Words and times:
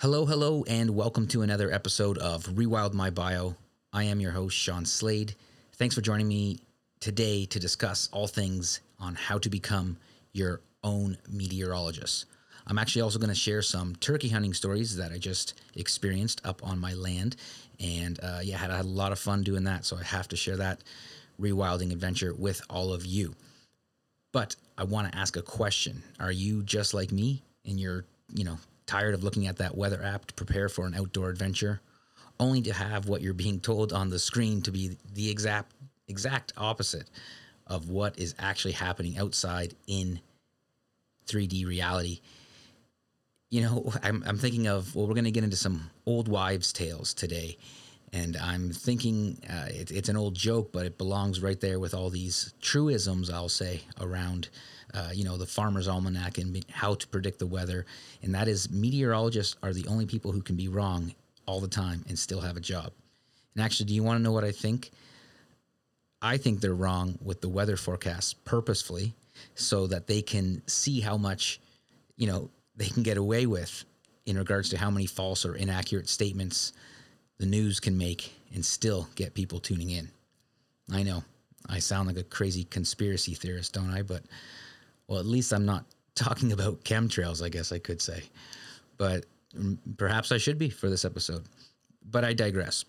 Hello, 0.00 0.26
hello, 0.26 0.62
and 0.68 0.94
welcome 0.94 1.26
to 1.26 1.42
another 1.42 1.72
episode 1.72 2.18
of 2.18 2.44
Rewild 2.44 2.92
My 2.92 3.10
Bio. 3.10 3.56
I 3.92 4.04
am 4.04 4.20
your 4.20 4.30
host, 4.30 4.56
Shawn 4.56 4.84
Slade. 4.84 5.34
Thanks 5.72 5.96
for 5.96 6.02
joining 6.02 6.28
me 6.28 6.60
today 7.00 7.46
to 7.46 7.58
discuss 7.58 8.08
all 8.12 8.28
things 8.28 8.78
on 9.00 9.16
how 9.16 9.38
to 9.38 9.50
become 9.50 9.96
your 10.32 10.60
own 10.84 11.18
meteorologist. 11.28 12.26
I'm 12.68 12.78
actually 12.78 13.02
also 13.02 13.18
going 13.18 13.30
to 13.30 13.34
share 13.34 13.60
some 13.60 13.96
turkey 13.96 14.28
hunting 14.28 14.54
stories 14.54 14.94
that 14.98 15.10
I 15.10 15.18
just 15.18 15.60
experienced 15.74 16.46
up 16.46 16.64
on 16.64 16.78
my 16.78 16.94
land. 16.94 17.34
And 17.80 18.20
uh, 18.22 18.38
yeah, 18.44 18.54
I 18.54 18.58
had, 18.58 18.70
a 18.70 18.84
lot 18.84 19.10
of 19.10 19.18
fun 19.18 19.42
doing 19.42 19.64
that. 19.64 19.84
So 19.84 19.96
I 19.96 20.04
have 20.04 20.28
to 20.28 20.36
share 20.36 20.58
that 20.58 20.84
rewilding 21.40 21.90
adventure 21.90 22.32
with 22.34 22.62
all 22.70 22.92
of 22.92 23.04
you. 23.04 23.34
But 24.32 24.54
I 24.76 24.84
want 24.84 25.10
to 25.10 25.18
ask 25.18 25.36
a 25.36 25.42
question. 25.42 26.04
Are 26.20 26.30
you 26.30 26.62
just 26.62 26.94
like 26.94 27.10
me 27.10 27.42
and 27.64 27.80
you're, 27.80 28.04
you 28.32 28.44
know, 28.44 28.58
tired 28.88 29.14
of 29.14 29.22
looking 29.22 29.46
at 29.46 29.58
that 29.58 29.76
weather 29.76 30.02
app 30.02 30.26
to 30.26 30.34
prepare 30.34 30.68
for 30.68 30.86
an 30.86 30.94
outdoor 30.94 31.28
adventure, 31.30 31.80
only 32.40 32.62
to 32.62 32.72
have 32.72 33.08
what 33.08 33.20
you're 33.20 33.34
being 33.34 33.60
told 33.60 33.92
on 33.92 34.08
the 34.08 34.18
screen 34.18 34.62
to 34.62 34.72
be 34.72 34.96
the 35.14 35.30
exact 35.30 35.72
exact 36.08 36.52
opposite 36.56 37.08
of 37.66 37.90
what 37.90 38.18
is 38.18 38.34
actually 38.38 38.72
happening 38.72 39.18
outside 39.18 39.74
in 39.86 40.20
3D 41.26 41.66
reality? 41.66 42.20
You 43.50 43.62
know, 43.62 43.92
I'm, 44.02 44.24
I'm 44.26 44.38
thinking 44.38 44.66
of, 44.66 44.94
well, 44.94 45.06
we're 45.06 45.14
going 45.14 45.24
to 45.24 45.30
get 45.30 45.44
into 45.44 45.56
some 45.56 45.90
old 46.06 46.28
wives' 46.28 46.72
tales 46.72 47.14
today. 47.14 47.56
And 48.12 48.38
I'm 48.38 48.72
thinking 48.72 49.38
uh, 49.48 49.66
it, 49.68 49.90
it's 49.90 50.08
an 50.08 50.16
old 50.16 50.34
joke, 50.34 50.72
but 50.72 50.86
it 50.86 50.96
belongs 50.96 51.42
right 51.42 51.60
there 51.60 51.78
with 51.78 51.92
all 51.92 52.08
these 52.08 52.54
truisms, 52.60 53.28
I'll 53.28 53.50
say, 53.50 53.82
around, 54.00 54.48
uh, 54.94 55.10
you 55.12 55.24
know, 55.24 55.36
the 55.36 55.46
farmer's 55.46 55.88
almanac 55.88 56.38
and 56.38 56.64
how 56.70 56.94
to 56.94 57.06
predict 57.08 57.38
the 57.38 57.46
weather. 57.46 57.86
And 58.22 58.34
that 58.34 58.48
is 58.48 58.70
meteorologists 58.70 59.56
are 59.62 59.72
the 59.72 59.86
only 59.86 60.06
people 60.06 60.32
who 60.32 60.42
can 60.42 60.56
be 60.56 60.68
wrong 60.68 61.14
all 61.46 61.60
the 61.60 61.68
time 61.68 62.04
and 62.08 62.18
still 62.18 62.40
have 62.40 62.56
a 62.56 62.60
job. 62.60 62.92
And 63.54 63.64
actually, 63.64 63.86
do 63.86 63.94
you 63.94 64.02
want 64.02 64.18
to 64.18 64.22
know 64.22 64.32
what 64.32 64.44
I 64.44 64.52
think? 64.52 64.90
I 66.20 66.36
think 66.36 66.60
they're 66.60 66.74
wrong 66.74 67.18
with 67.22 67.40
the 67.40 67.48
weather 67.48 67.76
forecasts 67.76 68.32
purposefully 68.34 69.14
so 69.54 69.86
that 69.86 70.06
they 70.06 70.22
can 70.22 70.62
see 70.66 71.00
how 71.00 71.16
much, 71.16 71.60
you 72.16 72.26
know, 72.26 72.50
they 72.76 72.88
can 72.88 73.02
get 73.02 73.16
away 73.16 73.46
with 73.46 73.84
in 74.26 74.36
regards 74.36 74.68
to 74.70 74.78
how 74.78 74.90
many 74.90 75.06
false 75.06 75.44
or 75.44 75.54
inaccurate 75.54 76.08
statements 76.08 76.72
the 77.38 77.46
news 77.46 77.80
can 77.80 77.96
make 77.96 78.32
and 78.54 78.64
still 78.64 79.08
get 79.14 79.34
people 79.34 79.60
tuning 79.60 79.90
in. 79.90 80.08
I 80.92 81.02
know 81.02 81.22
I 81.68 81.78
sound 81.78 82.08
like 82.08 82.16
a 82.16 82.22
crazy 82.24 82.64
conspiracy 82.64 83.34
theorist, 83.34 83.74
don't 83.74 83.90
I? 83.90 84.02
But, 84.02 84.22
well, 85.08 85.18
at 85.18 85.26
least 85.26 85.52
I'm 85.52 85.66
not 85.66 85.84
talking 86.14 86.52
about 86.52 86.84
chemtrails, 86.84 87.42
I 87.42 87.48
guess 87.48 87.72
I 87.72 87.78
could 87.78 88.00
say. 88.00 88.22
But 88.96 89.26
perhaps 89.96 90.32
I 90.32 90.38
should 90.38 90.58
be 90.58 90.70
for 90.70 90.88
this 90.88 91.04
episode. 91.04 91.44
But 92.08 92.24
I 92.24 92.32
digress 92.32 92.84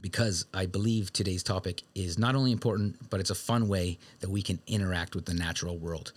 because 0.00 0.46
I 0.52 0.66
believe 0.66 1.12
today's 1.12 1.42
topic 1.42 1.82
is 1.94 2.18
not 2.18 2.34
only 2.34 2.52
important, 2.52 3.10
but 3.10 3.20
it's 3.20 3.30
a 3.30 3.34
fun 3.34 3.68
way 3.68 3.98
that 4.20 4.30
we 4.30 4.42
can 4.42 4.60
interact 4.66 5.14
with 5.14 5.24
the 5.24 5.34
natural 5.34 5.78
world. 5.78 6.12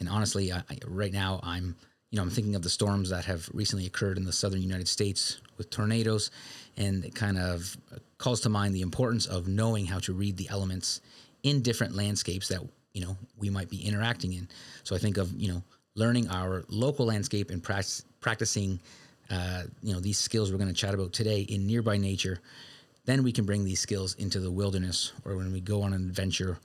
And 0.00 0.08
honestly, 0.08 0.52
I, 0.52 0.62
right 0.86 1.12
now 1.12 1.40
I'm, 1.42 1.76
you 2.10 2.16
know, 2.16 2.22
I'm 2.22 2.30
thinking 2.30 2.54
of 2.54 2.62
the 2.62 2.70
storms 2.70 3.10
that 3.10 3.24
have 3.24 3.48
recently 3.52 3.86
occurred 3.86 4.18
in 4.18 4.24
the 4.24 4.32
southern 4.32 4.62
United 4.62 4.88
States 4.88 5.40
with 5.56 5.70
tornadoes, 5.70 6.30
and 6.76 7.04
it 7.04 7.14
kind 7.14 7.38
of 7.38 7.76
calls 8.18 8.40
to 8.42 8.48
mind 8.48 8.74
the 8.74 8.82
importance 8.82 9.26
of 9.26 9.48
knowing 9.48 9.86
how 9.86 9.98
to 10.00 10.12
read 10.12 10.36
the 10.36 10.48
elements 10.48 11.00
in 11.42 11.60
different 11.60 11.94
landscapes 11.94 12.48
that 12.48 12.60
you 12.94 13.04
know 13.04 13.16
we 13.36 13.50
might 13.50 13.68
be 13.68 13.84
interacting 13.86 14.32
in. 14.32 14.48
So 14.84 14.96
I 14.96 14.98
think 14.98 15.18
of 15.18 15.30
you 15.34 15.48
know 15.48 15.62
learning 15.94 16.28
our 16.30 16.64
local 16.68 17.06
landscape 17.06 17.50
and 17.50 17.62
practicing, 18.20 18.80
uh, 19.30 19.62
you 19.82 19.92
know, 19.92 20.00
these 20.00 20.18
skills 20.18 20.50
we're 20.50 20.58
going 20.58 20.68
to 20.68 20.74
chat 20.74 20.94
about 20.94 21.12
today 21.12 21.42
in 21.42 21.66
nearby 21.66 21.96
nature 21.96 22.40
then 23.04 23.22
we 23.22 23.32
can 23.32 23.44
bring 23.44 23.64
these 23.64 23.80
skills 23.80 24.14
into 24.14 24.40
the 24.40 24.50
wilderness 24.50 25.12
or 25.24 25.36
when 25.36 25.52
we 25.52 25.60
go 25.60 25.82
on 25.82 25.92
an 25.92 26.08
adventure 26.08 26.58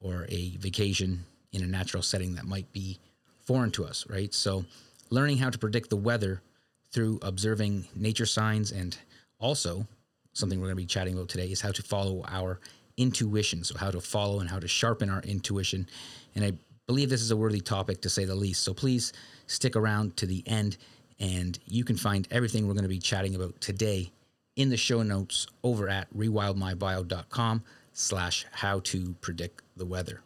or 0.00 0.26
a 0.28 0.56
vacation 0.56 1.24
in 1.52 1.62
a 1.62 1.66
natural 1.66 2.02
setting 2.02 2.34
that 2.34 2.44
might 2.44 2.70
be 2.72 2.98
foreign 3.40 3.70
to 3.70 3.84
us, 3.84 4.04
right? 4.08 4.34
So, 4.34 4.64
learning 5.10 5.38
how 5.38 5.50
to 5.50 5.58
predict 5.58 5.90
the 5.90 5.96
weather 5.96 6.42
through 6.90 7.20
observing 7.22 7.84
nature 7.94 8.26
signs 8.26 8.72
and 8.72 8.96
also 9.38 9.86
something 10.32 10.58
we're 10.58 10.66
going 10.66 10.76
to 10.76 10.82
be 10.82 10.86
chatting 10.86 11.14
about 11.14 11.28
today 11.28 11.46
is 11.46 11.60
how 11.60 11.70
to 11.70 11.82
follow 11.82 12.24
our 12.26 12.58
intuition. 12.96 13.64
So, 13.64 13.76
how 13.76 13.90
to 13.90 14.00
follow 14.00 14.40
and 14.40 14.48
how 14.48 14.58
to 14.58 14.68
sharpen 14.68 15.10
our 15.10 15.20
intuition. 15.22 15.88
And 16.34 16.44
I 16.44 16.52
believe 16.86 17.10
this 17.10 17.22
is 17.22 17.30
a 17.30 17.36
worthy 17.36 17.60
topic 17.60 18.00
to 18.02 18.10
say 18.10 18.24
the 18.24 18.34
least. 18.34 18.62
So, 18.62 18.74
please 18.74 19.12
stick 19.46 19.76
around 19.76 20.16
to 20.18 20.26
the 20.26 20.42
end 20.46 20.76
and 21.20 21.58
you 21.66 21.84
can 21.84 21.96
find 21.96 22.26
everything 22.30 22.66
we're 22.66 22.74
going 22.74 22.82
to 22.82 22.88
be 22.88 22.98
chatting 22.98 23.34
about 23.34 23.60
today 23.60 24.10
in 24.56 24.68
the 24.68 24.76
show 24.76 25.02
notes 25.02 25.46
over 25.62 25.88
at 25.88 26.12
rewildmybio.com 26.14 27.62
slash 27.92 28.46
how 28.52 28.80
to 28.80 29.14
predict 29.20 29.62
the 29.76 29.86
weather. 29.86 30.20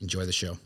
Enjoy 0.00 0.24
the 0.24 0.32
show. 0.32 0.58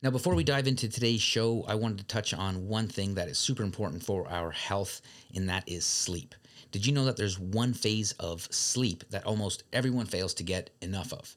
Now, 0.00 0.10
before 0.10 0.36
we 0.36 0.44
dive 0.44 0.68
into 0.68 0.88
today's 0.88 1.20
show, 1.20 1.64
I 1.66 1.74
wanted 1.74 1.98
to 1.98 2.04
touch 2.04 2.32
on 2.32 2.68
one 2.68 2.86
thing 2.86 3.14
that 3.14 3.28
is 3.28 3.36
super 3.36 3.64
important 3.64 4.04
for 4.04 4.28
our 4.28 4.52
health, 4.52 5.00
and 5.34 5.48
that 5.48 5.64
is 5.66 5.84
sleep. 5.84 6.36
Did 6.70 6.86
you 6.86 6.92
know 6.92 7.04
that 7.06 7.16
there's 7.16 7.38
one 7.38 7.72
phase 7.72 8.12
of 8.12 8.42
sleep 8.50 9.04
that 9.10 9.24
almost 9.24 9.62
everyone 9.72 10.06
fails 10.06 10.34
to 10.34 10.42
get 10.42 10.70
enough 10.82 11.12
of? 11.12 11.36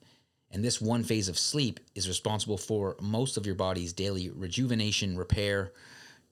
And 0.51 0.63
this 0.63 0.81
one 0.81 1.03
phase 1.03 1.29
of 1.29 1.37
sleep 1.37 1.79
is 1.95 2.07
responsible 2.07 2.57
for 2.57 2.97
most 2.99 3.37
of 3.37 3.45
your 3.45 3.55
body's 3.55 3.93
daily 3.93 4.29
rejuvenation, 4.29 5.17
repair, 5.17 5.71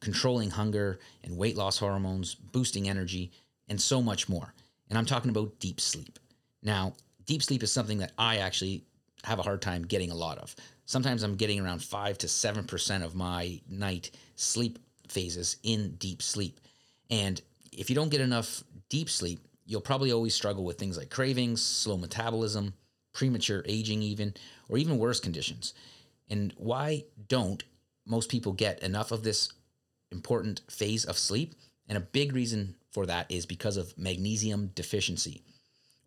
controlling 0.01 0.49
hunger 0.51 0.99
and 1.23 1.37
weight 1.37 1.55
loss 1.55 1.77
hormones, 1.77 2.35
boosting 2.35 2.89
energy, 2.89 3.31
and 3.69 3.79
so 3.79 4.01
much 4.01 4.27
more. 4.27 4.53
And 4.89 4.97
I'm 4.97 5.05
talking 5.05 5.29
about 5.29 5.59
deep 5.59 5.79
sleep. 5.79 6.19
Now, 6.61 6.93
deep 7.25 7.43
sleep 7.43 7.63
is 7.63 7.71
something 7.71 7.99
that 7.99 8.11
I 8.17 8.37
actually 8.37 8.83
have 9.23 9.39
a 9.39 9.43
hard 9.43 9.61
time 9.61 9.83
getting 9.83 10.11
a 10.11 10.15
lot 10.15 10.37
of. 10.37 10.55
Sometimes 10.85 11.23
I'm 11.23 11.35
getting 11.35 11.59
around 11.59 11.83
5 11.83 12.17
to 12.19 12.27
7% 12.27 13.03
of 13.03 13.15
my 13.15 13.61
night 13.69 14.11
sleep 14.35 14.79
phases 15.07 15.57
in 15.63 15.91
deep 15.91 16.21
sleep. 16.21 16.59
And 17.09 17.41
if 17.71 17.89
you 17.89 17.95
don't 17.95 18.09
get 18.09 18.21
enough 18.21 18.63
deep 18.89 19.09
sleep, 19.09 19.39
you'll 19.65 19.81
probably 19.81 20.11
always 20.11 20.35
struggle 20.35 20.63
with 20.63 20.77
things 20.77 20.97
like 20.97 21.09
cravings, 21.09 21.61
slow 21.61 21.97
metabolism, 21.97 22.73
premature 23.13 23.63
aging, 23.65 24.01
even, 24.01 24.33
or 24.67 24.77
even 24.77 24.97
worse 24.97 25.19
conditions. 25.19 25.73
And 26.29 26.53
why 26.57 27.05
don't 27.27 27.63
most 28.05 28.29
people 28.29 28.53
get 28.53 28.81
enough 28.81 29.11
of 29.11 29.23
this 29.23 29.53
important 30.11 30.61
phase 30.69 31.05
of 31.05 31.17
sleep. 31.17 31.55
And 31.87 31.97
a 31.97 32.01
big 32.01 32.33
reason 32.33 32.75
for 32.91 33.05
that 33.05 33.31
is 33.31 33.45
because 33.45 33.77
of 33.77 33.97
magnesium 33.97 34.71
deficiency. 34.75 35.43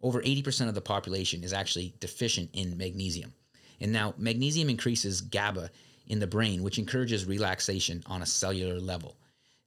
Over 0.03 0.21
80% 0.21 0.69
of 0.69 0.75
the 0.75 0.81
population 0.81 1.45
is 1.45 1.53
actually 1.53 1.95
deficient 2.01 2.51
in 2.53 2.77
magnesium. 2.77 3.33
And 3.81 3.93
now, 3.93 4.15
magnesium 4.17 4.69
increases 4.69 5.21
GABA 5.21 5.71
in 6.09 6.19
the 6.19 6.27
brain, 6.27 6.63
which 6.63 6.79
encourages 6.79 7.25
relaxation 7.25 8.03
on 8.07 8.23
a 8.23 8.27
cellular 8.27 8.81
level. 8.81 9.17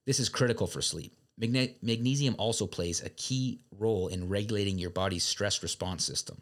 This 0.05 0.19
is 0.19 0.29
critical 0.29 0.67
for 0.67 0.81
sleep. 0.81 1.13
Magne- 1.37 1.75
magnesium 1.81 2.35
also 2.37 2.65
plays 2.65 3.03
a 3.03 3.09
key 3.09 3.59
role 3.77 4.07
in 4.07 4.29
regulating 4.29 4.79
your 4.79 4.89
body's 4.89 5.23
stress 5.23 5.61
response 5.61 6.05
system. 6.05 6.41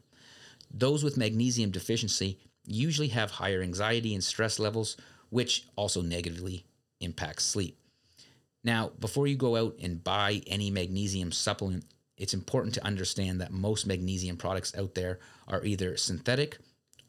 Those 0.71 1.03
with 1.03 1.17
magnesium 1.17 1.71
deficiency 1.71 2.39
usually 2.65 3.09
have 3.09 3.31
higher 3.31 3.61
anxiety 3.61 4.13
and 4.13 4.23
stress 4.23 4.59
levels, 4.59 4.97
which 5.29 5.65
also 5.75 6.01
negatively 6.01 6.65
impacts 6.99 7.45
sleep. 7.45 7.77
Now, 8.63 8.91
before 8.99 9.27
you 9.27 9.35
go 9.35 9.55
out 9.55 9.75
and 9.81 10.03
buy 10.03 10.41
any 10.47 10.71
magnesium 10.71 11.31
supplement, 11.31 11.85
it's 12.17 12.33
important 12.33 12.73
to 12.75 12.85
understand 12.85 13.41
that 13.41 13.51
most 13.51 13.85
magnesium 13.85 14.37
products 14.37 14.75
out 14.77 14.95
there 14.95 15.19
are 15.47 15.65
either 15.65 15.97
synthetic 15.97 16.59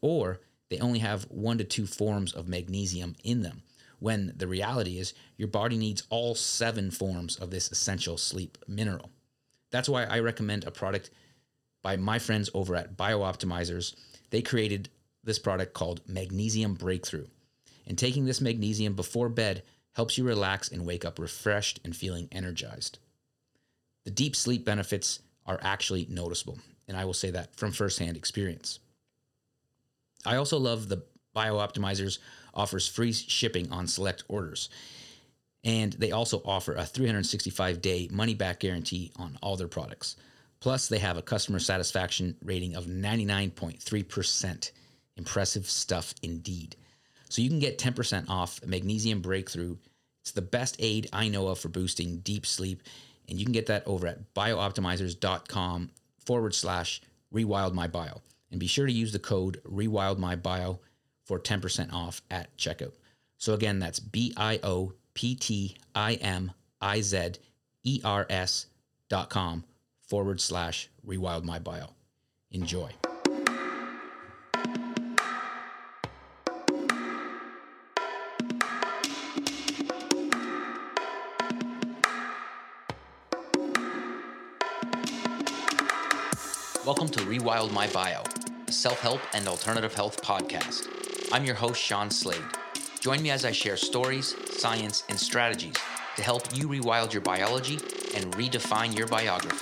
or 0.01 0.41
they 0.69 0.79
only 0.79 0.99
have 0.99 1.23
one 1.29 1.57
to 1.59 1.63
two 1.63 1.85
forms 1.85 2.33
of 2.33 2.47
magnesium 2.47 3.15
in 3.23 3.41
them. 3.41 3.61
When 4.05 4.33
the 4.37 4.45
reality 4.45 4.99
is, 4.99 5.15
your 5.35 5.47
body 5.47 5.79
needs 5.79 6.03
all 6.11 6.35
seven 6.35 6.91
forms 6.91 7.37
of 7.37 7.49
this 7.49 7.71
essential 7.71 8.19
sleep 8.19 8.59
mineral. 8.67 9.09
That's 9.71 9.89
why 9.89 10.03
I 10.03 10.19
recommend 10.19 10.63
a 10.63 10.69
product 10.69 11.09
by 11.81 11.97
my 11.97 12.19
friends 12.19 12.51
over 12.53 12.75
at 12.75 12.95
BiOptimizers. 12.95 13.95
They 14.29 14.43
created 14.43 14.89
this 15.23 15.39
product 15.39 15.73
called 15.73 16.07
Magnesium 16.07 16.75
Breakthrough. 16.75 17.25
And 17.87 17.97
taking 17.97 18.25
this 18.25 18.41
magnesium 18.41 18.93
before 18.93 19.27
bed 19.27 19.63
helps 19.93 20.19
you 20.19 20.23
relax 20.23 20.69
and 20.69 20.85
wake 20.85 21.03
up 21.03 21.17
refreshed 21.17 21.79
and 21.83 21.95
feeling 21.95 22.27
energized. 22.31 22.99
The 24.03 24.11
deep 24.11 24.35
sleep 24.35 24.63
benefits 24.63 25.19
are 25.47 25.57
actually 25.63 26.05
noticeable, 26.11 26.59
and 26.87 26.95
I 26.95 27.05
will 27.05 27.13
say 27.15 27.31
that 27.31 27.55
from 27.55 27.71
firsthand 27.71 28.17
experience. 28.17 28.77
I 30.27 30.35
also 30.35 30.59
love 30.59 30.89
the 30.89 31.01
BiOptimizers 31.35 32.19
offers 32.53 32.87
free 32.87 33.13
shipping 33.13 33.71
on 33.71 33.87
select 33.87 34.23
orders. 34.27 34.69
And 35.63 35.93
they 35.93 36.11
also 36.11 36.41
offer 36.45 36.73
a 36.73 36.85
365 36.85 37.81
day 37.81 38.07
money 38.11 38.35
back 38.35 38.59
guarantee 38.59 39.11
on 39.17 39.37
all 39.41 39.57
their 39.57 39.67
products. 39.67 40.15
Plus, 40.59 40.87
they 40.87 40.99
have 40.99 41.17
a 41.17 41.21
customer 41.21 41.59
satisfaction 41.59 42.35
rating 42.43 42.75
of 42.75 42.85
99.3%. 42.85 44.71
Impressive 45.17 45.69
stuff 45.69 46.13
indeed. 46.21 46.75
So 47.29 47.41
you 47.41 47.49
can 47.49 47.59
get 47.59 47.79
10% 47.79 48.29
off 48.29 48.63
Magnesium 48.65 49.21
Breakthrough 49.21 49.77
It's 50.21 50.31
the 50.31 50.41
best 50.41 50.75
aid 50.79 51.09
I 51.11 51.27
know 51.27 51.47
of 51.47 51.59
for 51.59 51.69
boosting 51.69 52.19
deep 52.19 52.45
sleep. 52.45 52.81
And 53.27 53.39
you 53.39 53.45
can 53.45 53.53
get 53.53 53.67
that 53.67 53.83
over 53.87 54.07
at 54.07 54.33
bioptimizers.com 54.33 55.91
forward 56.25 56.53
slash 56.55 57.01
rewild 57.33 57.73
my 57.73 57.87
bio. 57.87 58.21
And 58.51 58.59
be 58.59 58.67
sure 58.67 58.85
to 58.85 58.91
use 58.91 59.11
the 59.11 59.19
code 59.19 59.61
rewild 59.65 60.17
my 60.17 60.35
bio 60.35 60.79
for 61.25 61.39
10% 61.39 61.91
off 61.91 62.21
at 62.31 62.55
checkout. 62.57 62.93
So 63.37 63.53
again, 63.53 63.79
that's 63.79 63.99
B 63.99 64.33
I 64.37 64.59
O 64.63 64.93
P 65.13 65.35
T 65.35 65.75
I 65.93 66.13
M 66.15 66.51
I 66.79 67.01
Z 67.01 67.33
E 67.83 68.01
R 68.03 68.25
S 68.29 68.67
dot 69.09 69.29
com 69.29 69.63
forward 70.07 70.39
slash 70.39 70.89
rewild 71.05 71.43
my 71.43 71.59
bio. 71.59 71.89
Enjoy. 72.51 72.89
Welcome 86.85 87.09
to 87.09 87.19
Rewild 87.21 87.73
My 87.73 87.87
Bio, 87.87 88.21
a 88.67 88.71
self 88.71 88.99
help 88.99 89.19
and 89.33 89.47
alternative 89.47 89.95
health 89.95 90.21
podcast. 90.21 91.04
I'm 91.35 91.43
your 91.43 91.55
host, 91.55 91.81
Shawn 91.81 92.09
Slade. 92.09 92.39
Join 93.01 93.21
me 93.21 93.29
as 93.29 93.43
I 93.43 93.51
share 93.51 93.75
stories, 93.75 94.37
science, 94.57 95.03
and 95.09 95.19
strategies 95.19 95.75
to 96.15 96.23
help 96.23 96.43
you 96.55 96.69
rewild 96.69 97.11
your 97.11 97.23
biology 97.23 97.73
and 98.15 98.31
redefine 98.35 98.97
your 98.97 99.05
biography. 99.07 99.57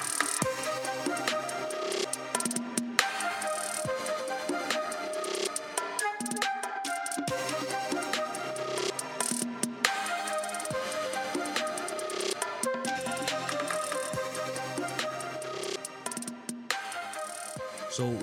So, 17.90 18.16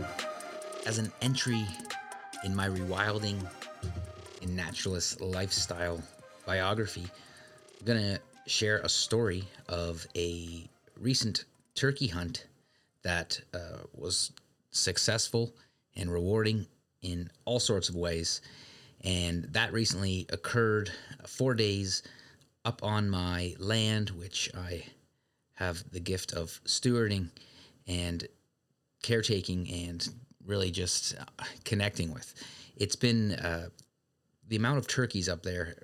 as 0.86 0.98
an 0.98 1.10
entry 1.20 1.66
in 2.44 2.54
my 2.54 2.68
rewilding 2.68 3.46
and 4.42 4.56
naturalist 4.56 5.20
lifestyle 5.20 6.02
biography, 6.46 7.06
I'm 7.78 7.86
going 7.86 8.02
to 8.02 8.20
share 8.46 8.78
a 8.78 8.88
story 8.88 9.44
of 9.68 10.06
a 10.16 10.68
recent 10.98 11.44
turkey 11.74 12.08
hunt 12.08 12.46
that 13.02 13.40
uh, 13.54 13.84
was 13.94 14.32
successful 14.70 15.54
and 15.96 16.12
rewarding 16.12 16.66
in 17.02 17.30
all 17.44 17.60
sorts 17.60 17.88
of 17.88 17.94
ways. 17.94 18.40
And 19.02 19.44
that 19.52 19.72
recently 19.72 20.26
occurred 20.30 20.90
four 21.26 21.54
days 21.54 22.02
up 22.64 22.82
on 22.82 23.08
my 23.08 23.54
land, 23.58 24.10
which 24.10 24.50
I 24.54 24.84
have 25.54 25.82
the 25.90 26.00
gift 26.00 26.32
of 26.32 26.60
stewarding 26.64 27.30
and 27.86 28.26
caretaking 29.02 29.70
and 29.70 30.06
really 30.46 30.70
just 30.70 31.16
uh, 31.18 31.44
connecting 31.64 32.12
with. 32.12 32.34
It's 32.76 32.96
been 32.96 33.32
uh, 33.32 33.68
the 34.48 34.56
amount 34.56 34.78
of 34.78 34.86
turkeys 34.86 35.28
up 35.28 35.42
there 35.42 35.82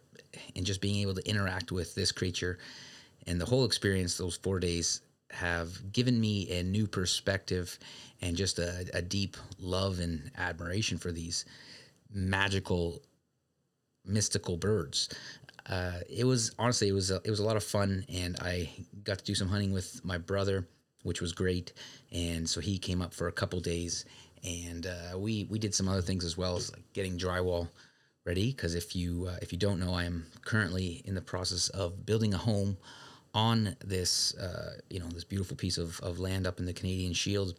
and 0.55 0.67
just 0.67 0.81
being 0.81 0.97
able 1.03 1.15
to 1.15 1.29
interact 1.29 1.73
with 1.73 1.95
this 1.95 2.13
creature 2.13 2.59
and 3.27 3.41
the 3.41 3.45
whole 3.45 3.65
experience 3.65 4.17
those 4.17 4.37
four 4.37 4.61
days 4.61 5.01
have 5.31 5.93
given 5.93 6.21
me 6.21 6.51
a 6.51 6.63
new 6.63 6.87
perspective 6.87 7.79
and 8.23 8.37
just 8.37 8.59
a, 8.59 8.87
a 8.95 9.03
deep 9.03 9.37
love 9.59 9.99
and 9.99 10.31
admiration 10.37 10.99
for 10.99 11.11
these 11.11 11.45
magical 12.13 13.03
mystical 14.05 14.57
birds 14.57 15.09
uh, 15.69 15.99
it 16.09 16.25
was 16.25 16.53
honestly 16.59 16.89
it 16.89 16.93
was 16.93 17.11
a, 17.11 17.21
it 17.25 17.31
was 17.31 17.41
a 17.41 17.45
lot 17.45 17.57
of 17.57 17.65
fun 17.65 18.05
and 18.15 18.37
i 18.41 18.71
got 19.03 19.19
to 19.19 19.25
do 19.25 19.35
some 19.35 19.49
hunting 19.49 19.73
with 19.73 20.05
my 20.05 20.17
brother 20.17 20.67
which 21.07 21.21
was 21.21 21.33
great. 21.33 21.73
And 22.13 22.49
so 22.49 22.61
he 22.61 22.79
came 22.79 23.01
up 23.01 23.15
for 23.15 23.29
a 23.29 23.33
couple 23.33 23.61
days, 23.61 24.05
and 24.47 24.87
uh, 24.87 25.19
we 25.19 25.45
we 25.45 25.59
did 25.59 25.75
some 25.75 25.89
other 25.89 26.03
things 26.03 26.25
as 26.25 26.37
well, 26.37 26.57
as 26.57 26.73
like 26.73 26.93
getting 26.93 27.19
drywall 27.19 27.69
ready. 28.25 28.53
Because 28.53 28.75
if 28.75 28.95
you 28.95 29.27
uh, 29.29 29.37
if 29.43 29.53
you 29.53 29.59
don't 29.59 29.81
know, 29.81 29.93
I 29.93 30.05
am 30.05 30.27
currently 30.45 31.03
in 31.05 31.15
the 31.15 31.21
process 31.21 31.69
of 31.71 32.07
building 32.07 32.33
a 32.33 32.39
home 32.39 32.77
on 33.35 33.77
this 33.85 34.35
uh, 34.37 34.79
you 34.89 35.01
know 35.01 35.09
this 35.09 35.25
beautiful 35.25 35.57
piece 35.57 35.79
of, 35.79 36.01
of 36.01 36.19
land 36.19 36.47
up 36.47 36.59
in 36.59 36.67
the 36.67 36.73
Canadian 36.73 37.13
Shield, 37.13 37.55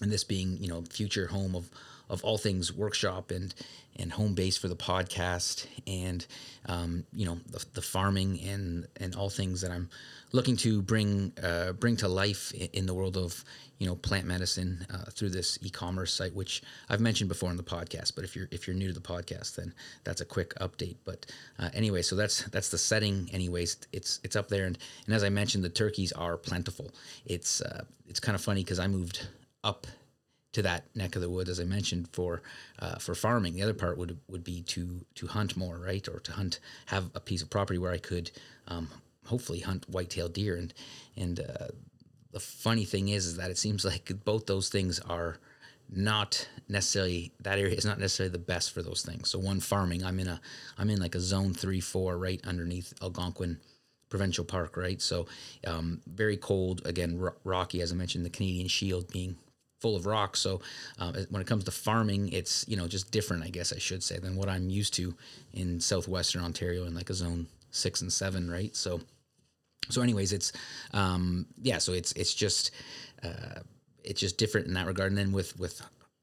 and 0.00 0.10
this 0.10 0.24
being 0.24 0.56
you 0.58 0.68
know 0.68 0.82
future 0.90 1.26
home 1.26 1.54
of 1.54 1.70
of 2.08 2.24
all 2.24 2.38
things 2.38 2.72
workshop 2.72 3.30
and 3.30 3.54
and 3.98 4.12
home 4.12 4.34
base 4.34 4.56
for 4.56 4.68
the 4.68 4.76
podcast 4.76 5.66
and 5.86 6.26
um, 6.66 7.04
you 7.12 7.26
know 7.26 7.38
the, 7.50 7.64
the, 7.74 7.82
farming 7.82 8.40
and 8.46 8.86
and 9.00 9.14
all 9.14 9.30
things 9.30 9.60
that 9.60 9.70
I'm 9.70 9.88
looking 10.32 10.56
to 10.58 10.82
bring 10.82 11.32
uh, 11.42 11.72
bring 11.72 11.96
to 11.98 12.08
life 12.08 12.52
in 12.52 12.86
the 12.86 12.94
world 12.94 13.16
of 13.16 13.44
you 13.78 13.86
know 13.86 13.96
plant 13.96 14.26
medicine 14.26 14.86
uh, 14.92 15.10
through 15.10 15.30
this 15.30 15.58
e-commerce 15.62 16.12
site 16.12 16.34
which 16.34 16.62
I've 16.88 17.00
mentioned 17.00 17.28
before 17.28 17.50
in 17.50 17.56
the 17.56 17.62
podcast 17.62 18.14
but 18.14 18.24
if 18.24 18.36
you're 18.36 18.48
if 18.50 18.66
you're 18.66 18.76
new 18.76 18.88
to 18.88 18.94
the 18.94 19.00
podcast 19.00 19.56
then 19.56 19.72
that's 20.04 20.20
a 20.20 20.26
quick 20.26 20.54
update. 20.56 20.96
But 21.04 21.26
uh, 21.58 21.70
anyway 21.74 22.02
so 22.02 22.16
that's 22.16 22.44
that's 22.44 22.68
the 22.68 22.78
setting 22.78 23.28
anyways. 23.32 23.78
It's 23.92 24.20
it's 24.22 24.36
up 24.36 24.48
there. 24.48 24.66
And 24.66 24.78
and 25.06 25.14
as 25.14 25.24
I 25.24 25.28
mentioned 25.28 25.64
the 25.64 25.70
turkeys 25.70 26.12
are 26.12 26.36
plentiful. 26.36 26.90
It's 27.24 27.60
uh, 27.60 27.84
it's 28.06 28.20
kind 28.20 28.34
of 28.34 28.42
funny 28.42 28.62
because 28.62 28.78
I 28.78 28.86
moved 28.86 29.26
up 29.64 29.86
to 30.52 30.62
that 30.62 30.84
neck 30.94 31.14
of 31.14 31.22
the 31.22 31.30
woods, 31.30 31.50
as 31.50 31.60
I 31.60 31.64
mentioned, 31.64 32.08
for 32.12 32.42
uh, 32.78 32.96
for 32.96 33.14
farming. 33.14 33.54
The 33.54 33.62
other 33.62 33.74
part 33.74 33.98
would 33.98 34.18
would 34.28 34.44
be 34.44 34.62
to 34.62 35.04
to 35.14 35.26
hunt 35.26 35.56
more, 35.56 35.78
right, 35.78 36.06
or 36.08 36.20
to 36.20 36.32
hunt, 36.32 36.60
have 36.86 37.10
a 37.14 37.20
piece 37.20 37.42
of 37.42 37.50
property 37.50 37.78
where 37.78 37.92
I 37.92 37.98
could 37.98 38.30
um, 38.66 38.88
hopefully 39.26 39.60
hunt 39.60 39.88
white-tailed 39.88 40.32
deer. 40.32 40.56
And 40.56 40.74
and 41.16 41.40
uh, 41.40 41.68
the 42.32 42.40
funny 42.40 42.84
thing 42.84 43.08
is, 43.08 43.26
is 43.26 43.36
that 43.36 43.50
it 43.50 43.58
seems 43.58 43.84
like 43.84 44.10
both 44.24 44.46
those 44.46 44.68
things 44.68 45.00
are 45.00 45.38
not 45.90 46.48
necessarily 46.68 47.32
that 47.40 47.58
area 47.58 47.74
is 47.74 47.86
not 47.86 47.98
necessarily 47.98 48.32
the 48.32 48.38
best 48.38 48.72
for 48.72 48.82
those 48.82 49.02
things. 49.02 49.30
So 49.30 49.38
one 49.38 49.60
farming, 49.60 50.04
I'm 50.04 50.18
in 50.20 50.28
a 50.28 50.40
I'm 50.76 50.90
in 50.90 51.00
like 51.00 51.14
a 51.14 51.20
zone 51.20 51.54
three 51.54 51.80
four 51.80 52.18
right 52.18 52.40
underneath 52.46 52.92
Algonquin 53.02 53.58
Provincial 54.08 54.44
Park, 54.44 54.76
right? 54.76 55.00
So 55.00 55.26
um, 55.66 56.00
very 56.06 56.36
cold 56.36 56.82
again, 56.86 57.22
rocky 57.44 57.82
as 57.82 57.92
I 57.92 57.94
mentioned, 57.94 58.24
the 58.24 58.30
Canadian 58.30 58.68
Shield 58.68 59.10
being 59.12 59.36
full 59.80 59.96
of 59.96 60.06
rocks. 60.06 60.40
So 60.40 60.60
um, 60.98 61.14
when 61.30 61.40
it 61.40 61.46
comes 61.46 61.64
to 61.64 61.70
farming, 61.70 62.32
it's 62.32 62.64
you 62.68 62.76
know 62.76 62.88
just 62.88 63.10
different, 63.10 63.44
I 63.44 63.48
guess 63.48 63.72
I 63.72 63.78
should 63.78 64.02
say, 64.02 64.18
than 64.18 64.36
what 64.36 64.48
I'm 64.48 64.70
used 64.70 64.94
to 64.94 65.14
in 65.52 65.80
southwestern 65.80 66.42
Ontario 66.42 66.84
in 66.84 66.94
like 66.94 67.10
a 67.10 67.14
zone 67.14 67.46
six 67.70 68.00
and 68.00 68.12
seven, 68.12 68.50
right? 68.50 68.74
So 68.74 69.00
so 69.90 70.02
anyways, 70.02 70.32
it's 70.32 70.52
um, 70.92 71.46
yeah, 71.62 71.78
so 71.78 71.92
it's 71.92 72.12
it's 72.12 72.34
just 72.34 72.70
uh, 73.22 73.60
it's 74.04 74.20
just 74.20 74.38
different 74.38 74.66
in 74.66 74.74
that 74.74 74.86
regard. 74.86 75.10
And 75.10 75.18
then 75.18 75.32
with 75.32 75.58
with 75.58 75.80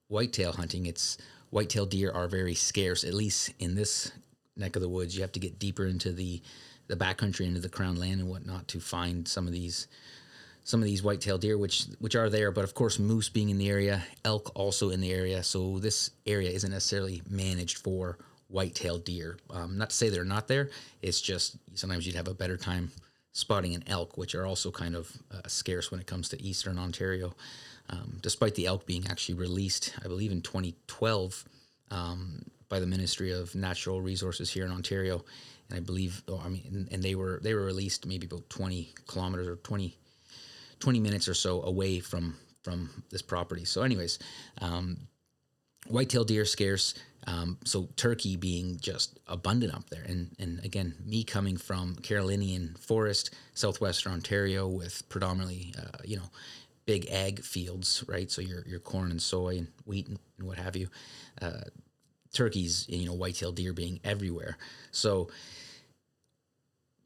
whitetail 0.07 0.53
hunting, 0.53 0.85
it's 0.85 1.17
whitetail 1.49 1.85
deer 1.85 2.11
are 2.11 2.27
very 2.27 2.55
scarce, 2.55 3.03
at 3.03 3.13
least 3.13 3.51
in 3.59 3.75
this 3.75 4.11
neck 4.55 4.75
of 4.75 4.81
the 4.81 4.89
woods. 4.89 5.15
You 5.15 5.21
have 5.21 5.31
to 5.33 5.39
get 5.39 5.59
deeper 5.59 5.85
into 5.85 6.11
the 6.11 6.41
the 6.87 6.95
backcountry, 6.95 7.47
into 7.47 7.59
the 7.59 7.69
crown 7.69 7.95
land 7.95 8.19
and 8.19 8.29
whatnot 8.29 8.67
to 8.69 8.79
find 8.79 9.27
some 9.27 9.47
of 9.47 9.53
these 9.53 9.87
some 10.65 10.81
of 10.81 10.85
these 10.85 11.03
white-tailed 11.03 11.41
deer, 11.41 11.57
which 11.57 11.85
which 11.99 12.15
are 12.15 12.29
there, 12.29 12.51
but 12.51 12.63
of 12.63 12.73
course 12.73 12.97
moose 12.97 13.29
being 13.29 13.49
in 13.49 13.59
the 13.59 13.69
area, 13.69 14.03
elk 14.25 14.51
also 14.55 14.89
in 14.89 14.99
the 14.99 15.13
area. 15.13 15.43
So 15.43 15.77
this 15.77 16.09
area 16.25 16.49
isn't 16.49 16.71
necessarily 16.71 17.21
managed 17.29 17.77
for 17.77 18.17
white-tailed 18.47 19.05
deer. 19.05 19.37
Um, 19.51 19.77
not 19.77 19.91
to 19.91 19.95
say 19.95 20.09
they're 20.09 20.25
not 20.25 20.47
there. 20.47 20.71
It's 21.03 21.21
just 21.21 21.57
sometimes 21.75 22.05
you'd 22.05 22.15
have 22.15 22.27
a 22.27 22.33
better 22.33 22.57
time 22.57 22.91
spotting 23.31 23.75
an 23.75 23.83
elk, 23.85 24.17
which 24.17 24.33
are 24.33 24.45
also 24.45 24.71
kind 24.71 24.95
of 24.95 25.11
uh, 25.31 25.47
scarce 25.47 25.91
when 25.91 25.99
it 25.99 26.07
comes 26.07 26.29
to 26.29 26.41
eastern 26.41 26.79
Ontario. 26.79 27.35
Um, 27.91 28.17
despite 28.21 28.55
the 28.55 28.65
elk 28.65 28.87
being 28.87 29.05
actually 29.07 29.35
released, 29.35 29.93
I 30.03 30.07
believe 30.07 30.31
in 30.31 30.41
2012 30.41 31.45
um, 31.91 32.41
by 32.69 32.79
the 32.79 32.87
Ministry 32.87 33.31
of 33.31 33.53
Natural 33.53 34.01
Resources 34.01 34.51
here 34.51 34.65
in 34.65 34.71
Ontario, 34.71 35.23
and 35.69 35.77
I 35.77 35.79
believe, 35.79 36.23
oh, 36.27 36.41
I 36.43 36.49
mean, 36.49 36.63
and, 36.71 36.91
and 36.91 37.03
they 37.03 37.13
were 37.13 37.39
they 37.43 37.53
were 37.53 37.65
released 37.65 38.07
maybe 38.07 38.25
about 38.25 38.49
20 38.49 38.89
kilometers 39.05 39.47
or 39.47 39.57
20 39.57 39.95
20 40.79 40.99
minutes 40.99 41.27
or 41.27 41.33
so 41.33 41.61
away 41.63 41.99
from 41.99 42.37
from 42.63 43.03
this 43.11 43.21
property. 43.21 43.63
So, 43.63 43.83
anyways, 43.83 44.17
um, 44.59 44.97
whitetail 45.87 46.23
deer 46.23 46.45
scarce. 46.45 46.95
Um, 47.27 47.57
so 47.63 47.89
turkey 47.95 48.35
being 48.35 48.77
just 48.79 49.19
abundant 49.27 49.73
up 49.73 49.89
there, 49.89 50.03
and 50.03 50.35
and 50.37 50.63
again, 50.63 50.93
me 51.03 51.23
coming 51.23 51.57
from 51.57 51.95
Carolinian 51.95 52.75
forest, 52.79 53.33
southwestern 53.55 54.13
Ontario, 54.13 54.67
with 54.67 55.07
predominantly, 55.09 55.73
uh, 55.77 55.97
you 56.03 56.17
know, 56.17 56.29
big 56.85 57.07
ag 57.09 57.43
fields, 57.43 58.03
right? 58.07 58.29
So 58.29 58.41
your 58.41 58.63
your 58.67 58.79
corn 58.79 59.09
and 59.09 59.21
soy 59.21 59.57
and 59.57 59.67
wheat 59.85 60.07
and, 60.07 60.19
and 60.37 60.47
what 60.47 60.57
have 60.59 60.75
you. 60.75 60.87
Uh, 61.41 61.61
turkeys, 62.31 62.85
you 62.89 63.05
know, 63.05 63.13
whitetail 63.13 63.51
deer 63.51 63.73
being 63.73 63.99
everywhere. 64.03 64.57
So 64.91 65.29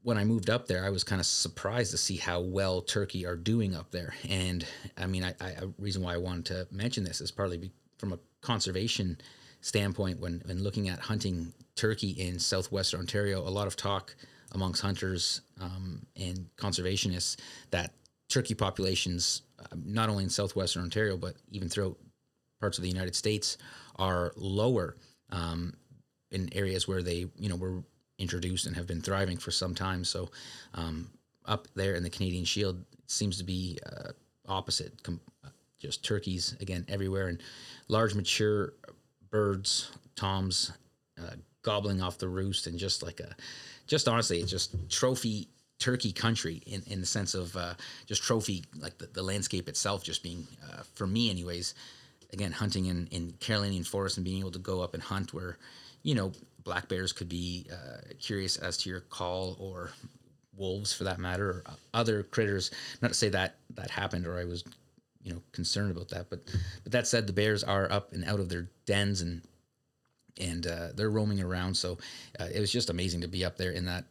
when 0.01 0.17
I 0.17 0.23
moved 0.23 0.49
up 0.49 0.67
there, 0.67 0.85
I 0.85 0.89
was 0.89 1.03
kind 1.03 1.19
of 1.19 1.25
surprised 1.25 1.91
to 1.91 1.97
see 1.97 2.15
how 2.15 2.39
well 2.39 2.81
turkey 2.81 3.25
are 3.25 3.35
doing 3.35 3.75
up 3.75 3.91
there. 3.91 4.13
And 4.29 4.65
I 4.97 5.05
mean, 5.07 5.23
I, 5.23 5.33
reason 5.77 6.01
why 6.01 6.13
I 6.13 6.17
wanted 6.17 6.45
to 6.47 6.67
mention 6.71 7.03
this 7.03 7.21
is 7.21 7.31
partly 7.31 7.71
from 7.97 8.13
a 8.13 8.19
conservation 8.41 9.19
standpoint. 9.61 10.19
When 10.19 10.41
when 10.45 10.63
looking 10.63 10.87
at 10.89 10.99
hunting 10.99 11.53
turkey 11.75 12.11
in 12.11 12.39
southwestern 12.39 13.01
Ontario, 13.01 13.41
a 13.41 13.49
lot 13.49 13.67
of 13.67 13.75
talk 13.75 14.15
amongst 14.53 14.81
hunters 14.81 15.41
um, 15.59 16.05
and 16.15 16.47
conservationists 16.57 17.37
that 17.71 17.93
turkey 18.29 18.55
populations, 18.55 19.43
uh, 19.59 19.75
not 19.85 20.09
only 20.09 20.23
in 20.23 20.29
southwestern 20.29 20.83
Ontario 20.83 21.17
but 21.17 21.35
even 21.51 21.67
throughout 21.67 21.97
parts 22.61 22.77
of 22.77 22.83
the 22.83 22.89
United 22.89 23.15
States, 23.15 23.57
are 23.97 24.31
lower 24.37 24.95
um, 25.31 25.73
in 26.31 26.49
areas 26.53 26.87
where 26.87 27.03
they 27.03 27.27
you 27.37 27.49
know 27.49 27.57
were 27.57 27.83
introduced 28.19 28.67
and 28.67 28.75
have 28.75 28.85
been 28.85 29.01
thriving 29.01 29.37
for 29.37 29.51
some 29.51 29.73
time. 29.73 30.03
So 30.03 30.29
um, 30.75 31.09
up 31.45 31.67
there 31.73 31.95
in 31.95 32.03
the 32.03 32.09
Canadian 32.09 32.45
Shield 32.45 32.83
seems 33.07 33.37
to 33.37 33.43
be 33.43 33.79
uh, 33.85 34.11
opposite. 34.47 35.01
Com- 35.03 35.21
just 35.79 36.03
turkeys 36.03 36.55
again 36.59 36.85
everywhere 36.89 37.29
and 37.29 37.41
large 37.87 38.13
mature 38.13 38.73
birds, 39.31 39.91
toms, 40.15 40.71
uh, 41.19 41.35
gobbling 41.61 42.01
off 42.01 42.17
the 42.17 42.27
roost 42.27 42.67
and 42.67 42.77
just 42.77 43.01
like 43.01 43.19
a, 43.19 43.35
just 43.87 44.07
honestly, 44.07 44.39
it's 44.39 44.51
just 44.51 44.75
trophy 44.89 45.47
turkey 45.79 46.11
country 46.11 46.61
in, 46.65 46.83
in 46.87 46.99
the 46.99 47.05
sense 47.05 47.33
of 47.33 47.55
uh, 47.55 47.73
just 48.05 48.21
trophy, 48.21 48.63
like 48.77 48.97
the, 48.97 49.07
the 49.07 49.23
landscape 49.23 49.69
itself 49.69 50.03
just 50.03 50.21
being, 50.21 50.45
uh, 50.69 50.83
for 50.93 51.07
me 51.07 51.29
anyways, 51.29 51.73
again, 52.33 52.51
hunting 52.51 52.87
in, 52.87 53.07
in 53.11 53.33
Carolinian 53.39 53.83
forest 53.83 54.17
and 54.17 54.25
being 54.25 54.39
able 54.39 54.51
to 54.51 54.59
go 54.59 54.81
up 54.81 54.93
and 54.93 55.01
hunt 55.01 55.33
where, 55.33 55.57
you 56.03 56.13
know, 56.13 56.31
black 56.69 56.87
bears 56.87 57.11
could 57.11 57.27
be 57.27 57.65
uh, 57.73 57.97
curious 58.19 58.55
as 58.57 58.77
to 58.77 58.91
your 58.91 58.99
call 58.99 59.57
or 59.59 59.89
wolves 60.55 60.93
for 60.93 61.03
that 61.05 61.17
matter 61.17 61.49
or 61.49 61.63
other 61.95 62.21
critters. 62.21 62.69
Not 63.01 63.07
to 63.07 63.13
say 63.15 63.29
that 63.29 63.55
that 63.73 63.89
happened 63.89 64.27
or 64.27 64.37
I 64.37 64.43
was 64.45 64.63
you 65.23 65.33
know 65.33 65.41
concerned 65.51 65.89
about 65.89 66.09
that. 66.09 66.29
But 66.29 66.41
but 66.83 66.91
that 66.91 67.07
said, 67.07 67.25
the 67.25 67.33
bears 67.33 67.63
are 67.63 67.91
up 67.91 68.13
and 68.13 68.23
out 68.23 68.39
of 68.39 68.49
their 68.49 68.67
dens 68.85 69.21
and 69.21 69.41
and 70.39 70.67
uh, 70.67 70.89
they're 70.93 71.09
roaming 71.09 71.41
around. 71.41 71.73
So 71.75 71.97
uh, 72.39 72.49
it 72.53 72.59
was 72.59 72.71
just 72.71 72.91
amazing 72.91 73.21
to 73.21 73.27
be 73.27 73.43
up 73.43 73.57
there 73.57 73.71
in 73.71 73.85
that 73.85 74.05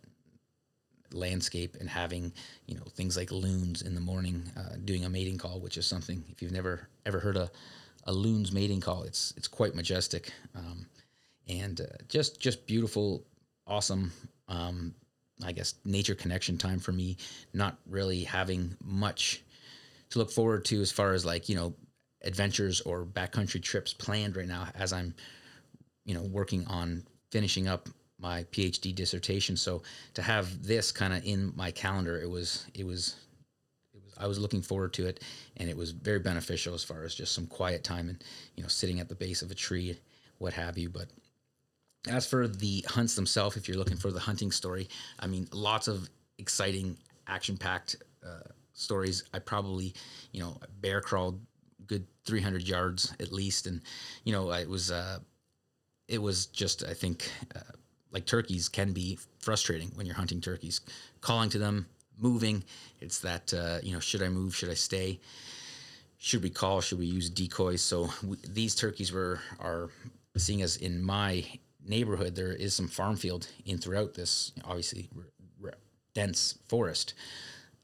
landscape 1.13 1.77
and 1.79 1.89
having 1.89 2.33
you 2.67 2.75
know 2.75 2.83
things 2.97 3.17
like 3.17 3.31
loons 3.31 3.83
in 3.83 3.95
the 3.95 4.01
morning 4.01 4.51
uh, 4.59 4.75
doing 4.85 5.05
a 5.05 5.09
mating 5.09 5.39
call, 5.39 5.61
which 5.61 5.79
is 5.79 5.87
something 5.87 6.25
if 6.29 6.43
you've 6.43 6.51
never 6.51 6.89
ever 7.07 7.21
heard 7.21 7.37
a 7.37 7.53
a 8.03 8.13
loon's 8.13 8.51
mating 8.51 8.81
call, 8.81 9.05
it's 9.05 9.33
it's 9.37 9.47
quite 9.47 9.77
majestic 9.77 10.33
um, 10.57 10.87
and 11.49 11.81
uh, 11.81 11.85
just 12.09 12.41
just 12.41 12.67
beautiful, 12.67 13.25
awesome. 13.67 14.13
Um, 14.49 14.95
I 15.45 15.53
guess 15.53 15.75
nature 15.85 16.15
connection 16.15 16.59
time 16.59 16.79
for 16.79 16.93
me. 16.93 17.17
Not 17.55 17.79
really 17.87 18.25
having 18.25 18.77
much 18.85 19.43
to 20.11 20.19
look 20.19 20.31
forward 20.31 20.65
to 20.67 20.81
as 20.81 20.91
far 20.91 21.13
as 21.13 21.25
like 21.25 21.49
you 21.49 21.57
know 21.57 21.75
adventures 22.23 22.81
or 22.81 23.05
backcountry 23.05 23.63
trips 23.63 23.95
planned 23.95 24.37
right 24.37 24.49
now 24.49 24.67
as 24.75 24.93
I'm 24.93 25.15
you 26.05 26.15
know 26.15 26.23
working 26.23 26.67
on 26.67 27.05
finishing 27.31 27.69
up 27.69 27.89
my 28.19 28.45
PhD 28.45 28.95
dissertation. 28.95 29.57
So 29.57 29.83
to 30.15 30.23
have 30.23 30.63
this 30.67 30.91
kind 30.91 31.13
of 31.13 31.25
in 31.25 31.53
my 31.55 31.71
calendar, 31.71 32.21
it 32.21 32.29
was 32.29 32.67
it 32.75 32.85
was 32.85 33.17
it 33.95 34.01
was 34.05 34.15
I 34.19 34.27
was 34.27 34.39
looking 34.39 34.63
forward 34.63 34.93
to 34.95 35.07
it, 35.07 35.23
and 35.57 35.69
it 35.71 35.77
was 35.77 35.93
very 35.93 36.19
beneficial 36.19 36.75
as 36.75 36.83
far 36.85 37.05
as 37.05 37.15
just 37.15 37.33
some 37.33 37.47
quiet 37.47 37.85
time 37.85 38.09
and 38.09 38.23
you 38.57 38.63
know 38.63 38.69
sitting 38.69 39.01
at 39.01 39.09
the 39.09 39.15
base 39.15 39.43
of 39.43 39.51
a 39.51 39.55
tree, 39.55 39.99
what 40.39 40.53
have 40.53 40.77
you. 40.77 40.89
But 40.89 41.09
as 42.07 42.27
for 42.27 42.47
the 42.47 42.85
hunts 42.89 43.15
themselves, 43.15 43.57
if 43.57 43.69
you're 43.69 43.77
looking 43.77 43.97
for 43.97 44.11
the 44.11 44.21
hunting 44.21 44.51
story, 44.51 44.89
I 45.19 45.27
mean, 45.27 45.49
lots 45.53 45.89
of 45.89 46.09
exciting, 46.39 46.97
action-packed 47.27 47.97
uh, 48.25 48.49
stories. 48.73 49.25
I 49.35 49.39
probably, 49.41 49.95
you 50.33 50.41
know, 50.41 50.57
bear 50.81 51.01
crawled 51.01 51.41
good 51.87 52.07
300 52.27 52.67
yards 52.69 53.15
at 53.21 53.33
least, 53.33 53.67
and 53.67 53.81
you 54.25 54.33
know, 54.33 54.53
it 54.53 54.69
was 54.69 54.91
uh, 54.91 55.19
it 56.07 56.23
was 56.23 56.47
just 56.47 56.85
I 56.85 56.95
think 56.95 57.31
uh, 57.55 57.61
like 58.13 58.27
turkeys 58.27 58.69
can 58.69 58.93
be 58.93 59.19
frustrating 59.41 59.91
when 59.95 60.07
you're 60.07 60.15
hunting 60.15 60.41
turkeys, 60.41 60.81
calling 61.21 61.51
to 61.51 61.59
them, 61.59 61.87
moving. 62.19 62.65
It's 63.01 63.21
that 63.21 63.53
uh, 63.53 63.79
you 63.83 63.93
know, 63.93 64.01
should 64.01 64.23
I 64.23 64.29
move? 64.29 64.55
Should 64.55 64.71
I 64.71 64.75
stay? 64.75 65.21
Should 66.19 66.43
we 66.43 66.51
call? 66.51 66.81
Should 66.81 66.99
we 66.99 67.07
use 67.07 67.31
decoys? 67.31 67.83
So 67.83 68.11
we, 68.25 68.37
these 68.49 68.75
turkeys 68.75 69.13
were 69.13 69.41
are 69.61 69.91
seeing 70.37 70.63
as 70.63 70.77
in 70.77 71.03
my 71.03 71.45
neighborhood 71.89 72.35
there 72.35 72.53
is 72.53 72.75
some 72.75 72.89
farm 72.89 73.17
field 73.17 73.49
in 73.65 73.79
throughout 73.79 74.15
this 74.15 74.53
obviously 74.65 75.09
r- 75.17 75.25
r- 75.65 75.75
dense 76.15 76.59
forest 76.69 77.15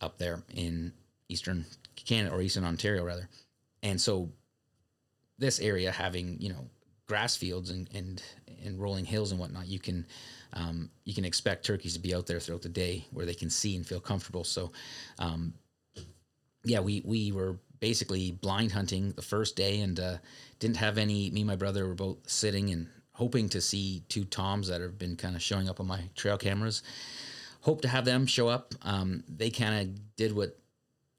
up 0.01 0.19
there 0.19 0.43
in 0.55 0.93
eastern 1.29 1.65
Canada 1.97 2.35
or 2.35 2.43
eastern 2.43 2.65
Ontario 2.65 3.05
rather. 3.05 3.29
And 3.83 4.01
so 4.01 4.31
this 5.39 5.61
area 5.61 5.91
having, 5.91 6.41
you 6.41 6.49
know, 6.49 6.67
grass 7.07 7.37
fields 7.37 7.71
and, 7.71 7.89
and, 7.95 8.23
and 8.65 8.81
rolling 8.81 9.05
hills 9.05 9.31
and 9.31 9.41
whatnot, 9.41 9.67
you 9.67 9.79
can, 9.79 10.07
um, 10.53 10.91
you 11.05 11.15
can 11.15 11.25
expect 11.25 11.65
turkeys 11.65 11.95
to 11.95 12.01
be 12.01 12.15
out 12.15 12.27
there 12.27 12.41
throughout 12.41 12.63
the 12.63 12.69
day 12.69 13.05
where 13.11 13.27
they 13.27 13.35
can 13.35 13.51
see 13.51 13.77
and 13.77 13.87
feel 13.87 14.01
comfortable. 14.01 14.45
So, 14.45 14.73
um, 15.19 15.55
yeah, 16.65 16.81
we, 16.81 17.03
we 17.05 17.33
were 17.33 17.59
basically 17.81 18.31
blind 18.31 18.73
hunting 18.73 19.13
the 19.13 19.23
first 19.23 19.57
day 19.57 19.81
and, 19.81 19.99
uh, 20.01 20.17
didn't 20.59 20.77
have 20.79 20.97
any, 20.97 21.31
me 21.31 21.41
and 21.43 21.49
my 21.49 21.57
brother 21.57 21.87
were 21.87 21.95
both 21.95 22.19
sitting 22.27 22.71
and 22.71 22.89
hoping 23.15 23.49
to 23.49 23.61
see 23.61 24.03
two 24.09 24.25
toms 24.25 24.69
that 24.69 24.81
have 24.81 24.99
been 24.99 25.17
kind 25.17 25.35
of 25.35 25.43
showing 25.43 25.69
up 25.69 25.81
on 25.81 25.87
my 25.87 26.01
trail 26.15 26.39
cameras 26.39 26.83
hope 27.65 27.81
to 27.81 27.89
have 27.89 28.05
them 28.05 28.27
show 28.27 28.47
up. 28.47 28.75
Um, 28.83 29.25
they 29.27 29.49
kind 29.49 29.81
of 29.81 30.17
did 30.17 30.37
what 30.37 30.57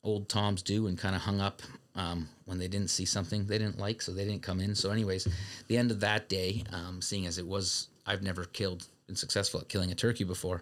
old 0.03 0.29
Toms 0.29 0.61
do 0.61 0.85
and 0.85 0.97
kind 0.97 1.15
of 1.15 1.21
hung 1.21 1.41
up 1.41 1.63
um, 1.95 2.29
when 2.45 2.59
they 2.59 2.67
didn't 2.67 2.91
see 2.91 3.05
something 3.05 3.47
they 3.47 3.57
didn't 3.57 3.79
like, 3.79 4.01
so 4.01 4.11
they 4.11 4.25
didn't 4.25 4.43
come 4.43 4.61
in. 4.61 4.75
So, 4.75 4.91
anyways, 4.91 5.27
the 5.67 5.77
end 5.77 5.89
of 5.89 5.99
that 6.01 6.29
day, 6.29 6.63
um, 6.71 7.01
seeing 7.01 7.25
as 7.25 7.39
it 7.39 7.47
was, 7.47 7.87
I've 8.05 8.21
never 8.21 8.45
killed, 8.45 8.85
been 9.07 9.15
successful 9.15 9.59
at 9.59 9.69
killing 9.69 9.91
a 9.91 9.95
turkey 9.95 10.23
before. 10.23 10.61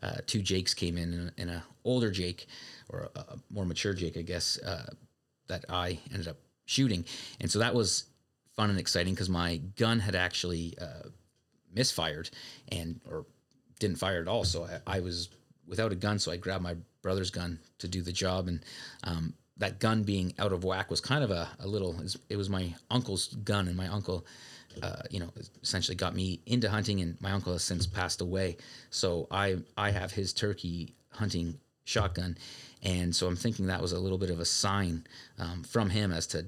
Uh, 0.00 0.18
two 0.26 0.40
Jakes 0.40 0.72
came 0.72 0.96
in, 0.96 1.32
and, 1.36 1.50
an 1.50 1.62
older 1.84 2.12
Jake, 2.12 2.46
or 2.88 3.08
a, 3.16 3.18
a 3.18 3.36
more 3.50 3.64
mature 3.64 3.92
Jake, 3.92 4.16
I 4.16 4.22
guess, 4.22 4.56
uh, 4.60 4.86
that 5.48 5.64
I 5.68 5.98
ended 6.12 6.28
up 6.28 6.36
shooting, 6.66 7.04
and 7.40 7.50
so 7.50 7.58
that 7.58 7.74
was 7.74 8.04
fun 8.56 8.70
and 8.70 8.78
exciting 8.78 9.14
because 9.14 9.28
my 9.28 9.56
gun 9.76 10.00
had 10.00 10.14
actually 10.14 10.76
uh, 10.80 11.08
misfired 11.74 12.30
and 12.70 13.00
or 13.08 13.26
didn't 13.78 13.98
fire 13.98 14.20
at 14.20 14.28
all. 14.28 14.44
So 14.44 14.64
I, 14.86 14.96
I, 14.96 15.00
was 15.00 15.28
without 15.66 15.92
a 15.92 15.96
gun. 15.96 16.18
So 16.18 16.32
I 16.32 16.36
grabbed 16.36 16.62
my 16.62 16.76
brother's 17.02 17.30
gun 17.30 17.58
to 17.78 17.88
do 17.88 18.02
the 18.02 18.12
job. 18.12 18.48
And 18.48 18.64
um, 19.02 19.34
that 19.56 19.80
gun 19.80 20.02
being 20.02 20.34
out 20.38 20.52
of 20.52 20.64
whack 20.64 20.90
was 20.90 21.00
kind 21.00 21.24
of 21.24 21.30
a, 21.30 21.48
a 21.60 21.66
little, 21.66 21.96
it 22.28 22.36
was 22.36 22.48
my 22.48 22.72
uncle's 22.90 23.28
gun. 23.28 23.68
And 23.68 23.76
my 23.76 23.88
uncle, 23.88 24.26
uh, 24.82 25.02
you 25.10 25.20
know, 25.20 25.30
essentially 25.62 25.96
got 25.96 26.14
me 26.14 26.40
into 26.46 26.70
hunting. 26.70 27.00
And 27.00 27.20
my 27.20 27.32
uncle 27.32 27.52
has 27.52 27.62
since 27.62 27.86
passed 27.86 28.20
away. 28.20 28.56
So 28.90 29.26
I, 29.30 29.56
I 29.76 29.90
have 29.90 30.12
his 30.12 30.32
turkey 30.32 30.94
hunting 31.10 31.58
shotgun. 31.84 32.38
And 32.82 33.14
so 33.14 33.26
I'm 33.26 33.36
thinking 33.36 33.66
that 33.66 33.82
was 33.82 33.92
a 33.92 33.98
little 33.98 34.18
bit 34.18 34.30
of 34.30 34.40
a 34.40 34.44
sign 34.44 35.06
um, 35.38 35.62
from 35.64 35.90
him 35.90 36.12
as 36.12 36.26
to 36.28 36.46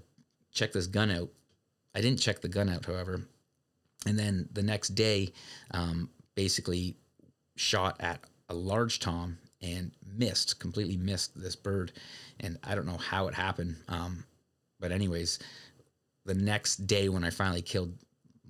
check 0.52 0.72
this 0.72 0.86
gun 0.86 1.10
out. 1.10 1.28
I 1.96 2.00
didn't 2.00 2.20
check 2.20 2.40
the 2.40 2.48
gun 2.48 2.68
out, 2.68 2.84
however. 2.84 3.22
And 4.06 4.18
then 4.18 4.48
the 4.52 4.62
next 4.62 4.90
day, 4.90 5.32
um, 5.70 6.10
basically 6.34 6.94
shot 7.56 7.96
at 8.00 8.20
a 8.50 8.54
large 8.54 9.00
tom 9.00 9.38
and 9.62 9.90
missed, 10.06 10.60
completely 10.60 10.98
missed 10.98 11.40
this 11.40 11.56
bird. 11.56 11.92
And 12.38 12.58
I 12.62 12.74
don't 12.74 12.86
know 12.86 12.98
how 12.98 13.28
it 13.28 13.34
happened. 13.34 13.76
Um, 13.88 14.24
but, 14.78 14.92
anyways, 14.92 15.38
the 16.26 16.34
next 16.34 16.86
day 16.86 17.08
when 17.08 17.24
I 17.24 17.30
finally 17.30 17.62
killed 17.62 17.94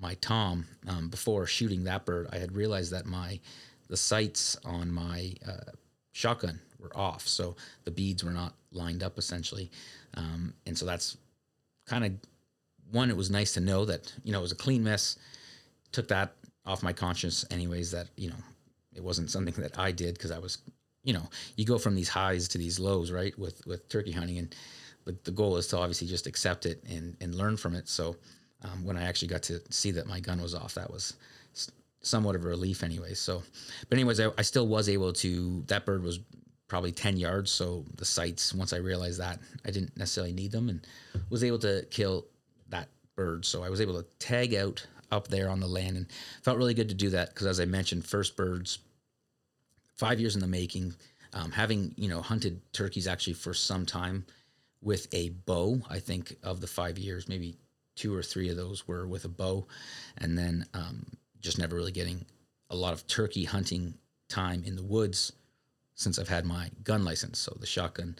my 0.01 0.15
tom, 0.15 0.67
um, 0.89 1.09
before 1.09 1.47
shooting 1.47 1.85
that 1.85 2.05
bird, 2.05 2.27
I 2.33 2.39
had 2.39 2.53
realized 2.55 2.93
that 2.93 3.07
my 3.07 3.41
the 3.89 3.97
sights 3.97 4.57
on 4.65 4.91
my 4.91 5.33
uh, 5.47 5.71
shotgun 6.13 6.59
were 6.81 6.91
off, 6.97 7.27
so 7.29 7.55
the 7.85 7.91
beads 7.91 8.25
were 8.25 8.33
not 8.33 8.55
lined 8.73 9.03
up 9.03 9.17
essentially, 9.17 9.71
um, 10.15 10.53
and 10.67 10.77
so 10.77 10.85
that's 10.85 11.17
kind 11.87 12.05
of 12.05 12.13
one. 12.91 13.11
It 13.11 13.17
was 13.17 13.31
nice 13.31 13.55
to 13.55 13.61
know 13.61 13.85
that 13.85 14.13
you 14.25 14.33
know 14.33 14.39
it 14.39 14.43
was 14.43 14.53
a 14.53 14.57
clean 14.57 14.83
mess. 14.85 15.17
Took 15.93 16.09
that 16.09 16.35
off 16.65 16.83
my 16.83 16.93
conscience, 16.93 17.45
anyways. 17.51 17.91
That 17.91 18.09
you 18.17 18.29
know 18.29 18.37
it 18.95 19.03
wasn't 19.03 19.31
something 19.31 19.55
that 19.63 19.79
I 19.79 19.93
did 19.93 20.15
because 20.15 20.31
I 20.31 20.39
was, 20.39 20.59
you 21.05 21.13
know, 21.13 21.29
you 21.57 21.65
go 21.65 21.79
from 21.79 21.95
these 21.95 22.09
highs 22.09 22.49
to 22.49 22.59
these 22.59 22.79
lows, 22.79 23.11
right? 23.11 23.37
With 23.39 23.65
with 23.67 23.89
turkey 23.89 24.13
hunting, 24.13 24.39
and 24.39 24.55
but 25.05 25.25
the 25.25 25.31
goal 25.31 25.57
is 25.57 25.67
to 25.69 25.79
obviously 25.79 26.07
just 26.07 26.27
accept 26.27 26.67
it 26.67 26.83
and 26.89 27.17
and 27.21 27.35
learn 27.35 27.57
from 27.57 27.75
it. 27.75 27.89
So 27.89 28.17
um, 28.63 28.85
when 28.85 28.97
I 28.97 29.05
actually 29.05 29.29
got 29.29 29.43
to 29.45 29.61
see 29.71 29.91
that 29.93 30.07
my 30.07 30.21
gun 30.21 30.41
was 30.41 30.55
off, 30.55 30.75
that 30.75 30.91
was 30.91 31.15
somewhat 32.01 32.37
of 32.37 32.45
a 32.45 32.49
relief, 32.49 32.83
anyway. 32.85 33.15
So, 33.15 33.43
but 33.89 33.99
anyways, 33.99 34.21
I, 34.21 34.31
I 34.39 34.43
still 34.43 34.67
was 34.67 34.89
able 34.89 35.13
to. 35.15 35.63
That 35.67 35.85
bird 35.85 36.03
was 36.03 36.21
probably 36.69 36.91
10 36.91 37.17
yards 37.17 37.51
so 37.51 37.85
the 37.97 38.05
sights 38.05 38.53
once 38.53 38.73
i 38.73 38.77
realized 38.77 39.21
that 39.21 39.39
i 39.65 39.71
didn't 39.71 39.97
necessarily 39.97 40.33
need 40.33 40.51
them 40.51 40.69
and 40.69 40.85
was 41.31 41.45
able 41.45 41.59
to 41.59 41.87
kill 41.91 42.27
that 42.71 42.89
bird 43.15 43.45
so 43.45 43.63
i 43.63 43.71
was 43.71 43.81
able 43.81 43.95
to 43.95 44.09
tag 44.19 44.55
out 44.55 44.87
up 45.13 45.29
there 45.29 45.49
on 45.49 45.61
the 45.61 45.67
land 45.67 45.97
and 45.97 46.07
felt 46.43 46.59
really 46.59 46.75
good 46.75 46.89
to 46.89 46.95
do 46.95 47.11
that 47.11 47.29
because 47.29 47.47
as 47.47 47.61
i 47.61 47.65
mentioned 47.65 48.05
first 48.05 48.37
birds 48.37 48.79
five 49.97 50.21
years 50.21 50.35
in 50.35 50.41
the 50.41 50.47
making. 50.47 50.95
Um, 51.33 51.51
having 51.51 51.93
you 51.97 52.09
know 52.09 52.23
hunted 52.23 52.61
turkeys 52.73 53.07
actually 53.07 53.35
for 53.35 53.53
some 53.53 53.85
time 53.85 54.25
with 54.81 55.13
a 55.13 55.31
bow. 55.31 55.81
I 55.91 55.99
think 55.99 56.37
of 56.43 56.61
the 56.61 56.67
five 56.67 56.99
years, 56.99 57.29
maybe 57.29 57.57
two 57.95 58.15
or 58.15 58.23
three 58.23 58.49
of 58.49 58.57
those 58.57 58.87
were 58.87 59.07
with 59.07 59.25
a 59.25 59.29
bow, 59.29 59.67
and 60.19 60.39
then 60.39 60.67
um, 60.73 61.07
just 61.41 61.59
never 61.59 61.77
really 61.77 61.93
getting 61.93 62.25
a 62.71 62.77
lot 62.77 62.93
of 62.93 63.07
turkey 63.07 63.45
hunting 63.45 63.95
time 64.29 64.63
in 64.65 64.77
the 64.77 64.83
woods 64.83 65.33
since 65.95 66.19
I've 66.19 66.29
had 66.29 66.45
my 66.45 66.71
gun 66.85 67.05
license. 67.05 67.39
So 67.39 67.57
the 67.59 67.67
shotgun 67.67 68.17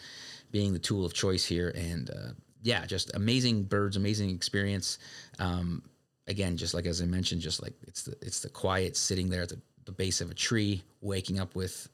being 0.51 0.73
the 0.73 0.79
tool 0.79 1.05
of 1.05 1.13
choice 1.13 1.45
here. 1.45 1.73
And 1.75 2.09
uh, 2.11 2.33
yeah, 2.63 2.85
just 2.87 3.15
amazing 3.15 3.65
birds, 3.65 3.97
amazing 3.97 4.31
experience. 4.31 4.99
Um, 5.39 5.83
again, 6.27 6.57
just 6.57 6.75
like 6.75 6.87
as 6.87 7.01
I 7.01 7.07
mentioned, 7.07 7.41
just 7.41 7.63
like 7.63 7.75
it's 7.87 8.03
the 8.03 8.17
it's 8.23 8.41
the 8.41 8.49
quiet 8.49 8.97
sitting 8.97 9.29
there 9.29 9.43
at 9.43 9.51
the, 9.51 9.61
the 9.85 9.93
base 9.93 10.21
of 10.21 10.31
a 10.31 10.35
tree, 10.35 10.83
waking 11.01 11.39
up 11.39 11.55
with 11.55 11.89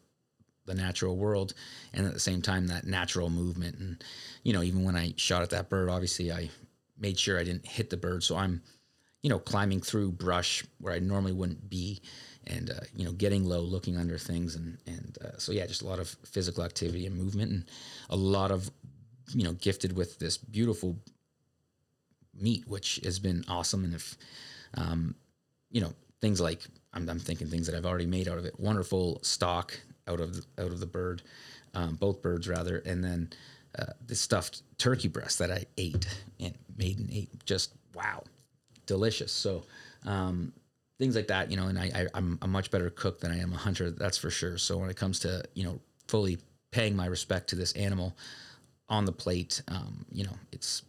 the 0.66 0.75
natural 0.75 1.16
world, 1.16 1.54
and 1.92 2.07
at 2.07 2.12
the 2.14 2.21
same 2.21 2.42
time 2.42 2.66
that 2.69 2.87
natural 2.87 3.31
movement. 3.31 3.78
And 3.78 4.04
you 4.42 4.52
know, 4.52 4.62
even 4.62 4.85
when 4.85 4.97
I 4.97 5.14
shot 5.16 5.42
at 5.42 5.50
that 5.50 5.69
bird, 5.69 5.88
obviously 5.88 6.33
I 6.33 6.50
made 6.99 7.19
sure 7.19 7.38
I 7.38 7.45
didn't 7.45 7.66
hit 7.66 7.90
the 7.90 7.97
bird, 7.97 8.23
so 8.23 8.37
I'm 8.37 8.62
you 9.23 9.31
know 9.31 9.38
climbing 9.38 9.81
through 9.81 10.12
brush 10.12 10.64
where 10.78 10.95
I 10.95 10.99
normally 10.99 11.33
wouldn't 11.33 11.69
be. 11.69 12.00
And 12.45 12.71
uh, 12.71 12.81
you 12.97 13.04
know, 13.04 13.12
getting 13.12 13.45
low, 13.45 13.61
looking 13.61 13.97
under 13.97 14.19
things, 14.19 14.57
and 14.57 14.76
and 14.85 15.16
uh, 15.25 15.38
so 15.38 15.52
yeah, 15.52 15.64
just 15.64 15.83
a 15.83 15.87
lot 15.87 16.00
of 16.00 16.09
physical 16.25 16.64
activity 16.64 17.07
and 17.07 17.16
movement, 17.16 17.52
and 17.52 17.64
a 18.11 18.16
lot 18.16 18.50
of 18.50 18.69
you 19.34 19.44
know, 19.44 19.52
gifted 19.52 19.96
with 19.96 20.18
this 20.18 20.36
beautiful 20.36 20.96
meat, 22.34 22.66
which 22.66 23.00
has 23.04 23.18
been 23.18 23.44
awesome. 23.48 23.84
And 23.84 23.94
if, 23.94 24.16
um, 24.74 25.14
you 25.70 25.80
know, 25.80 25.92
things 26.20 26.40
like 26.40 26.62
I'm, 26.92 27.08
I'm, 27.08 27.18
thinking 27.18 27.48
things 27.48 27.66
that 27.66 27.76
I've 27.76 27.86
already 27.86 28.06
made 28.06 28.28
out 28.28 28.38
of 28.38 28.44
it. 28.44 28.58
Wonderful 28.58 29.20
stock 29.22 29.78
out 30.08 30.20
of 30.20 30.34
the, 30.36 30.62
out 30.62 30.70
of 30.72 30.80
the 30.80 30.86
bird, 30.86 31.22
um, 31.74 31.96
both 31.96 32.22
birds 32.22 32.48
rather, 32.48 32.78
and 32.78 33.02
then 33.02 33.30
uh, 33.78 33.92
the 34.06 34.14
stuffed 34.14 34.62
turkey 34.78 35.08
breast 35.08 35.38
that 35.38 35.50
I 35.50 35.64
ate 35.78 36.06
and 36.40 36.54
made 36.76 36.98
and 36.98 37.10
ate. 37.10 37.30
Just 37.44 37.72
wow, 37.94 38.22
delicious. 38.86 39.32
So 39.32 39.64
um, 40.06 40.52
things 40.98 41.16
like 41.16 41.28
that, 41.28 41.50
you 41.50 41.56
know. 41.56 41.68
And 41.68 41.78
I, 41.78 41.90
I 41.94 42.06
I'm 42.14 42.38
a 42.42 42.46
much 42.46 42.70
better 42.70 42.90
cook 42.90 43.20
than 43.20 43.30
I 43.30 43.38
am 43.38 43.52
a 43.52 43.56
hunter. 43.56 43.90
That's 43.90 44.18
for 44.18 44.30
sure. 44.30 44.58
So 44.58 44.78
when 44.78 44.90
it 44.90 44.96
comes 44.96 45.20
to 45.20 45.42
you 45.54 45.64
know 45.64 45.80
fully 46.08 46.38
paying 46.70 46.96
my 46.96 47.06
respect 47.06 47.48
to 47.50 47.56
this 47.56 47.72
animal 47.72 48.16
on 48.92 49.06
the 49.06 49.12
plate, 49.12 49.62
um, 49.68 50.04
you 50.12 50.22
know, 50.22 50.37
it's 50.52 50.82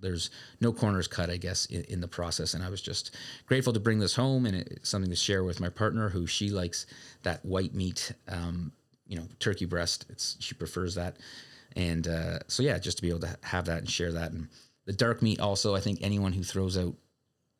there's 0.00 0.30
no 0.60 0.72
corners 0.72 1.06
cut, 1.06 1.30
I 1.30 1.36
guess, 1.36 1.66
in, 1.66 1.84
in, 1.84 2.00
the 2.00 2.08
process. 2.08 2.54
And 2.54 2.64
I 2.64 2.70
was 2.70 2.80
just 2.80 3.14
grateful 3.46 3.74
to 3.74 3.80
bring 3.80 3.98
this 3.98 4.14
home 4.16 4.46
and 4.46 4.56
it's 4.56 4.88
something 4.88 5.10
to 5.10 5.16
share 5.16 5.44
with 5.44 5.60
my 5.60 5.68
partner, 5.68 6.08
who 6.08 6.26
she 6.26 6.48
likes 6.48 6.86
that 7.22 7.44
white 7.44 7.74
meat, 7.74 8.12
um, 8.26 8.72
you 9.06 9.16
know, 9.16 9.28
turkey 9.38 9.66
breast. 9.66 10.06
It's 10.08 10.36
she 10.40 10.54
prefers 10.54 10.96
that, 10.96 11.18
and 11.76 12.08
uh, 12.08 12.40
so 12.48 12.62
yeah, 12.62 12.78
just 12.78 12.98
to 12.98 13.02
be 13.02 13.10
able 13.10 13.20
to 13.20 13.36
have 13.42 13.66
that 13.66 13.78
and 13.78 13.90
share 13.90 14.12
that. 14.12 14.32
And 14.32 14.48
the 14.86 14.92
dark 14.92 15.22
meat 15.22 15.38
also, 15.38 15.76
I 15.76 15.80
think 15.80 16.00
anyone 16.02 16.32
who 16.32 16.42
throws 16.42 16.76
out 16.76 16.94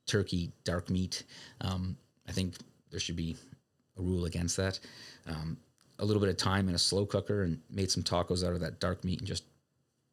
turkey 0.06 0.50
dark 0.64 0.90
meat, 0.90 1.22
um, 1.60 1.96
I 2.28 2.32
think 2.32 2.54
there 2.90 3.00
should 3.00 3.16
be 3.16 3.36
a 3.98 4.02
rule 4.02 4.24
against 4.24 4.56
that. 4.56 4.80
Um, 5.28 5.58
a 6.00 6.04
little 6.04 6.20
bit 6.20 6.30
of 6.30 6.36
time 6.38 6.68
in 6.68 6.74
a 6.74 6.78
slow 6.78 7.04
cooker 7.04 7.42
and 7.42 7.60
made 7.70 7.90
some 7.90 8.02
tacos 8.02 8.44
out 8.44 8.54
of 8.54 8.60
that 8.60 8.80
dark 8.80 9.04
meat 9.04 9.18
and 9.18 9.28
just 9.28 9.44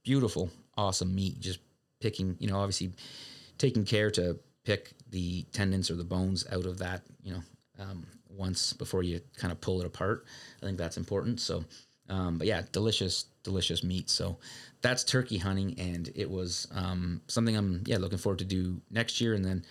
beautiful, 0.07 0.49
awesome 0.77 1.13
meat. 1.13 1.37
Just 1.41 1.59
picking, 1.99 2.37
you 2.39 2.47
know, 2.47 2.57
obviously 2.57 2.91
taking 3.57 3.83
care 3.83 4.09
to 4.11 4.39
pick 4.63 4.93
the 5.09 5.43
tendons 5.51 5.91
or 5.91 5.95
the 5.95 6.03
bones 6.05 6.47
out 6.49 6.65
of 6.65 6.77
that, 6.77 7.01
you 7.21 7.33
know, 7.33 7.43
um, 7.77 8.07
once 8.29 8.71
before 8.71 9.03
you 9.03 9.19
kind 9.35 9.51
of 9.51 9.59
pull 9.59 9.81
it 9.81 9.85
apart. 9.85 10.23
I 10.61 10.65
think 10.65 10.77
that's 10.77 10.95
important. 10.95 11.41
So, 11.41 11.65
um, 12.07 12.37
but 12.37 12.47
yeah, 12.47 12.61
delicious, 12.71 13.25
delicious 13.43 13.83
meat. 13.83 14.09
So 14.09 14.37
that's 14.81 15.03
turkey 15.03 15.37
hunting, 15.37 15.77
and 15.77 16.09
it 16.15 16.29
was 16.29 16.69
um, 16.73 17.21
something 17.27 17.57
I'm 17.57 17.83
yeah 17.85 17.97
looking 17.97 18.17
forward 18.17 18.39
to 18.39 18.45
do 18.45 18.79
next 18.89 19.19
year, 19.19 19.33
and 19.33 19.43
then 19.43 19.65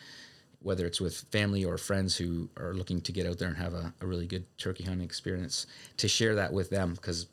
whether 0.60 0.84
it's 0.84 1.00
with 1.00 1.16
family 1.32 1.64
or 1.64 1.78
friends 1.78 2.14
who 2.14 2.50
are 2.58 2.74
looking 2.74 3.00
to 3.00 3.12
get 3.12 3.26
out 3.26 3.38
there 3.38 3.48
and 3.48 3.56
have 3.56 3.72
a, 3.72 3.94
a 4.02 4.06
really 4.06 4.26
good 4.26 4.44
turkey 4.58 4.84
hunting 4.84 5.04
experience, 5.04 5.66
to 5.96 6.08
share 6.08 6.34
that 6.34 6.52
with 6.52 6.68
them 6.68 6.92
because 6.92 7.26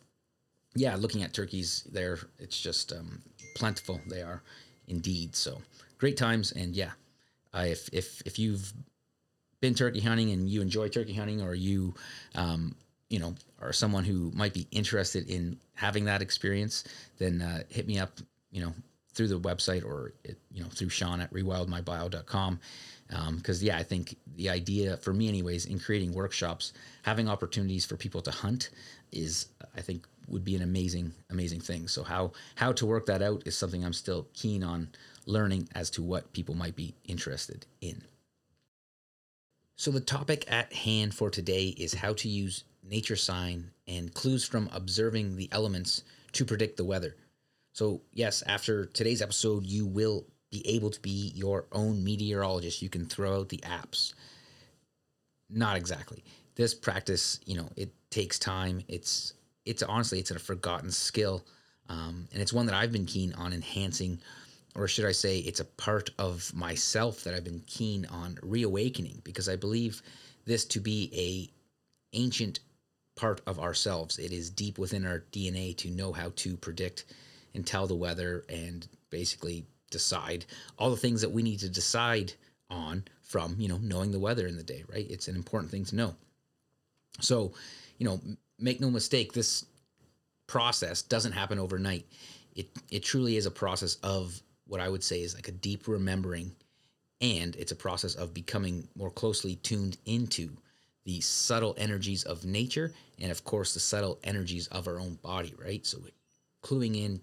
yeah, 0.75 0.95
looking 0.95 1.23
at 1.23 1.33
turkeys 1.33 1.83
there, 1.91 2.19
it's 2.39 2.59
just 2.59 2.93
um, 2.93 3.21
plentiful. 3.55 4.01
They 4.07 4.21
are 4.21 4.41
indeed. 4.87 5.35
So 5.35 5.61
great 5.97 6.17
times, 6.17 6.51
and 6.51 6.75
yeah, 6.75 6.91
uh, 7.53 7.65
if 7.67 7.89
if 7.93 8.21
if 8.25 8.39
you've 8.39 8.73
been 9.61 9.75
turkey 9.75 10.01
hunting 10.01 10.31
and 10.31 10.49
you 10.49 10.61
enjoy 10.61 10.89
turkey 10.89 11.13
hunting, 11.13 11.41
or 11.41 11.53
you, 11.53 11.93
um, 12.35 12.75
you 13.09 13.19
know, 13.19 13.35
are 13.61 13.73
someone 13.73 14.03
who 14.03 14.31
might 14.33 14.53
be 14.53 14.67
interested 14.71 15.29
in 15.29 15.57
having 15.73 16.05
that 16.05 16.21
experience, 16.21 16.83
then 17.17 17.41
uh, 17.41 17.63
hit 17.69 17.87
me 17.87 17.99
up. 17.99 18.19
You 18.51 18.61
know, 18.61 18.73
through 19.13 19.27
the 19.27 19.39
website 19.39 19.85
or 19.85 20.13
it, 20.23 20.37
you 20.51 20.63
know 20.63 20.69
through 20.69 20.89
Shawn 20.89 21.21
at 21.21 21.31
rewildmybio.com. 21.33 22.59
Because 23.35 23.61
um, 23.61 23.67
yeah, 23.67 23.77
I 23.77 23.83
think 23.83 24.15
the 24.35 24.49
idea 24.49 24.97
for 24.97 25.13
me, 25.13 25.27
anyways, 25.27 25.65
in 25.67 25.79
creating 25.79 26.13
workshops, 26.13 26.73
having 27.03 27.29
opportunities 27.29 27.85
for 27.85 27.95
people 27.95 28.21
to 28.21 28.31
hunt 28.31 28.71
is, 29.11 29.47
I 29.77 29.81
think, 29.81 30.07
would 30.27 30.43
be 30.43 30.55
an 30.55 30.61
amazing, 30.61 31.13
amazing 31.29 31.61
thing. 31.61 31.87
So 31.87 32.03
how 32.03 32.31
how 32.55 32.71
to 32.73 32.85
work 32.85 33.05
that 33.07 33.21
out 33.21 33.43
is 33.45 33.57
something 33.57 33.83
I'm 33.83 33.93
still 33.93 34.27
keen 34.33 34.63
on 34.63 34.89
learning 35.25 35.69
as 35.75 35.89
to 35.91 36.01
what 36.03 36.33
people 36.33 36.55
might 36.55 36.75
be 36.75 36.95
interested 37.05 37.65
in. 37.81 38.01
So 39.75 39.91
the 39.91 39.99
topic 39.99 40.45
at 40.51 40.71
hand 40.71 41.13
for 41.13 41.29
today 41.29 41.67
is 41.67 41.93
how 41.93 42.13
to 42.13 42.29
use 42.29 42.63
nature 42.83 43.15
sign 43.15 43.71
and 43.87 44.13
clues 44.13 44.45
from 44.45 44.69
observing 44.71 45.35
the 45.35 45.49
elements 45.51 46.03
to 46.33 46.45
predict 46.45 46.77
the 46.77 46.85
weather. 46.85 47.15
So 47.73 48.01
yes, 48.11 48.43
after 48.45 48.85
today's 48.85 49.21
episode, 49.21 49.65
you 49.65 49.85
will 49.85 50.25
be 50.51 50.65
able 50.67 50.91
to 50.91 51.01
be 51.01 51.31
your 51.33 51.65
own 51.71 52.03
meteorologist. 52.03 52.81
You 52.81 52.89
can 52.89 53.05
throw 53.05 53.39
out 53.39 53.49
the 53.49 53.63
apps. 53.65 54.13
Not 55.49 55.77
exactly. 55.77 56.23
This 56.55 56.75
practice, 56.75 57.39
you 57.45 57.57
know, 57.57 57.69
it 57.75 57.91
takes 58.11 58.37
time. 58.37 58.81
It's 58.87 59.33
it's 59.65 59.83
honestly 59.83 60.19
it's 60.19 60.31
a 60.31 60.39
forgotten 60.39 60.91
skill, 60.91 61.45
um, 61.89 62.27
and 62.31 62.41
it's 62.41 62.53
one 62.53 62.65
that 62.65 62.75
I've 62.75 62.91
been 62.91 63.05
keen 63.05 63.33
on 63.33 63.53
enhancing, 63.53 64.19
or 64.75 64.87
should 64.87 65.05
I 65.05 65.11
say, 65.11 65.39
it's 65.39 65.59
a 65.59 65.65
part 65.65 66.09
of 66.17 66.53
myself 66.53 67.23
that 67.23 67.33
I've 67.33 67.43
been 67.43 67.63
keen 67.67 68.05
on 68.05 68.37
reawakening 68.41 69.21
because 69.23 69.49
I 69.49 69.55
believe 69.55 70.01
this 70.45 70.65
to 70.65 70.79
be 70.79 71.09
a 71.13 72.17
ancient 72.17 72.59
part 73.15 73.41
of 73.45 73.59
ourselves. 73.59 74.17
It 74.19 74.31
is 74.31 74.49
deep 74.49 74.77
within 74.77 75.05
our 75.05 75.23
DNA 75.31 75.77
to 75.77 75.89
know 75.89 76.11
how 76.11 76.31
to 76.37 76.57
predict 76.57 77.05
and 77.53 77.65
tell 77.65 77.87
the 77.87 77.95
weather 77.95 78.43
and 78.49 78.87
basically 79.09 79.65
decide 79.91 80.45
all 80.77 80.89
the 80.89 80.97
things 80.97 81.21
that 81.21 81.31
we 81.31 81.43
need 81.43 81.59
to 81.59 81.69
decide 81.69 82.33
on 82.69 83.03
from 83.21 83.55
you 83.59 83.67
know 83.67 83.77
knowing 83.77 84.11
the 84.11 84.19
weather 84.19 84.47
in 84.47 84.57
the 84.57 84.63
day 84.63 84.83
right 84.91 85.05
it's 85.09 85.27
an 85.27 85.35
important 85.35 85.69
thing 85.69 85.85
to 85.85 85.95
know 85.95 86.15
so 87.19 87.53
you 87.99 88.05
know 88.05 88.19
make 88.63 88.79
no 88.79 88.89
mistake, 88.89 89.33
this 89.33 89.65
process 90.47 91.01
doesn't 91.01 91.33
happen 91.33 91.59
overnight. 91.59 92.05
It 92.55 92.69
it 92.89 93.03
truly 93.03 93.37
is 93.37 93.45
a 93.45 93.51
process 93.51 93.95
of 94.03 94.41
what 94.65 94.79
I 94.79 94.89
would 94.89 95.03
say 95.03 95.21
is 95.21 95.35
like 95.35 95.49
a 95.49 95.51
deep 95.51 95.87
remembering, 95.87 96.55
and 97.21 97.55
it's 97.57 97.71
a 97.71 97.75
process 97.75 98.15
of 98.15 98.33
becoming 98.33 98.87
more 98.95 99.11
closely 99.11 99.57
tuned 99.57 99.97
into 100.05 100.49
the 101.05 101.19
subtle 101.19 101.75
energies 101.77 102.23
of 102.23 102.45
nature, 102.45 102.91
and 103.19 103.31
of 103.31 103.43
course 103.43 103.73
the 103.73 103.79
subtle 103.79 104.19
energies 104.23 104.67
of 104.67 104.87
our 104.87 104.99
own 104.99 105.15
body. 105.15 105.53
Right, 105.61 105.85
so 105.85 105.97
cluing 106.63 106.95
in, 107.03 107.19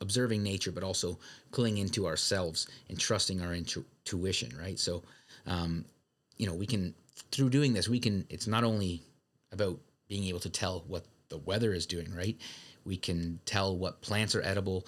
observing 0.00 0.42
nature, 0.42 0.72
but 0.72 0.82
also 0.82 1.18
cluing 1.52 1.78
into 1.78 2.06
ourselves 2.06 2.66
and 2.88 2.98
trusting 2.98 3.40
our 3.40 3.54
intu- 3.54 3.84
intuition. 4.04 4.50
Right, 4.58 4.78
so 4.78 5.04
um, 5.46 5.84
you 6.36 6.46
know 6.46 6.54
we 6.54 6.66
can 6.66 6.94
through 7.30 7.50
doing 7.50 7.72
this 7.72 7.88
we 7.88 8.00
can. 8.00 8.26
It's 8.30 8.48
not 8.48 8.64
only 8.64 9.02
about 9.52 9.78
being 10.10 10.24
able 10.24 10.40
to 10.40 10.50
tell 10.50 10.84
what 10.88 11.04
the 11.28 11.38
weather 11.38 11.72
is 11.72 11.86
doing, 11.86 12.12
right? 12.14 12.36
We 12.84 12.96
can 12.96 13.38
tell 13.46 13.78
what 13.78 14.02
plants 14.02 14.34
are 14.34 14.42
edible, 14.42 14.86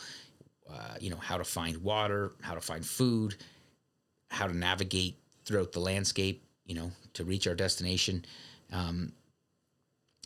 uh, 0.68 0.96
you 1.00 1.11
know, 1.11 1.16
how 1.16 1.38
to 1.38 1.44
find 1.44 1.78
water, 1.78 2.32
how 2.42 2.54
to 2.54 2.61
find 2.61 2.85
food, 2.85 3.37
how 4.30 4.48
to 4.48 4.56
navigate 4.56 5.16
throughout 5.44 5.70
the 5.70 5.78
landscape, 5.78 6.42
you 6.66 6.74
know, 6.74 6.90
to 7.14 7.24
reach 7.24 7.46
our 7.46 7.54
destination. 7.54 8.24
Um, 8.72 9.12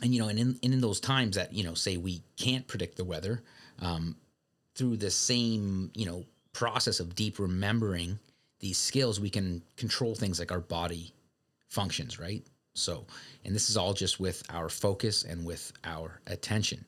and, 0.02 0.14
you 0.14 0.20
know, 0.20 0.28
and 0.28 0.38
in, 0.38 0.58
and 0.62 0.72
in 0.72 0.80
those 0.80 0.98
times 0.98 1.36
that, 1.36 1.52
you 1.52 1.62
know, 1.62 1.74
say 1.74 1.98
we 1.98 2.22
can't 2.38 2.66
predict 2.66 2.96
the 2.96 3.04
weather, 3.04 3.42
um, 3.82 4.16
through 4.74 4.96
the 4.96 5.10
same, 5.10 5.90
you 5.94 6.06
know, 6.06 6.24
process 6.54 7.00
of 7.00 7.14
deep 7.14 7.38
remembering 7.38 8.18
these 8.60 8.78
skills, 8.78 9.20
we 9.20 9.28
can 9.28 9.62
control 9.76 10.14
things 10.14 10.38
like 10.38 10.52
our 10.52 10.60
body 10.60 11.12
functions, 11.68 12.18
right? 12.18 12.46
So, 12.76 13.06
and 13.44 13.54
this 13.54 13.70
is 13.70 13.76
all 13.76 13.94
just 13.94 14.20
with 14.20 14.42
our 14.50 14.68
focus 14.68 15.24
and 15.24 15.44
with 15.44 15.72
our 15.84 16.20
attention. 16.26 16.84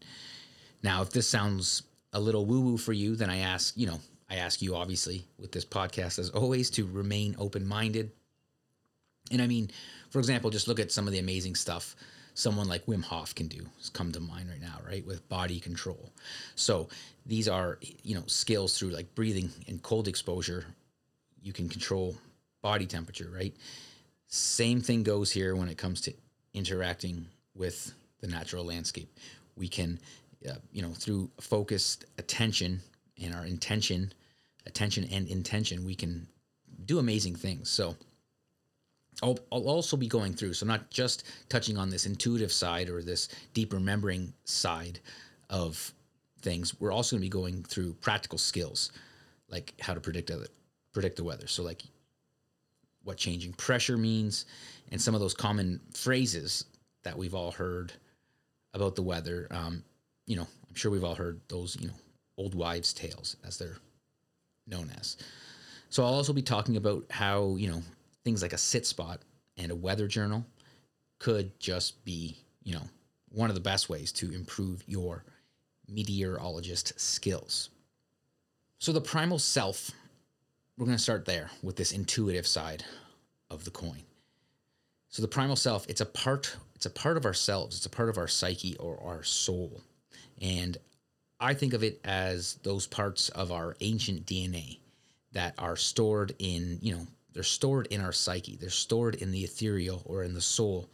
Now, 0.83 1.03
if 1.03 1.11
this 1.11 1.29
sounds 1.29 1.83
a 2.13 2.21
little 2.21 2.47
woo 2.47 2.61
woo 2.61 2.77
for 2.77 2.93
you, 2.93 3.17
then 3.17 3.31
I 3.31 3.39
ask, 3.39 3.77
you 3.77 3.87
know, 3.87 4.01
I 4.31 4.37
ask 4.37 4.61
you 4.61 4.77
obviously 4.77 5.25
with 5.39 5.53
this 5.53 5.65
podcast 5.65 6.19
as 6.19 6.31
always 6.31 6.71
to 6.71 6.87
remain 6.87 7.35
open 7.39 7.67
minded. 7.67 8.11
And 9.31 9.43
I 9.43 9.47
mean, 9.47 9.71
for 10.11 10.19
example, 10.19 10.51
just 10.51 10.69
look 10.69 10.81
at 10.81 10.93
some 10.93 11.07
of 11.07 11.13
the 11.13 11.19
amazing 11.19 11.55
stuff 11.55 11.97
someone 12.39 12.69
like 12.69 12.87
Wim 12.87 13.03
Hof 13.03 13.35
can 13.35 13.49
do. 13.49 13.67
It's 13.79 13.89
come 13.89 14.13
to 14.13 14.21
mind 14.21 14.49
right 14.49 14.61
now, 14.61 14.79
right? 14.87 15.05
With 15.05 15.29
body 15.29 15.59
control. 15.59 16.13
So 16.55 16.89
these 17.27 17.49
are, 17.49 17.79
you 18.05 18.15
know, 18.15 18.23
skills 18.27 18.79
through 18.79 18.91
like 18.91 19.13
breathing 19.17 19.51
and 19.67 19.83
cold 19.83 20.07
exposure. 20.07 20.65
You 21.43 21.53
can 21.53 21.69
control 21.69 22.17
body 22.63 22.87
temperature, 22.87 23.29
right? 23.35 23.55
Same 24.29 24.81
thing 24.83 25.03
goes 25.03 25.31
here 25.31 25.57
when 25.57 25.69
it 25.69 25.79
comes 25.79 26.03
to 26.03 26.15
interacting 26.53 27.27
with 27.55 27.95
the 28.21 28.27
natural 28.27 28.65
landscape. 28.65 29.09
We 29.57 29.69
can, 29.69 29.99
uh, 30.49 30.57
you 30.71 30.83
know, 30.83 30.93
through 30.93 31.31
focused 31.41 32.05
attention 32.19 32.81
and 33.21 33.35
our 33.35 33.47
intention, 33.47 34.13
attention 34.67 35.09
and 35.11 35.27
intention, 35.29 35.85
we 35.85 35.95
can 35.95 36.29
do 36.85 36.99
amazing 36.99 37.37
things. 37.37 37.71
So 37.71 37.97
I'll, 39.23 39.39
I'll 39.51 39.69
also 39.69 39.97
be 39.97 40.07
going 40.07 40.35
through, 40.35 40.55
so 40.55 40.67
not 40.67 40.91
just 40.91 41.25
touching 41.49 41.79
on 41.79 41.89
this 41.89 42.05
intuitive 42.05 42.53
side 42.53 42.91
or 42.91 43.03
this 43.03 43.29
deep 43.55 43.73
remembering 43.73 44.35
side 44.45 45.01
of 45.49 45.93
things. 46.43 46.79
We're 46.79 46.93
also 46.93 47.17
going 47.17 47.23
to 47.23 47.27
be 47.27 47.31
going 47.31 47.63
through 47.65 47.95
practical 47.95 48.39
skills, 48.39 48.93
like 49.49 49.73
how 49.81 49.95
to 49.95 50.01
predict 50.01 50.31
other, 50.31 50.47
predict 50.93 51.17
the 51.17 51.25
weather. 51.25 51.47
So 51.47 51.63
like 51.63 51.83
what 53.09 53.17
changing 53.17 53.55
pressure 53.55 53.97
means, 53.97 54.45
and 54.93 55.01
some 55.01 55.15
of 55.15 55.21
those 55.21 55.33
common 55.33 55.81
phrases 55.95 56.67
that 57.05 57.17
we've 57.17 57.35
all 57.35 57.51
heard 57.51 57.91
about 58.75 58.95
the 58.95 59.03
weather. 59.03 59.49
Um, 59.51 59.83
you 60.27 60.37
know, 60.37 60.47
I'm 60.69 60.75
sure 60.75 60.91
we've 60.91 61.05
all 61.05 61.15
heard 61.15 61.41
those, 61.49 61.75
you 61.81 61.89
know, 61.89 61.95
old 62.37 62.55
wives' 62.55 62.93
tales, 62.93 63.37
as 63.47 63.57
they're 63.57 63.79
known 64.67 64.93
as. 65.01 65.17
So 65.89 66.05
I'll 66.05 66.13
also 66.13 66.35
be 66.35 66.43
talking 66.43 66.77
about 66.77 67.07
how, 67.09 67.57
you 67.57 67.71
know, 67.71 67.83
things 68.25 68.43
like 68.43 68.53
a 68.53 68.59
sit 68.59 68.87
spot 68.87 69.23
and 69.57 69.73
a 69.73 69.75
weather 69.75 70.07
journal 70.07 70.45
could 71.19 71.59
just 71.59 72.05
be, 72.05 72.37
you 72.63 72.75
know, 72.75 72.83
one 73.31 73.49
of 73.49 73.55
the 73.55 73.61
best 73.61 73.89
ways 73.89 74.13
to 74.13 74.31
improve 74.33 74.85
your 74.87 75.25
meteorologist 75.89 77.01
skills. 77.01 77.71
So 78.79 78.93
the 78.93 79.01
primal 79.01 79.39
self, 79.39 79.91
we're 80.79 80.87
going 80.87 80.97
to 80.97 81.03
start 81.03 81.25
there 81.25 81.51
with 81.63 81.77
this 81.77 81.93
intuitive 81.93 82.47
side 82.47 82.85
of 83.51 83.65
the 83.65 83.71
coin. 83.71 84.03
So 85.09 85.23
the 85.23 85.29
primal 85.29 85.57
self, 85.57 85.87
it's 85.89 86.01
a 86.01 86.07
part 86.07 86.57
it's 86.77 86.87
a 86.87 86.91
part 86.91 87.17
of 87.17 87.27
ourselves, 87.27 87.77
it's 87.77 87.87
a 87.87 87.91
part 87.91 88.09
of 88.09 88.19
our 88.19 88.29
psyche 88.29 88.77
or 88.77 89.03
our 89.03 89.25
soul. 89.25 89.83
And 90.41 90.79
I 91.41 91.55
think 91.55 91.73
of 91.73 91.83
it 91.83 92.01
as 92.05 92.55
those 92.63 92.87
parts 92.87 93.29
of 93.31 93.51
our 93.51 93.75
ancient 93.81 94.27
DNA 94.27 94.79
that 95.33 95.55
are 95.59 95.75
stored 95.75 96.37
in, 96.39 96.79
you 96.81 96.95
know, 96.95 97.05
they're 97.33 97.43
stored 97.43 97.89
in 97.89 98.01
our 98.01 98.13
psyche. 98.13 98.57
They're 98.57 98.71
stored 98.71 99.17
in 99.17 99.33
the 99.33 99.43
ethereal 99.43 100.03
or 100.05 100.23
in 100.23 100.35
the 100.35 100.41
soul. 100.41 100.89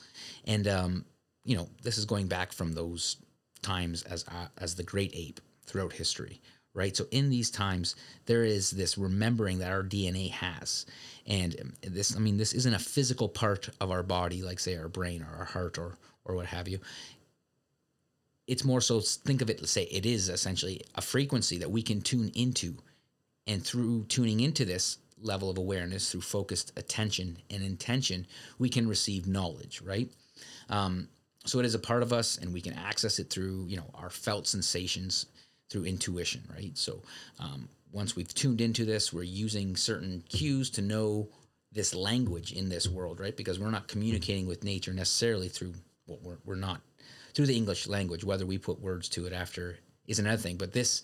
And 0.47 0.67
um, 0.67 1.05
you 1.45 1.57
know, 1.57 1.69
this 1.83 1.99
is 1.99 2.07
going 2.07 2.27
back 2.29 2.53
from 2.53 2.73
those 2.73 3.17
times 3.61 4.03
as 4.05 4.25
uh, 4.29 4.47
as 4.57 4.75
the 4.75 4.83
great 4.83 5.13
ape 5.15 5.41
throughout 5.67 5.93
history, 5.93 6.41
right? 6.75 6.97
So 6.97 7.07
in 7.11 7.31
these 7.31 7.51
times, 7.51 7.97
there 8.27 8.45
is 8.45 8.73
this 8.73 8.99
remembering 8.99 9.59
that 9.59 9.71
our 9.71 9.83
DNA 9.83 10.31
has, 10.33 10.85
and 11.27 11.73
this, 11.83 12.15
I 12.15 12.19
mean, 12.19 12.37
this 12.37 12.53
isn't 12.53 12.75
a 12.75 12.79
physical 12.79 13.29
part 13.29 13.71
of 13.81 13.91
our 13.91 14.03
body, 14.03 14.43
like 14.43 14.59
say 14.59 14.77
our 14.77 14.89
brain 14.89 15.23
or 15.23 15.39
our 15.39 15.45
heart 15.45 15.79
or 15.79 15.97
or 16.25 16.35
what 16.35 16.47
have 16.47 16.69
you. 16.69 16.81
It's 18.47 18.65
more 18.65 18.81
so 18.81 19.01
think 19.01 19.41
of 19.41 19.49
it. 19.49 19.61
Let's 19.61 19.73
say 19.73 19.85
it 19.85 20.05
is 20.05 20.29
essentially 20.29 20.83
a 20.95 21.01
frequency 21.01 21.59
that 21.59 21.71
we 21.71 21.83
can 21.83 22.03
tune 22.03 22.31
into, 22.35 22.77
and 23.47 23.65
through 23.65 24.05
tuning 24.05 24.41
into 24.41 24.65
this 24.65 24.99
level 25.21 25.49
of 25.49 25.57
awareness, 25.57 26.11
through 26.11 26.21
focused 26.21 26.73
attention 26.77 27.39
and 27.51 27.63
intention, 27.63 28.27
we 28.59 28.69
can 28.69 28.87
receive 28.87 29.27
knowledge, 29.27 29.81
right? 29.81 30.11
Um, 30.69 31.09
so 31.47 31.59
it 31.59 31.67
is 31.67 31.75
a 31.75 31.79
part 31.79 32.03
of 32.03 32.13
us, 32.13 32.39
and 32.39 32.53
we 32.53 32.61
can 32.61 32.75
access 32.75 33.19
it 33.19 33.31
through 33.31 33.67
you 33.69 33.77
know 33.77 33.91
our 33.95 34.11
felt 34.11 34.47
sensations, 34.47 35.27
through 35.71 35.85
intuition, 35.85 36.43
right? 36.53 36.77
So 36.77 37.03
um, 37.39 37.69
once 37.93 38.17
we've 38.17 38.33
tuned 38.33 38.61
into 38.61 38.85
this, 38.85 39.13
we're 39.13 39.23
using 39.23 39.77
certain 39.77 40.23
cues 40.29 40.71
to 40.71 40.83
know 40.83 41.29
this 41.73 41.95
language 41.95 42.53
in 42.53 42.69
this 42.69 42.89
world, 42.89 43.21
right? 43.21 43.37
Because 43.37 43.59
we're 43.59 43.71
not 43.71 43.89
communicating 43.89 44.47
with 44.47 44.65
nature 44.65 44.93
necessarily 44.93 45.49
through 45.49 45.75
what 46.07 46.23
well, 46.23 46.39
we're, 46.45 46.55
we're 46.55 46.61
not 46.61 46.81
through 47.35 47.47
the 47.47 47.57
English 47.57 47.87
language. 47.87 48.25
Whether 48.25 48.47
we 48.47 48.59
put 48.59 48.81
words 48.81 49.09
to 49.11 49.27
it 49.27 49.33
after 49.33 49.79
is 50.07 50.19
another 50.19 50.37
thing, 50.37 50.57
but 50.57 50.73
this 50.73 51.03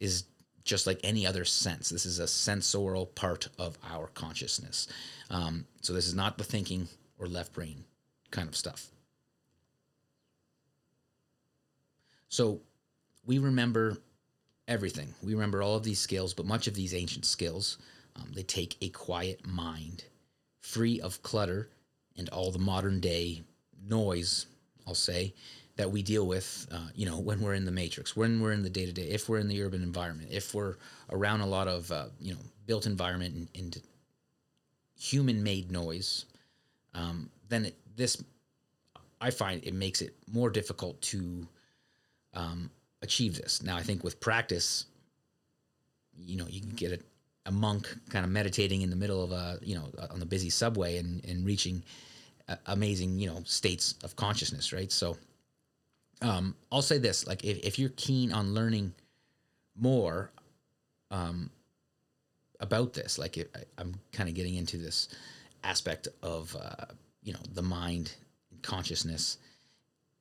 is 0.00 0.24
just 0.64 0.86
like 0.86 1.00
any 1.02 1.26
other 1.26 1.44
sense. 1.44 1.88
This 1.88 2.04
is 2.04 2.18
a 2.18 2.28
sensorial 2.28 3.06
part 3.06 3.48
of 3.58 3.78
our 3.88 4.08
consciousness. 4.08 4.86
Um, 5.30 5.66
so 5.80 5.92
this 5.92 6.06
is 6.06 6.14
not 6.14 6.36
the 6.36 6.44
thinking 6.44 6.88
or 7.18 7.26
left 7.26 7.54
brain 7.54 7.84
kind 8.30 8.48
of 8.48 8.56
stuff. 8.56 8.88
So 12.28 12.60
we 13.24 13.38
remember 13.38 13.98
everything. 14.66 15.14
We 15.22 15.34
remember 15.34 15.62
all 15.62 15.76
of 15.76 15.84
these 15.84 15.98
skills, 15.98 16.34
but 16.34 16.46
much 16.46 16.66
of 16.66 16.74
these 16.74 16.94
ancient 16.94 17.24
skills, 17.24 17.78
um, 18.16 18.30
they 18.34 18.42
take 18.42 18.76
a 18.80 18.88
quiet 18.90 19.46
mind, 19.46 20.04
free 20.60 21.00
of 21.00 21.22
clutter 21.22 21.68
and 22.16 22.28
all 22.28 22.50
the 22.50 22.58
modern 22.58 23.00
day 23.00 23.42
noise, 23.86 24.46
I'll 24.86 24.94
say, 24.94 25.34
that 25.76 25.90
we 25.90 26.02
deal 26.02 26.26
with, 26.26 26.66
uh, 26.70 26.88
you 26.94 27.06
know, 27.06 27.18
when 27.28 27.40
we're 27.40 27.54
in 27.54 27.64
the 27.64 27.72
matrix, 27.72 28.14
when 28.14 28.40
we're 28.40 28.52
in 28.52 28.62
the 28.62 28.70
day 28.70 28.86
to 28.86 28.92
day, 28.92 29.08
if 29.08 29.28
we're 29.28 29.38
in 29.38 29.48
the 29.48 29.62
urban 29.62 29.82
environment, 29.82 30.28
if 30.30 30.54
we're 30.54 30.76
around 31.10 31.40
a 31.40 31.46
lot 31.46 31.68
of, 31.68 31.90
uh, 31.90 32.06
you 32.20 32.34
know, 32.34 32.40
built 32.66 32.86
environment 32.86 33.34
and, 33.34 33.48
and 33.54 33.82
human 34.98 35.42
made 35.42 35.70
noise, 35.70 36.26
um, 36.94 37.30
then 37.48 37.66
it, 37.66 37.76
this, 37.96 38.22
I 39.20 39.30
find 39.30 39.64
it 39.64 39.74
makes 39.74 40.02
it 40.02 40.14
more 40.30 40.50
difficult 40.50 41.00
to 41.02 41.46
um, 42.34 42.70
achieve 43.02 43.36
this. 43.36 43.62
Now, 43.62 43.76
I 43.76 43.82
think 43.82 44.04
with 44.04 44.20
practice, 44.20 44.86
you 46.16 46.36
know, 46.36 46.46
you 46.48 46.60
can 46.60 46.70
get 46.70 46.92
a, 46.92 47.00
a 47.46 47.52
monk 47.52 47.88
kind 48.10 48.24
of 48.24 48.30
meditating 48.30 48.82
in 48.82 48.90
the 48.90 48.96
middle 48.96 49.22
of 49.22 49.32
a, 49.32 49.58
you 49.62 49.74
know, 49.74 49.90
on 50.10 50.20
the 50.20 50.26
busy 50.26 50.50
subway 50.50 50.98
and, 50.98 51.24
and 51.24 51.46
reaching 51.46 51.82
uh, 52.48 52.56
amazing, 52.66 53.18
you 53.18 53.28
know, 53.28 53.42
states 53.44 53.94
of 54.02 54.16
consciousness, 54.16 54.72
right? 54.72 54.90
So, 54.90 55.16
um, 56.20 56.54
I'll 56.72 56.82
say 56.82 56.98
this: 56.98 57.26
like, 57.26 57.44
if, 57.44 57.58
if 57.58 57.78
you're 57.78 57.90
keen 57.90 58.32
on 58.32 58.54
learning 58.54 58.92
more, 59.76 60.30
um, 61.10 61.50
about 62.60 62.92
this, 62.92 63.18
like, 63.18 63.38
I, 63.38 63.60
I'm 63.80 63.94
kind 64.12 64.28
of 64.28 64.34
getting 64.34 64.56
into 64.56 64.76
this 64.78 65.08
aspect 65.62 66.08
of, 66.22 66.56
uh, 66.56 66.86
you 67.22 67.32
know, 67.32 67.38
the 67.52 67.62
mind, 67.62 68.14
consciousness, 68.62 69.38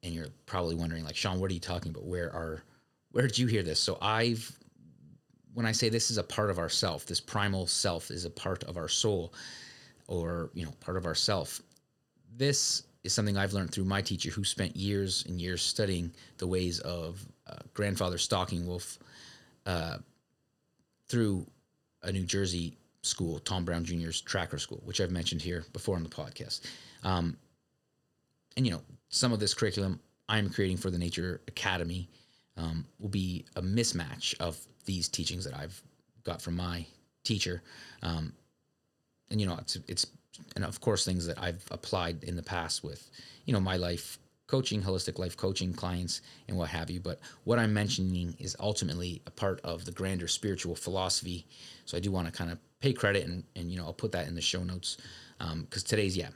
and 0.03 0.13
you're 0.13 0.27
probably 0.45 0.75
wondering 0.75 1.03
like 1.03 1.15
shawn 1.15 1.39
what 1.39 1.49
are 1.51 1.53
you 1.53 1.60
talking 1.60 1.91
about? 1.91 2.05
Where 2.05 2.33
are 2.33 2.63
where 3.12 3.25
did 3.27 3.38
you 3.38 3.47
hear 3.47 3.63
this? 3.63 3.79
So 3.79 3.97
i've 4.01 4.57
when 5.57 5.65
i 5.65 5.71
say 5.71 5.89
this 5.89 6.12
is 6.12 6.19
a 6.19 6.23
part 6.23 6.51
of 6.51 6.60
ourself 6.60 7.07
this 7.07 7.19
primal 7.19 7.65
self 7.65 8.12
is 8.12 8.25
a 8.25 8.29
part 8.29 8.63
of 8.65 8.77
our 8.77 8.88
soul 8.88 9.33
or 10.07 10.51
you 10.53 10.63
know 10.63 10.71
part 10.81 10.97
of 10.97 11.07
ourself 11.07 11.63
this 12.38 12.83
is 13.03 13.12
something 13.12 13.36
i've 13.38 13.53
learned 13.53 13.71
through 13.71 13.83
my 13.83 13.99
teacher 13.99 14.29
who 14.29 14.43
spent 14.43 14.75
years 14.75 15.25
and 15.27 15.41
years 15.41 15.63
studying 15.63 16.12
the 16.38 16.45
ways 16.45 16.79
of 16.81 17.25
uh, 17.47 17.55
grandfather 17.73 18.19
stalking 18.19 18.67
wolf 18.67 18.99
uh, 19.65 19.97
through 21.07 21.43
a 22.03 22.12
new 22.12 22.23
jersey 22.23 22.77
school 23.01 23.39
tom 23.39 23.65
brown 23.65 23.83
jr's 23.83 24.21
tracker 24.21 24.60
school 24.60 24.81
which 24.86 25.01
i've 25.01 25.10
mentioned 25.10 25.41
here 25.41 25.65
before 25.73 25.95
on 25.95 26.03
the 26.03 26.10
podcast. 26.10 26.62
Um, 27.03 27.36
and 28.55 28.65
you 28.65 28.73
know 28.73 28.81
some 29.09 29.31
of 29.33 29.39
this 29.39 29.53
curriculum 29.53 29.99
I'm 30.29 30.49
creating 30.49 30.77
for 30.77 30.91
the 30.91 30.97
Nature 30.97 31.41
Academy 31.47 32.09
um, 32.57 32.85
will 32.99 33.09
be 33.09 33.45
a 33.55 33.61
mismatch 33.61 34.37
of 34.39 34.59
these 34.85 35.07
teachings 35.07 35.45
that 35.45 35.55
I've 35.55 35.81
got 36.23 36.41
from 36.41 36.55
my 36.55 36.85
teacher. 37.23 37.61
Um, 38.01 38.33
and, 39.29 39.39
you 39.39 39.47
know, 39.47 39.57
it's, 39.59 39.77
it's, 39.87 40.07
and 40.55 40.65
of 40.65 40.81
course, 40.81 41.05
things 41.05 41.25
that 41.27 41.41
I've 41.41 41.63
applied 41.71 42.23
in 42.23 42.35
the 42.35 42.43
past 42.43 42.83
with, 42.83 43.09
you 43.45 43.53
know, 43.53 43.59
my 43.59 43.77
life 43.77 44.17
coaching, 44.47 44.81
holistic 44.81 45.19
life 45.19 45.35
coaching 45.35 45.73
clients, 45.73 46.21
and 46.47 46.57
what 46.57 46.69
have 46.69 46.89
you. 46.89 46.99
But 46.99 47.19
what 47.43 47.59
I'm 47.59 47.73
mentioning 47.73 48.35
is 48.39 48.55
ultimately 48.59 49.21
a 49.27 49.31
part 49.31 49.59
of 49.61 49.85
the 49.85 49.91
grander 49.91 50.27
spiritual 50.27 50.75
philosophy. 50.75 51.45
So 51.85 51.97
I 51.97 51.99
do 51.99 52.11
want 52.11 52.27
to 52.27 52.33
kind 52.33 52.51
of 52.51 52.59
pay 52.79 52.93
credit 52.93 53.25
and, 53.25 53.43
and, 53.55 53.71
you 53.71 53.77
know, 53.77 53.85
I'll 53.85 53.93
put 53.93 54.11
that 54.13 54.27
in 54.27 54.35
the 54.35 54.41
show 54.41 54.63
notes 54.63 54.97
because 55.37 55.83
um, 55.83 55.87
today's, 55.87 56.15
yeah, 56.15 56.29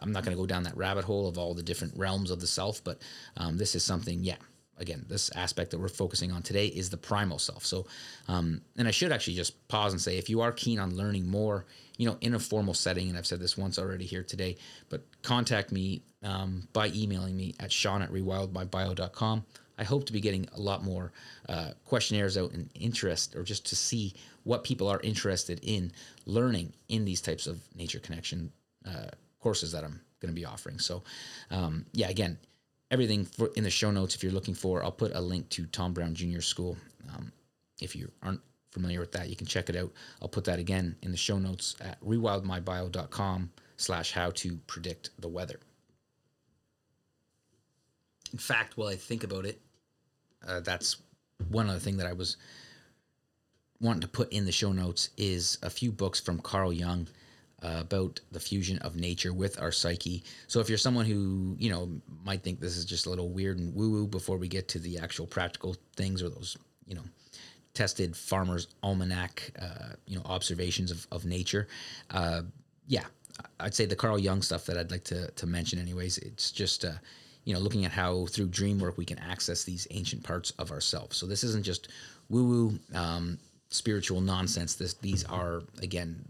I'm 0.00 0.12
not 0.12 0.24
going 0.24 0.36
to 0.36 0.40
go 0.40 0.46
down 0.46 0.62
that 0.64 0.76
rabbit 0.76 1.04
hole 1.04 1.28
of 1.28 1.38
all 1.38 1.54
the 1.54 1.62
different 1.62 1.96
realms 1.96 2.30
of 2.30 2.40
the 2.40 2.46
self, 2.46 2.82
but 2.82 3.00
um, 3.36 3.56
this 3.56 3.74
is 3.74 3.84
something, 3.84 4.22
yeah. 4.22 4.36
Again, 4.78 5.04
this 5.08 5.30
aspect 5.36 5.72
that 5.72 5.78
we're 5.78 5.88
focusing 5.88 6.32
on 6.32 6.40
today 6.40 6.66
is 6.66 6.88
the 6.88 6.96
primal 6.96 7.38
self. 7.38 7.66
So, 7.66 7.86
um, 8.28 8.62
and 8.78 8.88
I 8.88 8.92
should 8.92 9.12
actually 9.12 9.34
just 9.34 9.68
pause 9.68 9.92
and 9.92 10.00
say, 10.00 10.16
if 10.16 10.30
you 10.30 10.40
are 10.40 10.52
keen 10.52 10.78
on 10.78 10.96
learning 10.96 11.26
more, 11.28 11.66
you 11.98 12.06
know, 12.06 12.16
in 12.22 12.32
a 12.32 12.38
formal 12.38 12.72
setting, 12.72 13.10
and 13.10 13.18
I've 13.18 13.26
said 13.26 13.40
this 13.40 13.58
once 13.58 13.78
already 13.78 14.06
here 14.06 14.22
today, 14.22 14.56
but 14.88 15.02
contact 15.20 15.70
me 15.70 16.02
um, 16.22 16.66
by 16.72 16.88
emailing 16.94 17.36
me 17.36 17.54
at 17.60 17.70
shawn 17.70 18.00
at 18.00 18.10
rewildmybio.com. 18.10 19.44
I 19.80 19.84
hope 19.84 20.06
to 20.06 20.12
be 20.12 20.20
getting 20.20 20.46
a 20.54 20.60
lot 20.60 20.82
more 20.84 21.12
uh, 21.48 21.70
questionnaires 21.84 22.36
out 22.36 22.52
and 22.52 22.70
interest, 22.74 23.34
or 23.34 23.42
just 23.42 23.66
to 23.66 23.76
see 23.76 24.14
what 24.44 24.64
people 24.64 24.88
are 24.88 25.00
interested 25.00 25.60
in 25.62 25.92
learning 26.26 26.72
in 26.88 27.04
these 27.04 27.20
types 27.20 27.46
of 27.46 27.60
nature 27.74 27.98
connection 27.98 28.52
uh, 28.86 29.08
courses 29.40 29.72
that 29.72 29.84
I'm 29.84 30.00
going 30.20 30.32
to 30.32 30.40
be 30.40 30.44
offering. 30.44 30.78
So, 30.78 31.02
um, 31.50 31.86
yeah, 31.92 32.08
again, 32.08 32.38
everything 32.90 33.26
in 33.56 33.64
the 33.64 33.70
show 33.70 33.90
notes. 33.90 34.14
If 34.14 34.22
you're 34.22 34.32
looking 34.32 34.54
for, 34.54 34.82
I'll 34.84 34.92
put 34.92 35.14
a 35.14 35.20
link 35.20 35.48
to 35.50 35.66
Tom 35.66 35.92
Brown 35.92 36.14
Jr. 36.14 36.40
School. 36.40 36.76
Um, 37.14 37.32
if 37.80 37.96
you 37.96 38.10
aren't 38.22 38.40
familiar 38.70 39.00
with 39.00 39.12
that, 39.12 39.28
you 39.28 39.36
can 39.36 39.46
check 39.46 39.68
it 39.68 39.76
out. 39.76 39.92
I'll 40.20 40.28
put 40.28 40.44
that 40.44 40.58
again 40.58 40.96
in 41.02 41.10
the 41.10 41.16
show 41.16 41.38
notes 41.38 41.76
at 41.80 42.00
rewildmybio.com 42.04 43.50
slash 43.76 44.12
how 44.12 44.30
to 44.30 44.56
predict 44.66 45.10
the 45.18 45.28
weather. 45.28 45.58
In 48.32 48.38
fact, 48.38 48.76
while 48.76 48.88
I 48.88 48.96
think 48.96 49.24
about 49.24 49.44
it, 49.44 49.60
uh, 50.46 50.60
that's 50.60 50.96
one 51.48 51.68
other 51.68 51.78
thing 51.78 51.96
that 51.96 52.06
I 52.06 52.12
was 52.12 52.36
wanting 53.80 54.02
to 54.02 54.08
put 54.08 54.32
in 54.32 54.44
the 54.44 54.52
show 54.52 54.72
notes 54.72 55.10
is 55.16 55.58
a 55.62 55.70
few 55.70 55.90
books 55.90 56.20
from 56.20 56.38
Carl 56.38 56.72
Jung 56.72 57.08
uh, 57.62 57.78
about 57.80 58.20
the 58.32 58.40
fusion 58.40 58.78
of 58.78 58.96
nature 58.96 59.32
with 59.32 59.60
our 59.60 59.72
psyche. 59.72 60.22
So 60.46 60.60
if 60.60 60.68
you're 60.68 60.78
someone 60.78 61.06
who 61.06 61.56
you 61.58 61.70
know 61.70 61.90
might 62.24 62.42
think 62.42 62.60
this 62.60 62.76
is 62.76 62.84
just 62.84 63.06
a 63.06 63.10
little 63.10 63.30
weird 63.30 63.58
and 63.58 63.74
woo 63.74 63.90
woo 63.90 64.06
before 64.06 64.38
we 64.38 64.48
get 64.48 64.68
to 64.68 64.78
the 64.78 64.98
actual 64.98 65.26
practical 65.26 65.76
things 65.96 66.22
or 66.22 66.28
those 66.28 66.56
you 66.86 66.94
know 66.94 67.04
tested 67.74 68.16
farmer's 68.16 68.68
almanac 68.82 69.52
uh, 69.60 69.94
you 70.06 70.16
know 70.16 70.22
observations 70.24 70.90
of, 70.90 71.06
of 71.12 71.24
nature, 71.24 71.68
uh, 72.10 72.42
yeah, 72.86 73.04
I'd 73.58 73.74
say 73.74 73.86
the 73.86 73.96
Carl 73.96 74.18
Jung 74.18 74.42
stuff 74.42 74.66
that 74.66 74.76
I'd 74.76 74.90
like 74.90 75.04
to 75.04 75.30
to 75.30 75.46
mention 75.46 75.78
anyways. 75.78 76.18
It's 76.18 76.50
just 76.50 76.84
uh, 76.84 76.92
you 77.44 77.54
know 77.54 77.60
looking 77.60 77.84
at 77.84 77.92
how 77.92 78.26
through 78.26 78.48
dream 78.48 78.78
work 78.78 78.96
we 78.96 79.04
can 79.04 79.18
access 79.18 79.64
these 79.64 79.86
ancient 79.90 80.22
parts 80.22 80.52
of 80.58 80.70
ourselves. 80.70 81.16
So 81.16 81.26
this 81.26 81.44
isn't 81.44 81.64
just 81.64 81.88
woo 82.28 82.44
woo. 82.44 82.78
Um, 82.98 83.38
spiritual 83.70 84.20
nonsense 84.20 84.74
this 84.74 84.94
these 84.94 85.24
are 85.24 85.62
again 85.80 86.24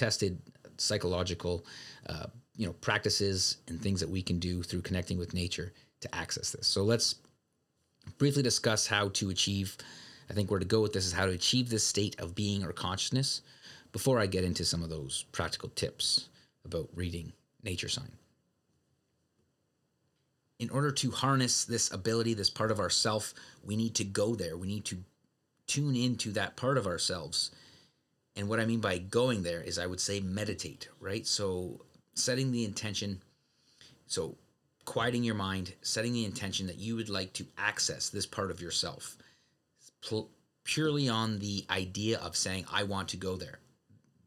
tested 0.00 0.40
psychological 0.78 1.64
uh, 2.08 2.26
you 2.56 2.66
know 2.66 2.72
practices 2.74 3.58
and 3.68 3.80
things 3.80 4.00
that 4.00 4.08
we 4.08 4.22
can 4.22 4.38
do 4.38 4.62
through 4.62 4.80
connecting 4.80 5.18
with 5.18 5.34
nature 5.34 5.72
to 6.00 6.14
access 6.14 6.50
this. 6.50 6.66
So 6.66 6.82
let's 6.82 7.16
briefly 8.18 8.42
discuss 8.42 8.86
how 8.86 9.10
to 9.10 9.28
achieve 9.30 9.76
i 10.30 10.32
think 10.32 10.50
where 10.50 10.58
to 10.58 10.66
go 10.66 10.80
with 10.80 10.92
this 10.94 11.06
is 11.06 11.12
how 11.12 11.26
to 11.26 11.32
achieve 11.32 11.68
this 11.68 11.86
state 11.86 12.18
of 12.18 12.34
being 12.34 12.64
or 12.64 12.72
consciousness 12.72 13.42
before 13.92 14.18
i 14.18 14.26
get 14.26 14.42
into 14.42 14.64
some 14.64 14.82
of 14.82 14.88
those 14.88 15.26
practical 15.32 15.68
tips 15.76 16.28
about 16.64 16.88
reading 16.94 17.32
nature 17.62 17.88
sign. 17.88 18.12
In 20.58 20.70
order 20.70 20.90
to 20.92 21.10
harness 21.10 21.64
this 21.64 21.92
ability 21.92 22.34
this 22.34 22.50
part 22.50 22.70
of 22.70 22.80
ourself 22.80 23.34
we 23.62 23.76
need 23.76 23.94
to 23.96 24.04
go 24.04 24.34
there. 24.34 24.56
We 24.56 24.66
need 24.66 24.86
to 24.86 24.96
tune 25.66 25.94
into 25.94 26.32
that 26.32 26.56
part 26.56 26.78
of 26.78 26.86
ourselves 26.86 27.50
and 28.40 28.48
what 28.48 28.58
I 28.58 28.64
mean 28.64 28.80
by 28.80 28.96
going 28.96 29.42
there 29.42 29.60
is 29.60 29.78
I 29.78 29.86
would 29.86 30.00
say 30.00 30.18
meditate, 30.18 30.88
right? 30.98 31.26
So 31.26 31.82
setting 32.14 32.52
the 32.52 32.64
intention, 32.64 33.20
so 34.06 34.38
quieting 34.86 35.22
your 35.22 35.34
mind, 35.34 35.74
setting 35.82 36.14
the 36.14 36.24
intention 36.24 36.66
that 36.68 36.78
you 36.78 36.96
would 36.96 37.10
like 37.10 37.34
to 37.34 37.44
access 37.58 38.08
this 38.08 38.24
part 38.24 38.50
of 38.50 38.62
yourself 38.62 39.18
purely 40.64 41.06
on 41.06 41.38
the 41.38 41.66
idea 41.68 42.18
of 42.20 42.34
saying, 42.34 42.64
I 42.72 42.84
want 42.84 43.10
to 43.10 43.18
go 43.18 43.36
there. 43.36 43.58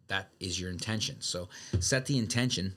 That 0.10 0.30
is 0.40 0.62
your 0.62 0.70
intention. 0.70 1.20
So 1.20 1.50
set 1.80 2.06
the 2.06 2.20
intention 2.20 2.76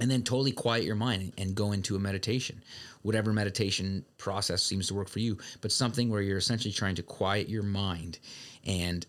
and 0.00 0.10
then 0.10 0.24
totally 0.24 0.50
quiet 0.50 0.82
your 0.82 0.96
mind 0.96 1.34
and 1.38 1.54
go 1.54 1.70
into 1.70 1.94
a 1.94 2.00
meditation 2.00 2.62
whatever 3.02 3.32
meditation 3.32 4.04
process 4.16 4.62
seems 4.62 4.86
to 4.86 4.94
work 4.94 5.08
for 5.08 5.18
you 5.18 5.36
but 5.60 5.72
something 5.72 6.08
where 6.08 6.20
you're 6.20 6.38
essentially 6.38 6.72
trying 6.72 6.94
to 6.94 7.02
quiet 7.02 7.48
your 7.48 7.64
mind 7.64 8.20
and 8.64 9.06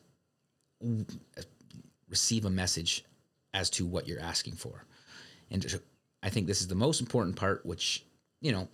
receive 2.09 2.45
a 2.45 2.49
message 2.49 3.05
as 3.53 3.69
to 3.71 3.85
what 3.85 4.07
you're 4.07 4.19
asking 4.19 4.53
for. 4.53 4.85
And 5.51 5.65
I 6.21 6.29
think 6.29 6.47
this 6.47 6.61
is 6.61 6.67
the 6.67 6.75
most 6.75 7.01
important 7.01 7.35
part, 7.35 7.65
which, 7.65 8.05
you 8.41 8.51
know, 8.51 8.67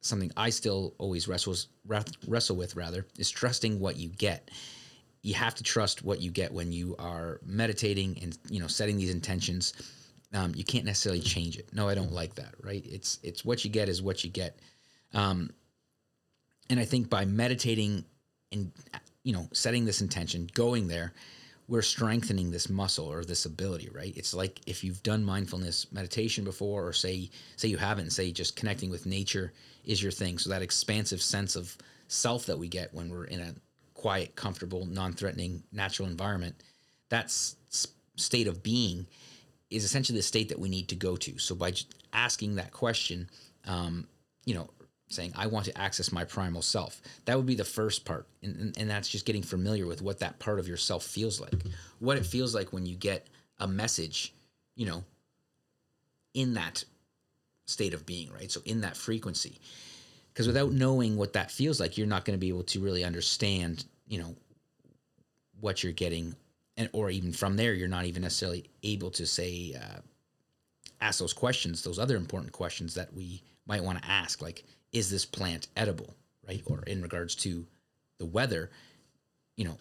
something 0.00 0.30
I 0.36 0.50
still 0.50 0.94
always 0.98 1.28
wrestles, 1.28 1.68
wrestle 2.26 2.56
with 2.56 2.76
rather, 2.76 3.06
is 3.18 3.30
trusting 3.30 3.80
what 3.80 3.96
you 3.96 4.08
get. 4.08 4.50
You 5.22 5.34
have 5.34 5.54
to 5.56 5.64
trust 5.64 6.04
what 6.04 6.20
you 6.20 6.30
get 6.30 6.52
when 6.52 6.72
you 6.72 6.94
are 6.98 7.40
meditating 7.44 8.18
and, 8.22 8.38
you 8.48 8.60
know, 8.60 8.68
setting 8.68 8.96
these 8.96 9.10
intentions. 9.10 9.72
Um, 10.32 10.52
you 10.54 10.64
can't 10.64 10.84
necessarily 10.84 11.20
change 11.20 11.58
it. 11.58 11.70
No, 11.72 11.88
I 11.88 11.94
don't 11.94 12.12
like 12.12 12.34
that. 12.36 12.54
Right. 12.62 12.84
It's, 12.86 13.18
it's 13.22 13.44
what 13.44 13.64
you 13.64 13.70
get 13.70 13.88
is 13.88 14.00
what 14.00 14.22
you 14.22 14.30
get. 14.30 14.58
Um, 15.12 15.50
and 16.70 16.78
I 16.78 16.84
think 16.84 17.10
by 17.10 17.24
meditating 17.24 18.04
and 18.52 18.70
you 19.28 19.34
know, 19.34 19.46
setting 19.52 19.84
this 19.84 20.00
intention, 20.00 20.48
going 20.54 20.88
there, 20.88 21.12
we're 21.68 21.82
strengthening 21.82 22.50
this 22.50 22.70
muscle 22.70 23.04
or 23.04 23.26
this 23.26 23.44
ability, 23.44 23.90
right? 23.92 24.16
It's 24.16 24.32
like 24.32 24.58
if 24.66 24.82
you've 24.82 25.02
done 25.02 25.22
mindfulness 25.22 25.86
meditation 25.92 26.44
before, 26.44 26.88
or 26.88 26.94
say 26.94 27.28
say 27.56 27.68
you 27.68 27.76
haven't, 27.76 28.12
say 28.12 28.32
just 28.32 28.56
connecting 28.56 28.88
with 28.88 29.04
nature 29.04 29.52
is 29.84 30.02
your 30.02 30.12
thing. 30.12 30.38
So 30.38 30.48
that 30.48 30.62
expansive 30.62 31.20
sense 31.20 31.56
of 31.56 31.76
self 32.06 32.46
that 32.46 32.58
we 32.58 32.68
get 32.68 32.94
when 32.94 33.10
we're 33.10 33.26
in 33.26 33.40
a 33.40 33.54
quiet, 33.92 34.34
comfortable, 34.34 34.86
non-threatening, 34.86 35.62
natural 35.72 36.08
environment, 36.08 36.54
that 37.10 37.30
state 38.16 38.46
of 38.46 38.62
being 38.62 39.06
is 39.68 39.84
essentially 39.84 40.18
the 40.18 40.22
state 40.22 40.48
that 40.48 40.58
we 40.58 40.70
need 40.70 40.88
to 40.88 40.96
go 40.96 41.16
to. 41.16 41.36
So 41.38 41.54
by 41.54 41.74
asking 42.14 42.54
that 42.54 42.72
question, 42.72 43.28
um, 43.66 44.08
you 44.46 44.54
know, 44.54 44.70
saying 45.08 45.32
i 45.36 45.46
want 45.46 45.64
to 45.64 45.78
access 45.78 46.12
my 46.12 46.24
primal 46.24 46.62
self. 46.62 47.00
That 47.24 47.36
would 47.36 47.46
be 47.46 47.54
the 47.54 47.64
first 47.64 48.04
part 48.04 48.26
and, 48.42 48.56
and, 48.56 48.78
and, 48.78 48.90
that's 48.90 49.08
just 49.08 49.26
getting 49.26 49.42
familiar 49.42 49.86
with 49.86 50.02
what 50.02 50.20
that 50.20 50.38
part 50.38 50.58
of 50.58 50.68
yourself 50.68 51.04
feels 51.04 51.40
like 51.40 51.54
what 51.98 52.16
it 52.16 52.26
feels 52.26 52.54
like 52.54 52.72
when 52.72 52.86
you 52.86 52.96
get 52.96 53.26
a 53.58 53.66
message 53.66 54.34
you 54.76 54.86
know 54.86 55.04
in 56.34 56.54
that 56.54 56.84
state 57.68 57.94
of 57.94 58.06
being 58.06 58.32
right? 58.32 58.50
So 58.50 58.60
in 58.64 58.80
that 58.80 58.96
frequency. 58.96 59.60
Because 60.32 60.46
without 60.46 60.72
knowing 60.72 61.16
what 61.16 61.32
that 61.32 61.50
feels 61.50 61.80
like 61.80 61.98
you're 61.98 62.06
not 62.06 62.24
going 62.24 62.36
to 62.36 62.40
be 62.40 62.48
able 62.48 62.62
to 62.64 62.80
really 62.80 63.04
understand 63.04 63.84
you 64.06 64.18
know 64.18 64.34
what 65.60 65.82
you're 65.82 65.92
getting 65.92 66.34
and 66.76 66.88
or 66.92 67.10
even 67.10 67.32
from 67.32 67.56
there 67.56 67.74
you're 67.74 67.88
not 67.88 68.04
even 68.04 68.22
necessarily 68.22 68.64
able 68.84 69.10
to 69.10 69.26
say 69.26 69.74
uh, 69.76 69.98
ask 71.00 71.18
those 71.18 71.32
questions 71.32 71.82
those 71.82 71.98
other 71.98 72.16
important 72.16 72.52
questions 72.52 72.94
that 72.94 73.12
we 73.12 73.42
might 73.66 73.82
want 73.82 74.00
to 74.00 74.08
ask 74.08 74.40
like 74.40 74.64
is 74.92 75.10
this 75.10 75.24
plant 75.24 75.68
edible, 75.76 76.14
right? 76.46 76.62
Or 76.66 76.82
in 76.82 77.02
regards 77.02 77.34
to 77.36 77.66
the 78.18 78.26
weather, 78.26 78.70
you 79.56 79.64
know, 79.64 79.78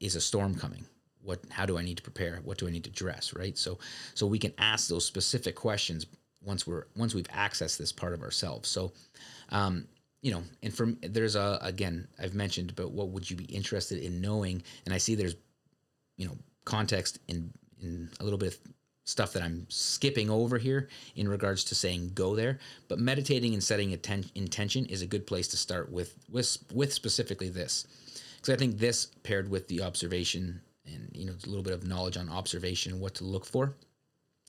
is 0.00 0.16
a 0.16 0.20
storm 0.20 0.54
coming? 0.54 0.84
What, 1.22 1.40
how 1.50 1.66
do 1.66 1.76
I 1.76 1.82
need 1.82 1.96
to 1.96 2.02
prepare? 2.02 2.40
What 2.44 2.58
do 2.58 2.68
I 2.68 2.70
need 2.70 2.84
to 2.84 2.90
dress, 2.90 3.34
right? 3.34 3.56
So, 3.58 3.78
so 4.14 4.26
we 4.26 4.38
can 4.38 4.52
ask 4.58 4.88
those 4.88 5.04
specific 5.04 5.56
questions 5.56 6.06
once 6.46 6.66
we're 6.66 6.84
once 6.96 7.14
we've 7.14 7.28
accessed 7.28 7.76
this 7.76 7.92
part 7.92 8.14
of 8.14 8.22
ourselves. 8.22 8.68
So, 8.68 8.92
um, 9.50 9.86
you 10.22 10.30
know, 10.30 10.42
and 10.62 10.72
from 10.72 10.98
there's 11.02 11.34
a 11.34 11.58
again 11.60 12.06
I've 12.18 12.34
mentioned, 12.34 12.74
but 12.76 12.92
what 12.92 13.08
would 13.08 13.28
you 13.28 13.36
be 13.36 13.44
interested 13.44 13.98
in 13.98 14.20
knowing? 14.20 14.62
And 14.84 14.94
I 14.94 14.98
see 14.98 15.14
there's, 15.14 15.34
you 16.16 16.26
know, 16.26 16.36
context 16.64 17.18
in 17.28 17.52
in 17.82 18.08
a 18.20 18.24
little 18.24 18.38
bit 18.38 18.54
of 18.54 18.58
stuff 19.06 19.32
that 19.32 19.42
I'm 19.42 19.66
skipping 19.70 20.28
over 20.28 20.58
here 20.58 20.88
in 21.14 21.28
regards 21.28 21.64
to 21.64 21.74
saying 21.74 22.10
go 22.14 22.36
there. 22.36 22.58
But 22.88 22.98
meditating 22.98 23.54
and 23.54 23.62
setting 23.62 23.94
atten- 23.94 24.30
intention 24.34 24.84
is 24.86 25.00
a 25.00 25.06
good 25.06 25.26
place 25.26 25.48
to 25.48 25.56
start 25.56 25.90
with 25.90 26.14
with 26.30 26.58
with 26.74 26.92
specifically 26.92 27.48
this, 27.48 27.86
because 28.36 28.52
I 28.52 28.58
think 28.58 28.78
this 28.78 29.06
paired 29.22 29.48
with 29.48 29.68
the 29.68 29.80
observation 29.82 30.60
and 30.84 31.10
you 31.14 31.24
know 31.24 31.32
a 31.32 31.48
little 31.48 31.64
bit 31.64 31.72
of 31.72 31.86
knowledge 31.86 32.16
on 32.16 32.28
observation 32.28 33.00
what 33.00 33.14
to 33.14 33.24
look 33.24 33.46
for. 33.46 33.74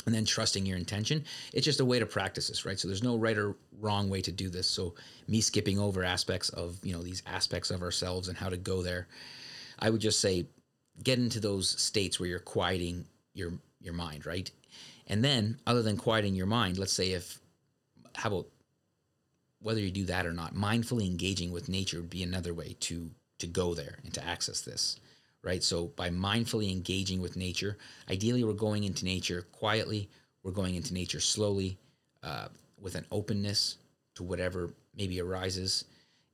And 0.06 0.16
then 0.16 0.24
trusting 0.24 0.66
your 0.66 0.78
intention. 0.78 1.26
It's 1.54 1.66
just 1.66 1.82
a 1.82 1.86
way 1.86 2.00
to 2.00 2.06
practice 2.06 2.48
this, 2.48 2.66
right? 2.66 2.80
So 2.80 2.88
there's 2.88 3.04
no 3.04 3.18
right 3.18 3.38
or 3.38 3.58
wrong 3.78 4.10
way 4.10 4.22
to 4.22 4.32
do 4.32 4.48
this. 4.48 4.66
So 4.66 4.96
me 5.28 5.42
skipping 5.42 5.80
over 5.80 6.02
aspects 6.02 6.48
of, 6.50 6.78
you 6.82 6.94
know, 6.94 7.04
these 7.04 7.24
aspects 7.26 7.72
of 7.72 7.82
ourselves 7.82 8.30
and 8.30 8.38
how 8.38 8.48
to 8.48 8.56
go 8.56 8.82
there, 8.82 9.10
I 9.80 9.90
would 9.90 10.00
just 10.00 10.22
say 10.22 10.46
get 11.04 11.20
into 11.20 11.42
those 11.42 11.68
states 11.82 12.20
where 12.22 12.30
you're 12.30 12.40
quieting 12.40 13.06
your 13.34 13.52
your 13.88 13.96
mind, 13.96 14.28
right? 14.28 14.52
And 15.08 15.24
then, 15.24 15.60
other 15.66 15.82
than 15.82 15.98
quieting 15.98 16.36
your 16.36 16.46
mind, 16.46 16.78
let's 16.78 16.94
say 16.94 17.14
if, 17.14 17.40
how 18.16 18.30
about 18.30 18.48
whether 19.62 19.80
you 19.80 19.90
do 19.90 20.06
that 20.06 20.26
or 20.26 20.34
not, 20.34 20.54
mindfully 20.54 21.08
engaging 21.08 21.52
with 21.52 21.70
nature 21.70 21.98
would 22.00 22.10
be 22.10 22.24
another 22.24 22.54
way 22.54 22.76
to 22.82 23.10
to 23.40 23.48
go 23.48 23.76
there 23.76 24.00
and 24.04 24.14
to 24.16 24.26
access 24.26 24.62
this, 24.62 25.00
right? 25.44 25.64
So 25.64 25.88
by 25.96 26.10
mindfully 26.10 26.72
engaging 26.72 27.22
with 27.22 27.38
nature, 27.38 27.78
ideally 28.10 28.44
we're 28.44 28.54
going 28.54 28.84
into 28.84 29.06
nature 29.06 29.46
quietly, 29.52 30.10
we're 30.42 30.52
going 30.52 30.74
into 30.74 30.94
nature 30.94 31.20
slowly, 31.20 31.78
uh, 32.24 32.48
with 32.82 32.96
an 32.96 33.06
openness 33.12 33.78
to 34.16 34.24
whatever 34.24 34.72
maybe 34.96 35.22
arises, 35.22 35.86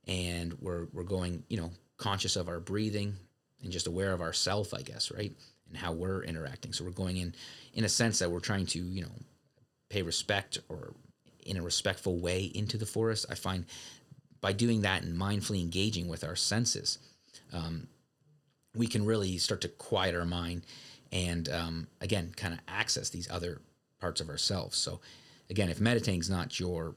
and 0.06 0.54
we're 0.60 0.86
we're 0.92 1.02
going, 1.04 1.44
you 1.48 1.58
know, 1.58 1.70
conscious 1.96 2.36
of 2.36 2.48
our 2.48 2.60
breathing 2.60 3.14
and 3.62 3.72
just 3.72 3.86
aware 3.86 4.12
of 4.12 4.20
ourself, 4.20 4.74
I 4.74 4.82
guess, 4.82 5.10
right? 5.10 5.32
And 5.68 5.76
how 5.76 5.92
we're 5.92 6.22
interacting. 6.22 6.72
So 6.72 6.84
we're 6.84 6.90
going 6.90 7.16
in 7.16 7.34
in 7.72 7.84
a 7.84 7.88
sense 7.88 8.18
that 8.18 8.30
we're 8.30 8.40
trying 8.40 8.66
to, 8.66 8.78
you 8.78 9.02
know, 9.02 9.12
pay 9.90 10.02
respect 10.02 10.58
or 10.68 10.94
in 11.44 11.56
a 11.56 11.62
respectful 11.62 12.16
way 12.16 12.44
into 12.54 12.76
the 12.78 12.86
forest. 12.86 13.26
I 13.30 13.34
find 13.34 13.64
by 14.40 14.52
doing 14.52 14.82
that 14.82 15.02
and 15.02 15.18
mindfully 15.18 15.60
engaging 15.60 16.08
with 16.08 16.24
our 16.24 16.36
senses, 16.36 16.98
um, 17.52 17.88
we 18.74 18.86
can 18.86 19.04
really 19.04 19.38
start 19.38 19.60
to 19.62 19.68
quiet 19.68 20.14
our 20.14 20.24
mind 20.24 20.62
and 21.12 21.48
um, 21.48 21.86
again 22.00 22.32
kind 22.36 22.54
of 22.54 22.60
access 22.68 23.08
these 23.10 23.30
other 23.30 23.60
parts 24.00 24.20
of 24.20 24.28
ourselves. 24.28 24.76
So 24.76 25.00
again, 25.50 25.70
if 25.70 25.80
meditating 25.80 26.20
is 26.20 26.30
not 26.30 26.58
your 26.60 26.94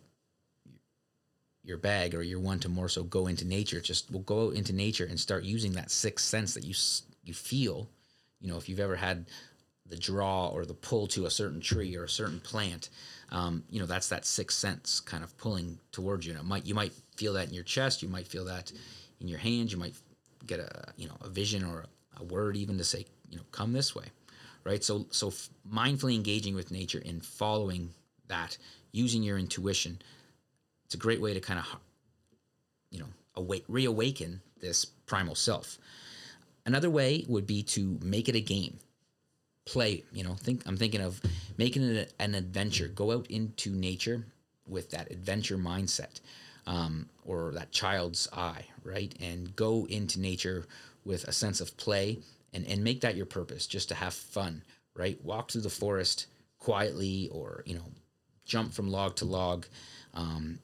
your 1.64 1.78
bag 1.78 2.16
or 2.16 2.24
you're 2.24 2.40
one 2.40 2.60
to 2.60 2.70
more 2.70 2.88
so 2.88 3.04
go 3.04 3.28
into 3.28 3.46
nature, 3.46 3.82
just 3.82 4.10
we'll 4.10 4.22
go 4.22 4.52
into 4.52 4.74
nature 4.74 5.06
and 5.06 5.20
start 5.20 5.44
using 5.44 5.74
that 5.74 5.92
sixth 5.92 6.26
sense 6.26 6.54
that 6.54 6.64
you 6.64 6.74
you 7.24 7.34
feel 7.34 7.90
you 8.42 8.50
know, 8.50 8.58
if 8.58 8.70
you've 8.70 8.80
ever 8.80 8.96
had 8.96 9.26
the 9.90 9.98
draw 9.98 10.48
or 10.48 10.66
the 10.66 10.74
pull 10.74 11.08
to 11.08 11.26
a 11.26 11.32
certain 11.32 11.62
tree 11.62 11.96
or 11.96 12.04
a 12.04 12.10
certain 12.10 12.40
plant, 12.40 12.90
um, 13.32 13.64
you 13.70 13.80
know, 13.80 13.86
that's 13.86 14.10
that 14.10 14.26
sixth 14.26 14.58
sense 14.58 15.00
kind 15.00 15.24
of 15.24 15.38
pulling 15.38 15.80
towards 15.92 16.26
you. 16.26 16.34
And 16.34 16.42
it 16.42 16.46
might 16.46 16.66
you 16.66 16.76
might 16.76 16.94
feel 17.16 17.34
that 17.34 17.48
in 17.48 17.54
your 17.54 17.64
chest, 17.64 18.02
you 18.02 18.10
might 18.10 18.28
feel 18.28 18.46
that 18.46 18.72
in 19.20 19.28
your 19.28 19.40
hands, 19.40 19.72
you 19.72 19.78
might 19.78 19.96
get 20.46 20.60
a 20.60 20.94
you 20.96 21.08
know 21.08 21.16
a 21.22 21.30
vision 21.30 21.64
or 21.64 21.86
a 22.20 22.24
word 22.24 22.56
even 22.56 22.78
to 22.78 22.84
say 22.84 23.06
you 23.30 23.38
know 23.38 23.44
come 23.52 23.74
this 23.74 23.96
way, 23.96 24.06
right? 24.64 24.84
So 24.84 25.08
so 25.12 25.32
mindfully 25.72 26.16
engaging 26.16 26.56
with 26.56 26.72
nature 26.72 27.02
and 27.06 27.24
following 27.24 27.92
that, 28.28 28.58
using 28.92 29.24
your 29.24 29.38
intuition, 29.38 30.00
it's 30.86 30.96
a 30.96 30.98
great 30.98 31.22
way 31.22 31.34
to 31.34 31.40
kind 31.40 31.60
of 31.60 31.66
you 32.92 33.00
know 33.00 33.08
awake, 33.36 33.66
reawaken 33.68 34.42
this 34.60 34.86
primal 34.86 35.36
self. 35.36 35.78
Another 36.68 36.90
way 36.90 37.24
would 37.30 37.48
be 37.48 37.64
to 37.64 37.98
make 38.04 38.28
it 38.28 38.36
a 38.36 38.42
game. 38.42 38.80
Play 39.66 40.04
you 40.14 40.24
know 40.24 40.34
think 40.34 40.64
i'm 40.66 40.78
thinking 40.78 41.02
of 41.02 41.22
making 41.58 41.84
it 41.84 42.14
an 42.20 42.36
adventure. 42.36 42.90
Go 42.90 43.12
out 43.12 43.28
into 43.28 43.72
nature 43.72 44.26
with 44.68 44.92
that 44.92 45.12
adventure 45.12 45.58
mindset 45.58 46.20
um, 46.66 47.08
or 47.26 47.52
that 47.54 47.72
child's 47.72 48.28
eye 48.34 48.66
right? 48.84 49.14
And 49.22 49.56
go 49.56 49.88
into 49.90 50.20
nature 50.20 50.66
with 51.04 51.24
a 51.26 51.32
sense 51.32 51.62
of 51.62 51.76
play 51.78 52.20
and, 52.54 52.66
and 52.68 52.84
make 52.84 53.02
that 53.02 53.16
your 53.16 53.26
purpose 53.26 53.66
just 53.66 53.90
to 53.90 53.96
have 53.96 54.14
fun 54.14 54.62
right? 54.94 55.24
Walk 55.24 55.52
through 55.52 55.62
the 55.62 55.70
forest 55.70 56.28
quietly 56.60 57.30
or 57.32 57.64
you 57.66 57.76
know 57.76 57.92
jump 58.46 58.74
from 58.74 58.90
log 58.90 59.16
to 59.18 59.26
log 59.26 59.68
um, 60.14 60.60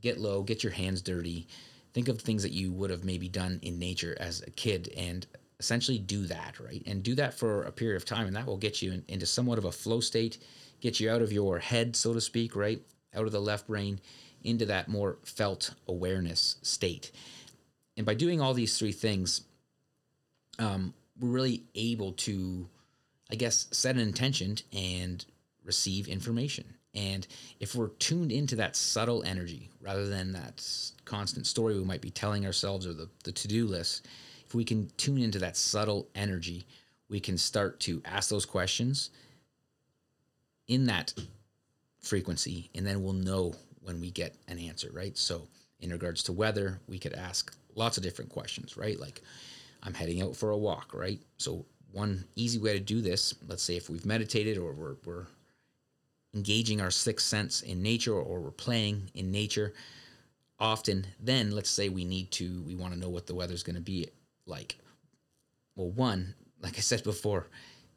get 0.00 0.18
low 0.18 0.42
get 0.42 0.62
your 0.62 0.72
hands 0.72 1.02
dirty. 1.02 1.46
Think 1.92 2.08
of 2.08 2.20
things 2.22 2.42
that 2.42 2.52
you 2.52 2.72
would 2.72 2.88
have 2.88 3.04
maybe 3.04 3.28
done 3.28 3.60
in 3.62 3.78
nature 3.78 4.16
as 4.18 4.40
a 4.40 4.50
kid 4.50 4.90
and 4.96 5.26
essentially 5.62 5.96
do 5.96 6.26
that, 6.26 6.58
right? 6.58 6.82
And 6.86 7.04
do 7.04 7.14
that 7.14 7.34
for 7.34 7.62
a 7.62 7.70
period 7.70 7.96
of 7.96 8.04
time, 8.04 8.26
and 8.26 8.34
that 8.34 8.46
will 8.46 8.56
get 8.56 8.82
you 8.82 8.90
in, 8.92 9.04
into 9.06 9.26
somewhat 9.26 9.58
of 9.58 9.64
a 9.64 9.70
flow 9.70 10.00
state, 10.00 10.38
get 10.80 10.98
you 10.98 11.08
out 11.08 11.22
of 11.22 11.32
your 11.32 11.60
head, 11.60 11.94
so 11.94 12.12
to 12.12 12.20
speak, 12.20 12.56
right? 12.56 12.82
Out 13.14 13.26
of 13.26 13.32
the 13.32 13.40
left 13.40 13.68
brain 13.68 14.00
into 14.42 14.66
that 14.66 14.88
more 14.88 15.18
felt 15.24 15.74
awareness 15.86 16.56
state. 16.62 17.12
And 17.96 18.04
by 18.04 18.14
doing 18.14 18.40
all 18.40 18.54
these 18.54 18.76
three 18.76 18.90
things, 18.90 19.42
um, 20.58 20.94
we're 21.20 21.28
really 21.28 21.62
able 21.76 22.12
to, 22.12 22.66
I 23.30 23.36
guess, 23.36 23.68
set 23.70 23.94
an 23.94 24.00
intention 24.00 24.56
and 24.72 25.24
receive 25.64 26.08
information. 26.08 26.74
And 26.92 27.24
if 27.60 27.76
we're 27.76 27.88
tuned 27.88 28.32
into 28.32 28.56
that 28.56 28.74
subtle 28.74 29.22
energy 29.22 29.70
rather 29.80 30.08
than 30.08 30.32
that 30.32 30.66
constant 31.04 31.46
story 31.46 31.78
we 31.78 31.84
might 31.84 32.00
be 32.00 32.10
telling 32.10 32.44
ourselves 32.44 32.84
or 32.84 32.94
the, 32.94 33.08
the 33.22 33.30
to 33.30 33.46
do 33.46 33.66
list, 33.66 34.08
if 34.52 34.54
we 34.54 34.64
can 34.66 34.90
tune 34.98 35.22
into 35.22 35.38
that 35.38 35.56
subtle 35.56 36.10
energy, 36.14 36.66
we 37.08 37.18
can 37.18 37.38
start 37.38 37.80
to 37.80 38.02
ask 38.04 38.28
those 38.28 38.44
questions 38.44 39.08
in 40.68 40.84
that 40.84 41.14
frequency, 42.02 42.68
and 42.74 42.86
then 42.86 43.02
we'll 43.02 43.14
know 43.14 43.54
when 43.80 43.98
we 43.98 44.10
get 44.10 44.36
an 44.48 44.58
answer, 44.58 44.90
right? 44.92 45.16
So, 45.16 45.48
in 45.80 45.88
regards 45.88 46.22
to 46.24 46.34
weather, 46.34 46.78
we 46.86 46.98
could 46.98 47.14
ask 47.14 47.56
lots 47.74 47.96
of 47.96 48.02
different 48.02 48.30
questions, 48.30 48.76
right? 48.76 49.00
Like, 49.00 49.22
I'm 49.84 49.94
heading 49.94 50.20
out 50.20 50.36
for 50.36 50.50
a 50.50 50.58
walk, 50.58 50.92
right? 50.92 51.22
So, 51.38 51.64
one 51.90 52.22
easy 52.36 52.58
way 52.58 52.74
to 52.74 52.80
do 52.80 53.00
this, 53.00 53.34
let's 53.48 53.62
say 53.62 53.76
if 53.78 53.88
we've 53.88 54.04
meditated 54.04 54.58
or 54.58 54.74
we're, 54.74 54.96
we're 55.06 55.26
engaging 56.34 56.82
our 56.82 56.90
sixth 56.90 57.26
sense 57.26 57.62
in 57.62 57.82
nature 57.82 58.12
or 58.12 58.38
we're 58.38 58.50
playing 58.50 59.10
in 59.14 59.32
nature, 59.32 59.72
often 60.60 61.06
then 61.18 61.52
let's 61.52 61.70
say 61.70 61.88
we 61.88 62.04
need 62.04 62.30
to, 62.32 62.60
we 62.66 62.74
want 62.74 62.92
to 62.92 63.00
know 63.00 63.08
what 63.08 63.26
the 63.26 63.34
weather's 63.34 63.62
going 63.62 63.76
to 63.76 63.80
be 63.80 64.10
like 64.46 64.76
well 65.76 65.90
one 65.90 66.34
like 66.60 66.76
i 66.76 66.80
said 66.80 67.02
before 67.02 67.46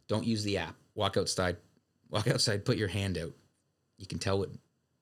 don't 0.08 0.26
use 0.26 0.44
the 0.44 0.58
app. 0.58 0.76
Walk 0.94 1.18
outside 1.18 1.58
walk 2.10 2.28
outside 2.28 2.66
put 2.66 2.78
your 2.78 2.88
hand 2.88 3.18
out. 3.18 3.34
You 3.98 4.06
can 4.06 4.20
tell 4.20 4.40
what 4.40 4.50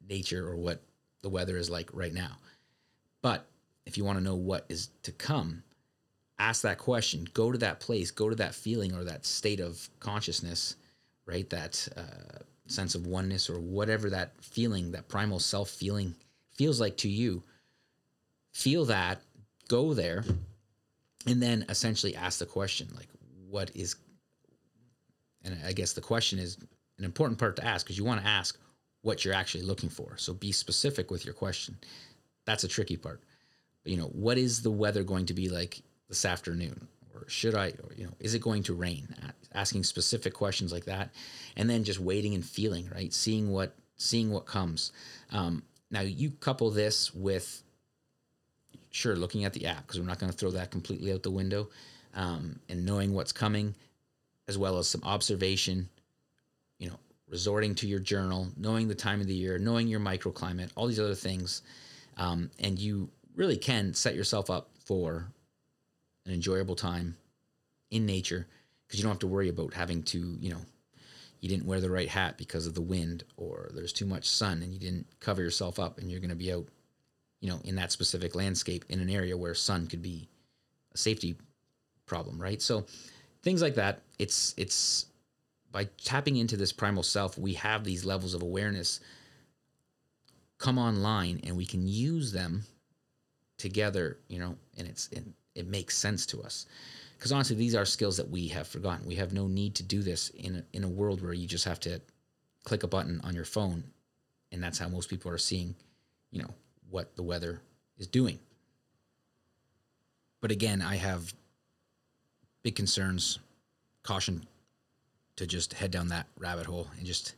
nature 0.07 0.47
or 0.47 0.55
what 0.55 0.81
the 1.21 1.29
weather 1.29 1.57
is 1.57 1.69
like 1.69 1.89
right 1.93 2.13
now. 2.13 2.37
But 3.21 3.45
if 3.85 3.97
you 3.97 4.05
want 4.05 4.17
to 4.17 4.23
know 4.23 4.35
what 4.35 4.65
is 4.69 4.89
to 5.03 5.11
come 5.11 5.63
ask 6.39 6.61
that 6.63 6.77
question. 6.77 7.27
Go 7.33 7.51
to 7.51 7.57
that 7.59 7.79
place 7.79 8.11
go 8.11 8.29
to 8.29 8.35
that 8.35 8.55
feeling 8.55 8.93
or 8.93 9.03
that 9.03 9.25
state 9.25 9.59
of 9.59 9.89
consciousness 9.99 10.75
right? 11.25 11.49
That 11.49 11.87
uh, 11.95 12.39
sense 12.67 12.95
of 12.95 13.07
oneness 13.07 13.49
or 13.49 13.59
whatever 13.59 14.09
that 14.09 14.33
feeling 14.41 14.91
that 14.91 15.07
primal 15.07 15.39
self 15.39 15.69
feeling 15.69 16.15
feels 16.51 16.81
like 16.81 16.97
to 16.97 17.09
you. 17.09 17.43
Feel 18.51 18.85
that 18.85 19.21
go 19.69 19.93
there 19.93 20.25
and 21.27 21.41
then 21.41 21.65
essentially 21.69 22.15
ask 22.15 22.39
the 22.39 22.45
question 22.45 22.87
like 22.95 23.07
what 23.49 23.71
is 23.75 23.95
and 25.43 25.57
i 25.65 25.71
guess 25.71 25.93
the 25.93 26.01
question 26.01 26.39
is 26.39 26.57
an 26.97 27.05
important 27.05 27.39
part 27.39 27.55
to 27.55 27.65
ask 27.65 27.85
because 27.85 27.97
you 27.97 28.05
want 28.05 28.21
to 28.21 28.27
ask 28.27 28.57
what 29.03 29.23
you're 29.23 29.33
actually 29.33 29.63
looking 29.63 29.89
for. 29.89 30.17
So 30.17 30.33
be 30.33 30.51
specific 30.51 31.11
with 31.11 31.25
your 31.25 31.33
question. 31.33 31.77
That's 32.45 32.63
a 32.63 32.67
tricky 32.67 32.97
part. 32.97 33.21
But, 33.83 33.91
you 33.91 33.97
know 33.97 34.07
what 34.07 34.37
is 34.37 34.61
the 34.61 34.71
weather 34.71 35.03
going 35.03 35.27
to 35.27 35.33
be 35.33 35.49
like 35.49 35.81
this 36.07 36.25
afternoon? 36.25 36.87
Or 37.13 37.27
should 37.27 37.53
i 37.53 37.67
or, 37.67 37.93
you 37.95 38.05
know 38.05 38.13
is 38.19 38.33
it 38.33 38.41
going 38.41 38.63
to 38.63 38.73
rain? 38.73 39.13
Asking 39.53 39.83
specific 39.83 40.33
questions 40.33 40.71
like 40.71 40.85
that 40.85 41.09
and 41.57 41.69
then 41.69 41.83
just 41.83 41.99
waiting 41.99 42.33
and 42.33 42.45
feeling 42.45 42.89
right? 42.93 43.13
Seeing 43.13 43.51
what 43.51 43.75
seeing 43.97 44.31
what 44.31 44.45
comes. 44.45 44.91
Um, 45.31 45.63
now 45.91 46.01
you 46.01 46.31
couple 46.31 46.71
this 46.71 47.13
with 47.13 47.62
sure, 48.93 49.15
looking 49.15 49.43
at 49.43 49.53
the 49.53 49.65
app 49.65 49.85
because 49.85 49.99
we're 49.99 50.05
not 50.05 50.19
going 50.19 50.31
to 50.31 50.37
throw 50.37 50.51
that 50.51 50.71
completely 50.71 51.11
out 51.11 51.23
the 51.23 51.31
window, 51.31 51.67
um, 52.13 52.59
and 52.69 52.85
knowing 52.85 53.13
what's 53.13 53.31
coming, 53.31 53.73
as 54.47 54.57
well 54.57 54.77
as 54.77 54.87
some 54.87 55.01
observation, 55.03 55.89
you 56.77 56.87
know, 56.87 56.99
resorting 57.27 57.73
to 57.73 57.87
your 57.87 57.99
journal, 57.99 58.47
knowing 58.55 58.87
the 58.87 58.95
time 58.95 59.19
of 59.19 59.25
the 59.27 59.33
year, 59.33 59.57
knowing 59.57 59.87
your 59.87 59.99
microclimate, 59.99 60.69
all 60.75 60.87
these 60.87 60.99
other 60.99 61.15
things, 61.15 61.63
um, 62.17 62.51
and 62.59 62.77
you 62.77 63.09
really 63.35 63.57
can 63.57 63.95
set 63.95 64.15
yourself 64.15 64.51
up 64.51 64.69
for 64.85 65.27
an 66.27 66.33
enjoyable 66.33 66.75
time 66.75 67.17
in 67.89 68.05
nature 68.05 68.47
because 68.85 68.99
you 68.99 69.03
don't 69.03 69.13
have 69.13 69.19
to 69.19 69.27
worry 69.27 69.49
about 69.49 69.73
having 69.73 70.03
to, 70.03 70.37
you 70.39 70.51
know, 70.51 70.61
you 71.39 71.49
didn't 71.49 71.65
wear 71.65 71.81
the 71.81 71.89
right 71.89 72.07
hat 72.07 72.37
because 72.37 72.67
of 72.67 72.75
the 72.75 72.81
wind 72.81 73.23
or 73.37 73.71
there's 73.73 73.91
too 73.91 74.05
much 74.05 74.29
sun 74.29 74.61
and 74.61 74.71
you 74.71 74.79
didn't 74.79 75.07
cover 75.19 75.41
yourself 75.41 75.79
up 75.79 75.97
and 75.97 76.11
you're 76.11 76.19
going 76.19 76.29
to 76.29 76.35
be 76.35 76.53
out 76.53 76.67
you 77.43 77.49
know, 77.49 77.59
in 77.65 77.75
that 77.75 77.91
specific 77.91 78.35
landscape 78.35 78.85
in 78.87 79.01
an 79.01 79.09
area 79.09 79.35
where 79.35 79.53
sun 79.53 79.85
could 79.85 80.01
be 80.01 80.29
a 80.93 80.97
safety 80.97 81.35
problem, 82.05 82.41
right? 82.41 82.61
So 82.61 82.85
things 83.41 83.61
like 83.61 83.75
that. 83.75 84.01
It's 84.17 84.53
it's 84.55 85.07
by 85.69 85.89
tapping 86.01 86.37
into 86.37 86.55
this 86.55 86.71
primal 86.71 87.03
self, 87.03 87.37
we 87.37 87.53
have 87.55 87.83
these 87.83 88.05
levels 88.05 88.33
of 88.33 88.43
awareness 88.43 89.01
come 90.57 90.77
online 90.77 91.41
and 91.43 91.57
we 91.57 91.65
can 91.65 91.85
use 91.85 92.31
them 92.31 92.63
together, 93.57 94.19
you 94.29 94.39
know, 94.39 94.55
and 94.77 94.87
it's 94.87 95.09
and 95.13 95.33
it 95.53 95.67
makes 95.67 95.97
sense 95.97 96.25
to 96.27 96.41
us. 96.41 96.65
Because 97.17 97.33
honestly, 97.33 97.57
these 97.57 97.75
are 97.75 97.83
skills 97.83 98.15
that 98.15 98.29
we 98.29 98.47
have 98.47 98.69
forgotten. 98.69 99.05
We 99.05 99.15
have 99.15 99.33
no 99.33 99.47
need 99.47 99.75
to 99.75 99.83
do 99.83 100.01
this 100.01 100.29
in 100.29 100.55
a, 100.55 100.63
in 100.71 100.85
a 100.85 100.89
world 100.89 101.21
where 101.21 101.33
you 101.33 101.47
just 101.47 101.65
have 101.65 101.81
to 101.81 101.99
click 102.63 102.83
a 102.83 102.87
button 102.87 103.19
on 103.25 103.35
your 103.35 103.43
phone, 103.45 103.83
and 104.53 104.63
that's 104.63 104.79
how 104.79 104.87
most 104.87 105.09
people 105.09 105.29
are 105.29 105.37
seeing, 105.37 105.75
you 106.31 106.41
know, 106.41 106.53
what 106.93 107.15
the 107.15 107.23
weather 107.23 107.59
is 107.97 108.05
doing. 108.05 108.37
But 110.41 110.51
again, 110.51 110.81
I 110.81 110.95
have 110.97 111.33
big 112.61 112.75
concerns, 112.75 113.39
caution 114.03 114.45
to 115.37 115.47
just 115.47 115.73
head 115.73 115.89
down 115.89 116.09
that 116.09 116.27
rabbit 116.37 116.67
hole 116.67 116.87
and 116.97 117.05
just 117.05 117.33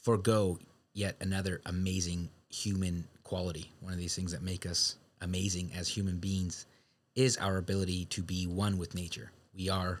forego 0.00 0.58
yet 0.94 1.16
another 1.20 1.60
amazing 1.66 2.30
human 2.50 3.08
quality. 3.24 3.72
One 3.80 3.92
of 3.92 3.98
these 3.98 4.14
things 4.14 4.30
that 4.30 4.42
make 4.42 4.64
us 4.64 4.96
amazing 5.20 5.72
as 5.76 5.88
human 5.88 6.18
beings 6.18 6.66
is 7.16 7.36
our 7.38 7.56
ability 7.56 8.04
to 8.06 8.22
be 8.22 8.46
one 8.46 8.78
with 8.78 8.94
nature. 8.94 9.32
We 9.56 9.68
are 9.68 10.00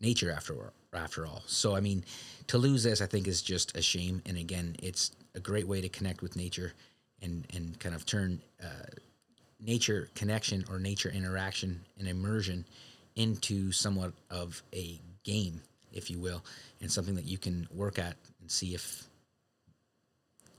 nature 0.00 0.30
after 0.30 0.54
after 0.92 1.26
all. 1.26 1.42
So 1.46 1.74
I 1.74 1.80
mean, 1.80 2.04
to 2.48 2.58
lose 2.58 2.82
this, 2.82 3.00
I 3.00 3.06
think 3.06 3.26
is 3.26 3.40
just 3.40 3.76
a 3.76 3.82
shame. 3.82 4.20
And 4.26 4.36
again, 4.36 4.76
it's 4.82 5.12
a 5.34 5.40
great 5.40 5.66
way 5.66 5.80
to 5.80 5.88
connect 5.88 6.20
with 6.20 6.36
nature 6.36 6.74
and 7.24 7.46
and 7.54 7.78
kind 7.80 7.94
of 7.94 8.06
turn 8.06 8.40
uh, 8.62 8.86
nature 9.60 10.08
connection 10.14 10.64
or 10.70 10.78
nature 10.78 11.08
interaction 11.08 11.80
and 11.98 12.06
immersion 12.06 12.64
into 13.16 13.72
somewhat 13.72 14.12
of 14.30 14.62
a 14.74 15.00
game, 15.24 15.60
if 15.92 16.10
you 16.10 16.18
will, 16.18 16.44
and 16.80 16.90
something 16.90 17.14
that 17.14 17.24
you 17.24 17.38
can 17.38 17.66
work 17.74 17.98
at 17.98 18.14
and 18.40 18.50
see 18.50 18.74
if 18.74 19.04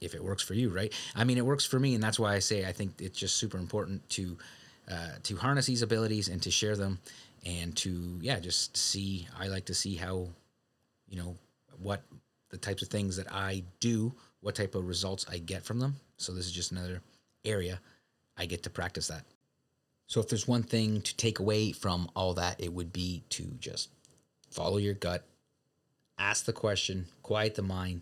if 0.01 0.13
it 0.13 0.23
works 0.23 0.43
for 0.43 0.53
you, 0.53 0.69
right? 0.69 0.93
I 1.15 1.23
mean, 1.23 1.37
it 1.37 1.45
works 1.45 1.65
for 1.65 1.79
me, 1.79 1.95
and 1.95 2.03
that's 2.03 2.19
why 2.19 2.33
I 2.33 2.39
say 2.39 2.65
I 2.65 2.71
think 2.71 3.01
it's 3.01 3.17
just 3.17 3.37
super 3.37 3.57
important 3.57 4.07
to 4.11 4.37
uh, 4.89 5.11
to 5.23 5.35
harness 5.37 5.65
these 5.65 5.81
abilities 5.81 6.27
and 6.27 6.41
to 6.43 6.51
share 6.51 6.75
them, 6.75 6.99
and 7.45 7.75
to 7.77 8.19
yeah, 8.21 8.39
just 8.39 8.75
see. 8.75 9.27
I 9.39 9.47
like 9.47 9.65
to 9.65 9.73
see 9.73 9.95
how, 9.95 10.27
you 11.07 11.17
know, 11.17 11.35
what 11.81 12.01
the 12.49 12.57
types 12.57 12.81
of 12.83 12.89
things 12.89 13.17
that 13.17 13.31
I 13.31 13.63
do, 13.79 14.13
what 14.41 14.55
type 14.55 14.75
of 14.75 14.87
results 14.87 15.25
I 15.29 15.39
get 15.39 15.63
from 15.63 15.79
them, 15.79 15.95
so 16.17 16.33
this 16.33 16.45
is 16.45 16.51
just 16.51 16.71
another 16.71 17.01
area 17.43 17.79
I 18.37 18.45
get 18.45 18.63
to 18.63 18.69
practice 18.69 19.07
that. 19.07 19.23
So 20.07 20.19
if 20.19 20.29
there's 20.29 20.47
one 20.47 20.63
thing 20.63 21.01
to 21.01 21.15
take 21.15 21.39
away 21.39 21.71
from 21.71 22.09
all 22.15 22.33
that, 22.35 22.61
it 22.61 22.71
would 22.71 22.93
be 22.93 23.23
to 23.29 23.43
just 23.59 23.89
follow 24.51 24.77
your 24.77 24.93
gut, 24.93 25.25
ask 26.17 26.45
the 26.45 26.53
question, 26.53 27.07
quiet 27.23 27.55
the 27.55 27.63
mind, 27.63 28.01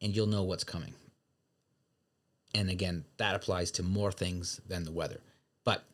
and 0.00 0.14
you'll 0.14 0.26
know 0.26 0.42
what's 0.42 0.64
coming. 0.64 0.94
And 2.54 2.70
again, 2.70 3.04
that 3.18 3.34
applies 3.34 3.70
to 3.72 3.82
more 3.82 4.12
things 4.12 4.60
than 4.68 4.84
the 4.84 4.92
weather. 4.92 5.20
But 5.64 5.84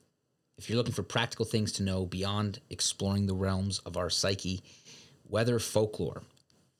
if 0.56 0.68
you're 0.68 0.76
looking 0.76 0.94
for 0.94 1.02
practical 1.02 1.44
things 1.44 1.72
to 1.72 1.82
know 1.82 2.04
beyond 2.06 2.60
exploring 2.70 3.26
the 3.26 3.34
realms 3.34 3.78
of 3.80 3.96
our 3.96 4.10
psyche, 4.10 4.62
weather 5.28 5.58
folklore, 5.58 6.22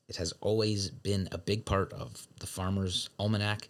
it 0.07 0.15
has 0.15 0.33
always 0.41 0.89
been 0.89 1.29
a 1.31 1.37
big 1.37 1.65
part 1.65 1.93
of 1.93 2.27
the 2.39 2.47
farmer's 2.47 3.09
almanac. 3.19 3.69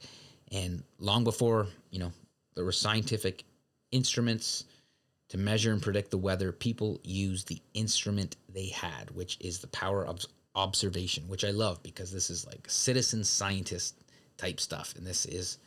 And 0.51 0.83
long 0.99 1.23
before, 1.23 1.67
you 1.91 1.99
know, 1.99 2.11
there 2.55 2.65
were 2.65 2.71
scientific 2.71 3.43
instruments 3.91 4.65
to 5.29 5.37
measure 5.37 5.71
and 5.71 5.81
predict 5.81 6.09
the 6.11 6.17
weather, 6.17 6.51
people 6.51 6.99
used 7.03 7.47
the 7.47 7.61
instrument 7.73 8.35
they 8.51 8.67
had, 8.67 9.11
which 9.11 9.37
is 9.39 9.59
the 9.59 9.67
power 9.67 10.05
of 10.05 10.25
observation, 10.55 11.27
which 11.27 11.45
I 11.45 11.51
love 11.51 11.81
because 11.83 12.11
this 12.11 12.29
is 12.29 12.47
like 12.47 12.69
citizen 12.69 13.23
scientist 13.23 13.95
type 14.37 14.59
stuff. 14.59 14.95
And 14.97 15.05
this 15.05 15.25
is, 15.25 15.59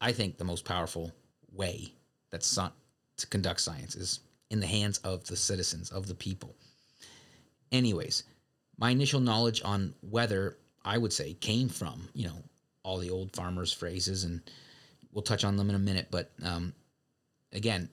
I 0.00 0.12
think, 0.12 0.36
the 0.36 0.44
most 0.44 0.64
powerful 0.64 1.12
way 1.52 1.92
that's 2.30 2.58
to 3.16 3.26
conduct 3.28 3.60
science 3.60 3.94
is 3.94 4.20
in 4.50 4.58
the 4.58 4.66
hands 4.66 4.98
of 4.98 5.24
the 5.24 5.36
citizens, 5.36 5.90
of 5.90 6.08
the 6.08 6.14
people. 6.14 6.56
Anyways, 7.70 8.24
my 8.76 8.90
initial 8.90 9.20
knowledge 9.20 9.62
on 9.64 9.94
weather, 10.02 10.58
I 10.84 10.98
would 10.98 11.12
say, 11.12 11.34
came 11.34 11.68
from, 11.68 12.08
you 12.14 12.26
know, 12.26 12.42
all 12.84 12.98
the 12.98 13.10
old 13.10 13.34
farmers' 13.34 13.72
phrases, 13.72 14.24
and 14.24 14.40
we'll 15.12 15.22
touch 15.22 15.44
on 15.44 15.56
them 15.56 15.68
in 15.68 15.74
a 15.74 15.80
minute. 15.80 16.08
But 16.10 16.30
um, 16.42 16.74
again, 17.52 17.88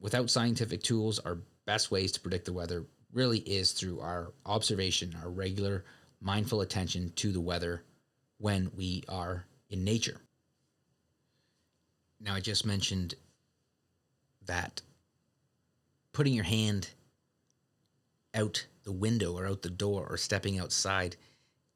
without 0.00 0.30
scientific 0.30 0.82
tools, 0.82 1.18
our 1.18 1.38
best 1.66 1.90
ways 1.90 2.12
to 2.12 2.20
predict 2.20 2.46
the 2.46 2.52
weather 2.52 2.84
really 3.12 3.40
is 3.40 3.72
through 3.72 4.00
our 4.00 4.32
observation, 4.46 5.16
our 5.22 5.28
regular 5.28 5.84
mindful 6.20 6.60
attention 6.60 7.12
to 7.16 7.32
the 7.32 7.40
weather 7.40 7.82
when 8.38 8.70
we 8.76 9.02
are 9.08 9.44
in 9.70 9.84
nature. 9.84 10.20
Now, 12.20 12.34
I 12.34 12.40
just 12.40 12.66
mentioned 12.66 13.14
that 14.46 14.82
putting 16.12 16.34
your 16.34 16.44
hand 16.44 16.90
out 18.34 18.66
the 18.84 18.92
window 18.92 19.36
or 19.36 19.46
out 19.46 19.62
the 19.62 19.70
door 19.70 20.06
or 20.08 20.16
stepping 20.16 20.58
outside 20.58 21.16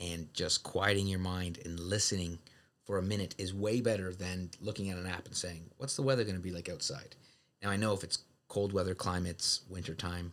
and 0.00 0.32
just 0.34 0.62
quieting 0.62 1.06
your 1.06 1.18
mind 1.20 1.58
and 1.64 1.78
listening 1.78 2.38
for 2.84 2.98
a 2.98 3.02
minute 3.02 3.34
is 3.38 3.54
way 3.54 3.80
better 3.80 4.12
than 4.12 4.50
looking 4.60 4.90
at 4.90 4.98
an 4.98 5.06
app 5.06 5.26
and 5.26 5.36
saying, 5.36 5.70
What's 5.76 5.96
the 5.96 6.02
weather 6.02 6.24
going 6.24 6.36
to 6.36 6.42
be 6.42 6.50
like 6.50 6.68
outside? 6.68 7.16
Now, 7.62 7.70
I 7.70 7.76
know 7.76 7.92
if 7.92 8.02
it's 8.02 8.24
cold 8.48 8.72
weather 8.72 8.94
climates, 8.94 9.60
wintertime, 9.68 10.32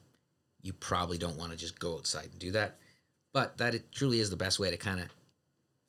you 0.61 0.73
probably 0.73 1.17
don't 1.17 1.37
want 1.37 1.51
to 1.51 1.57
just 1.57 1.79
go 1.79 1.95
outside 1.95 2.29
and 2.31 2.39
do 2.39 2.51
that. 2.51 2.77
But 3.33 3.57
that 3.59 3.75
it 3.75 3.91
truly 3.91 4.19
is 4.19 4.29
the 4.29 4.35
best 4.35 4.59
way 4.59 4.71
to 4.71 4.77
kind 4.77 4.99
of 4.99 5.07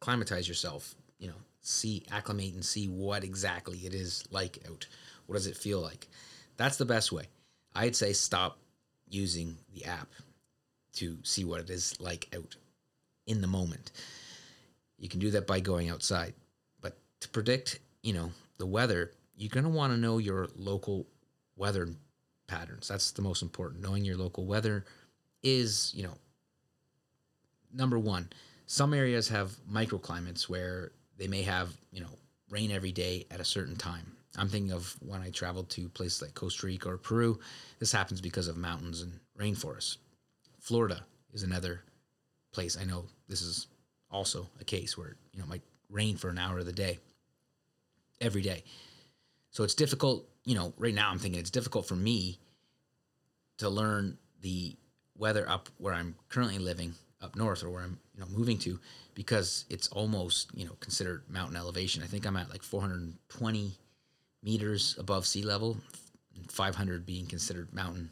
climatize 0.00 0.46
yourself, 0.46 0.94
you 1.18 1.28
know, 1.28 1.34
see, 1.60 2.04
acclimate 2.10 2.54
and 2.54 2.64
see 2.64 2.86
what 2.86 3.24
exactly 3.24 3.78
it 3.78 3.94
is 3.94 4.24
like 4.30 4.58
out. 4.68 4.86
What 5.26 5.36
does 5.36 5.46
it 5.46 5.56
feel 5.56 5.80
like? 5.80 6.08
That's 6.56 6.76
the 6.76 6.84
best 6.84 7.10
way. 7.12 7.24
I'd 7.74 7.96
say 7.96 8.12
stop 8.12 8.58
using 9.08 9.56
the 9.74 9.84
app 9.86 10.08
to 10.94 11.18
see 11.22 11.44
what 11.44 11.60
it 11.60 11.70
is 11.70 11.98
like 12.00 12.28
out 12.34 12.56
in 13.26 13.40
the 13.40 13.46
moment. 13.46 13.92
You 14.98 15.08
can 15.08 15.20
do 15.20 15.30
that 15.30 15.46
by 15.46 15.60
going 15.60 15.88
outside. 15.88 16.34
To 17.20 17.28
predict, 17.28 17.80
you 18.02 18.12
know, 18.12 18.30
the 18.58 18.66
weather, 18.66 19.12
you're 19.36 19.50
going 19.50 19.64
to 19.64 19.70
want 19.70 19.92
to 19.92 19.98
know 19.98 20.18
your 20.18 20.48
local 20.56 21.06
weather 21.56 21.88
patterns. 22.46 22.88
That's 22.88 23.10
the 23.12 23.22
most 23.22 23.42
important. 23.42 23.82
Knowing 23.82 24.04
your 24.04 24.16
local 24.16 24.46
weather 24.46 24.84
is, 25.42 25.92
you 25.94 26.02
know, 26.02 26.14
number 27.72 27.98
1. 27.98 28.28
Some 28.66 28.94
areas 28.94 29.28
have 29.28 29.52
microclimates 29.70 30.48
where 30.48 30.92
they 31.18 31.26
may 31.26 31.42
have, 31.42 31.76
you 31.92 32.00
know, 32.00 32.10
rain 32.48 32.70
every 32.70 32.92
day 32.92 33.26
at 33.30 33.40
a 33.40 33.44
certain 33.44 33.76
time. 33.76 34.12
I'm 34.36 34.48
thinking 34.48 34.72
of 34.72 34.96
when 35.00 35.20
I 35.20 35.30
traveled 35.30 35.70
to 35.70 35.88
places 35.88 36.22
like 36.22 36.34
Costa 36.34 36.66
Rica 36.66 36.90
or 36.90 36.96
Peru. 36.96 37.38
This 37.78 37.92
happens 37.92 38.20
because 38.20 38.48
of 38.48 38.56
mountains 38.56 39.02
and 39.02 39.12
rainforests. 39.38 39.96
Florida 40.60 41.02
is 41.32 41.42
another 41.42 41.82
place. 42.52 42.78
I 42.80 42.84
know 42.84 43.06
this 43.28 43.42
is 43.42 43.66
also 44.10 44.48
a 44.60 44.64
case 44.64 44.96
where 44.96 45.16
you 45.32 45.38
know 45.38 45.44
it 45.44 45.48
might 45.48 45.62
rain 45.88 46.16
for 46.16 46.28
an 46.28 46.38
hour 46.38 46.60
of 46.60 46.66
the 46.66 46.72
day 46.72 46.98
every 48.20 48.42
day. 48.42 48.64
So 49.50 49.64
it's 49.64 49.74
difficult, 49.74 50.28
you 50.44 50.54
know, 50.54 50.72
right 50.78 50.94
now 50.94 51.10
I'm 51.10 51.18
thinking 51.18 51.40
it's 51.40 51.50
difficult 51.50 51.86
for 51.86 51.96
me 51.96 52.38
to 53.58 53.68
learn 53.68 54.16
the 54.42 54.76
weather 55.16 55.48
up 55.48 55.68
where 55.78 55.94
I'm 55.94 56.14
currently 56.28 56.58
living 56.58 56.94
up 57.20 57.36
north 57.36 57.62
or 57.62 57.70
where 57.70 57.82
I'm, 57.82 57.98
you 58.14 58.20
know, 58.20 58.26
moving 58.34 58.58
to 58.58 58.78
because 59.14 59.66
it's 59.68 59.88
almost, 59.88 60.50
you 60.54 60.64
know, 60.64 60.76
considered 60.80 61.22
mountain 61.28 61.56
elevation. 61.56 62.02
I 62.02 62.06
think 62.06 62.26
I'm 62.26 62.36
at 62.36 62.50
like 62.50 62.62
420 62.62 63.72
meters 64.42 64.96
above 64.98 65.26
sea 65.26 65.42
level, 65.42 65.76
500 66.48 67.04
being 67.04 67.26
considered 67.26 67.74
mountain 67.74 68.10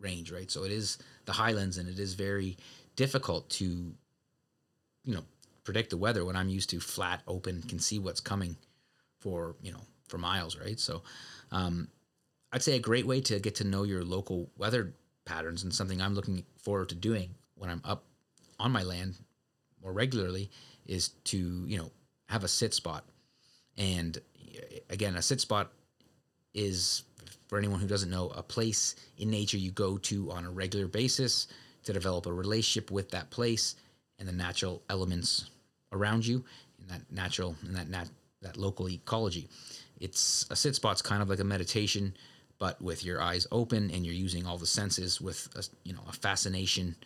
range, 0.00 0.30
right? 0.30 0.50
So 0.50 0.64
it 0.64 0.72
is 0.72 0.98
the 1.24 1.32
highlands 1.32 1.78
and 1.78 1.88
it 1.88 1.98
is 1.98 2.14
very 2.14 2.58
difficult 2.96 3.48
to, 3.50 3.64
you 5.04 5.14
know, 5.14 5.24
predict 5.64 5.90
the 5.90 5.96
weather 5.96 6.24
when 6.24 6.36
I'm 6.36 6.48
used 6.48 6.70
to 6.70 6.80
flat, 6.80 7.22
open, 7.26 7.62
can 7.62 7.78
see 7.78 7.98
what's 7.98 8.20
coming 8.20 8.56
for, 9.20 9.56
you 9.62 9.72
know, 9.72 9.80
for 10.08 10.18
miles, 10.18 10.56
right? 10.58 10.78
So 10.78 11.02
um, 11.50 11.88
I'd 12.52 12.62
say 12.62 12.76
a 12.76 12.80
great 12.80 13.06
way 13.06 13.20
to 13.22 13.38
get 13.40 13.56
to 13.56 13.64
know 13.64 13.82
your 13.82 14.04
local 14.04 14.50
weather 14.56 14.94
patterns 15.24 15.62
and 15.64 15.74
something 15.74 16.00
I'm 16.00 16.14
looking 16.14 16.44
forward 16.56 16.90
to 16.90 16.94
doing 16.94 17.34
when 17.56 17.70
I'm 17.70 17.82
up 17.84 18.04
on 18.58 18.70
my 18.70 18.82
land 18.82 19.16
more 19.82 19.92
regularly 19.92 20.50
is 20.86 21.08
to, 21.24 21.64
you 21.66 21.78
know, 21.78 21.90
have 22.28 22.44
a 22.44 22.48
sit 22.48 22.74
spot. 22.74 23.04
And 23.76 24.18
again, 24.90 25.16
a 25.16 25.22
sit 25.22 25.40
spot 25.40 25.72
is 26.54 27.02
for 27.48 27.58
anyone 27.58 27.80
who 27.80 27.86
doesn't 27.86 28.10
know, 28.10 28.30
a 28.34 28.42
place 28.42 28.96
in 29.18 29.30
nature 29.30 29.58
you 29.58 29.70
go 29.70 29.98
to 29.98 30.30
on 30.32 30.44
a 30.44 30.50
regular 30.50 30.86
basis 30.86 31.46
to 31.84 31.92
develop 31.92 32.26
a 32.26 32.32
relationship 32.32 32.90
with 32.90 33.10
that 33.10 33.30
place 33.30 33.76
and 34.18 34.26
the 34.26 34.32
natural 34.32 34.82
elements 34.90 35.50
around 35.92 36.26
you 36.26 36.44
in 36.80 36.88
that 36.88 37.02
natural 37.10 37.54
and 37.64 37.76
that 37.76 37.88
nat- 37.88 38.08
that 38.46 38.56
local 38.56 38.88
ecology. 38.88 39.48
It's 39.98 40.46
a 40.50 40.56
sit 40.56 40.74
spot's 40.74 41.02
kind 41.02 41.22
of 41.22 41.28
like 41.28 41.40
a 41.40 41.44
meditation, 41.44 42.14
but 42.58 42.80
with 42.80 43.04
your 43.04 43.20
eyes 43.20 43.46
open 43.50 43.90
and 43.90 44.04
you're 44.04 44.14
using 44.14 44.46
all 44.46 44.58
the 44.58 44.66
senses 44.66 45.20
with 45.20 45.48
a, 45.56 45.64
you 45.84 45.94
know 45.94 46.02
a 46.08 46.12
fascination 46.12 46.96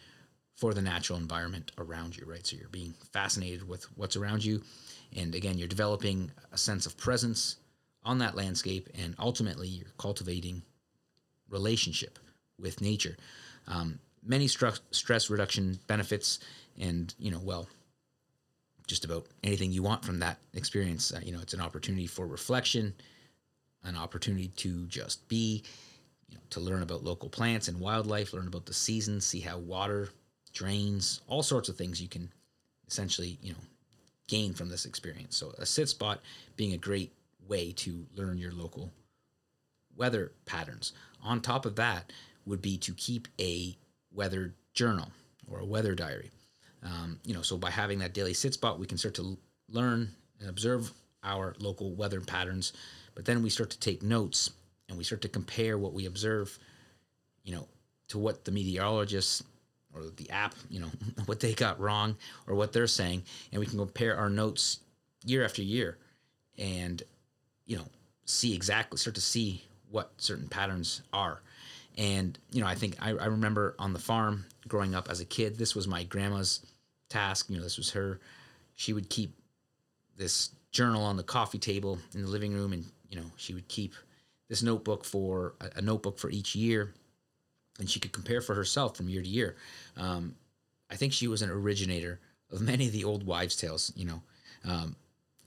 for 0.57 0.75
the 0.75 0.83
natural 0.83 1.19
environment 1.19 1.73
around 1.79 2.17
you, 2.17 2.27
right? 2.27 2.47
So 2.47 2.57
you're 2.57 2.69
being 2.69 2.95
fascinated 3.13 3.67
with 3.67 3.85
what's 3.97 4.17
around 4.17 4.45
you, 4.45 4.63
and 5.17 5.35
again, 5.35 5.57
you're 5.59 5.69
developing 5.69 6.31
a 6.53 6.59
sense 6.59 6.87
of 6.87 6.97
presence 6.97 7.57
on 8.03 8.19
that 8.19 8.35
landscape, 8.35 8.89
and 8.99 9.15
ultimately, 9.19 9.69
you're 9.69 9.95
cultivating 9.99 10.63
relationship 11.49 12.19
with 12.59 12.81
nature. 12.81 13.17
Um, 13.67 13.99
many 14.25 14.49
stress 14.49 14.81
stress 14.91 15.31
reduction 15.31 15.79
benefits, 15.87 16.41
and 16.79 17.15
you 17.19 17.31
know, 17.31 17.41
well, 17.43 17.69
just 18.91 19.05
about 19.05 19.27
anything 19.45 19.71
you 19.71 19.83
want 19.83 20.05
from 20.05 20.19
that 20.19 20.39
experience. 20.53 21.13
Uh, 21.13 21.21
you 21.25 21.33
know, 21.33 21.41
it's 21.41 21.55
an 21.55 21.61
opportunity 21.61 22.09
for 22.09 22.27
reflection, 22.27 22.93
an 23.85 23.97
opportunity 23.97 24.49
to 24.57 24.85
just 24.87 25.27
be, 25.29 25.63
you 26.29 26.35
know, 26.35 26.41
to 26.51 26.59
learn 26.59 26.83
about 26.83 27.05
local 27.05 27.29
plants 27.29 27.69
and 27.69 27.79
wildlife, 27.79 28.33
learn 28.33 28.49
about 28.49 28.67
the 28.67 28.75
seasons, 28.75 29.25
see 29.25 29.39
how 29.39 29.59
water 29.59 30.09
drains, 30.53 31.21
all 31.29 31.43
sorts 31.43 31.69
of 31.69 31.77
things 31.77 32.03
you 32.03 32.09
can 32.09 32.29
essentially, 32.89 33.39
you 33.41 33.53
know, 33.53 33.59
gain 34.27 34.53
from 34.53 34.69
this 34.69 34.85
experience. 34.85 35.37
So 35.37 35.55
a 35.59 35.65
sit 35.65 35.89
spot 35.89 36.21
being 36.57 36.73
a 36.73 36.77
great 36.79 37.13
way 37.49 37.71
to 37.77 38.05
learn 38.17 38.39
your 38.39 38.53
local 38.53 38.91
weather 39.97 40.33
patterns. 40.47 40.93
On 41.23 41.41
top 41.41 41.65
of 41.65 41.77
that, 41.77 42.13
would 42.47 42.63
be 42.63 42.77
to 42.79 42.93
keep 42.95 43.29
a 43.39 43.77
weather 44.13 44.55
journal 44.75 45.13
or 45.49 45.61
a 45.61 45.65
weather 45.65 45.95
diary. 45.95 46.31
Um, 46.83 47.21
you 47.25 47.35
know, 47.35 47.43
so 47.43 47.57
by 47.57 47.71
having 47.71 47.99
that 47.99 48.15
daily 48.15 48.35
sit 48.35 48.55
spot, 48.55 48.79
we 48.79 48.87
can 48.87 48.99
start 48.99 49.15
to 49.15 49.37
learn 49.69 50.11
and 50.41 50.49
observe 50.49 50.91
our 51.23 51.55
local 51.59 51.95
weather 51.95 52.21
patterns. 52.21 52.73
But 53.15 53.25
then 53.25 53.43
we 53.43 53.51
start 53.51 53.71
to 53.71 53.79
take 53.79 54.03
notes 54.03 54.51
and 54.89 54.97
we 54.97 55.05
start 55.05 55.23
to 55.23 55.29
compare 55.29 55.79
what 55.79 55.93
we 55.93 56.07
observe, 56.07 56.59
you 57.45 57.55
know, 57.55 57.69
to 58.09 58.19
what 58.19 58.45
the 58.45 58.51
meteorologists 58.51 59.43
or 59.95 60.03
the 60.17 60.31
app, 60.31 60.55
you 60.69 60.81
know, 60.81 60.91
what 61.27 61.41
they 61.41 61.55
got 61.55 61.81
wrong 61.81 62.17
or 62.47 62.55
what 62.55 62.73
they're 62.73 62.87
saying, 62.87 63.23
and 63.53 63.61
we 63.61 63.67
can 63.67 63.79
compare 63.79 64.17
our 64.17 64.31
notes 64.31 64.81
year 65.25 65.45
after 65.45 65.63
year, 65.63 65.99
and 66.59 67.03
you 67.67 67.77
know, 67.77 67.87
see 68.25 68.55
exactly 68.55 68.99
start 68.99 69.15
to 69.15 69.21
see 69.21 69.63
what 69.91 70.13
certain 70.17 70.49
patterns 70.49 71.03
are. 71.13 71.41
And 71.99 72.39
you 72.53 72.61
know, 72.61 72.67
I 72.67 72.75
think 72.75 72.97
I, 73.01 73.11
I 73.11 73.27
remember 73.27 73.75
on 73.79 73.93
the 73.93 73.99
farm 73.99 74.47
growing 74.69 74.95
up 74.95 75.09
as 75.11 75.21
a 75.21 75.25
kid, 75.25 75.59
this 75.59 75.75
was 75.75 75.87
my 75.87 76.05
grandma's 76.05 76.61
task. 77.09 77.51
You 77.51 77.57
know, 77.57 77.63
this 77.63 77.77
was 77.77 77.91
her. 77.91 78.21
She 78.75 78.93
would 78.93 79.11
keep 79.11 79.35
this 80.17 80.51
journal 80.73 81.03
on 81.03 81.17
the 81.17 81.23
coffee 81.23 81.59
table 81.59 81.99
in 82.15 82.23
the 82.23 82.29
living 82.29 82.53
room, 82.53 82.73
and 82.73 82.85
you 83.11 83.19
know, 83.19 83.27
she 83.37 83.55
would 83.55 83.69
keep 83.69 83.95
this 84.49 84.63
notebook 84.63 85.05
for 85.05 85.55
a, 85.77 85.81
notebook 85.81 86.19
for 86.19 86.29
each 86.29 86.57
year 86.57 86.93
and 87.79 87.89
she 87.89 88.01
could 88.01 88.13
compare 88.13 88.41
for 88.41 88.55
herself 88.55 88.97
from 88.97 89.09
year 89.09 89.23
to 89.23 89.29
year. 89.29 89.57
Um, 89.97 90.35
I 90.91 90.97
think 90.97 91.13
she 91.13 91.29
was 91.29 91.41
an 91.41 91.51
originator 91.51 92.21
of 92.51 92.61
many 92.61 92.87
of 92.87 92.93
the 92.93 93.05
old 93.05 93.25
wives' 93.25 93.57
tales. 93.57 93.93
You 93.97 94.07
know, 94.07 94.23
um, 94.65 94.97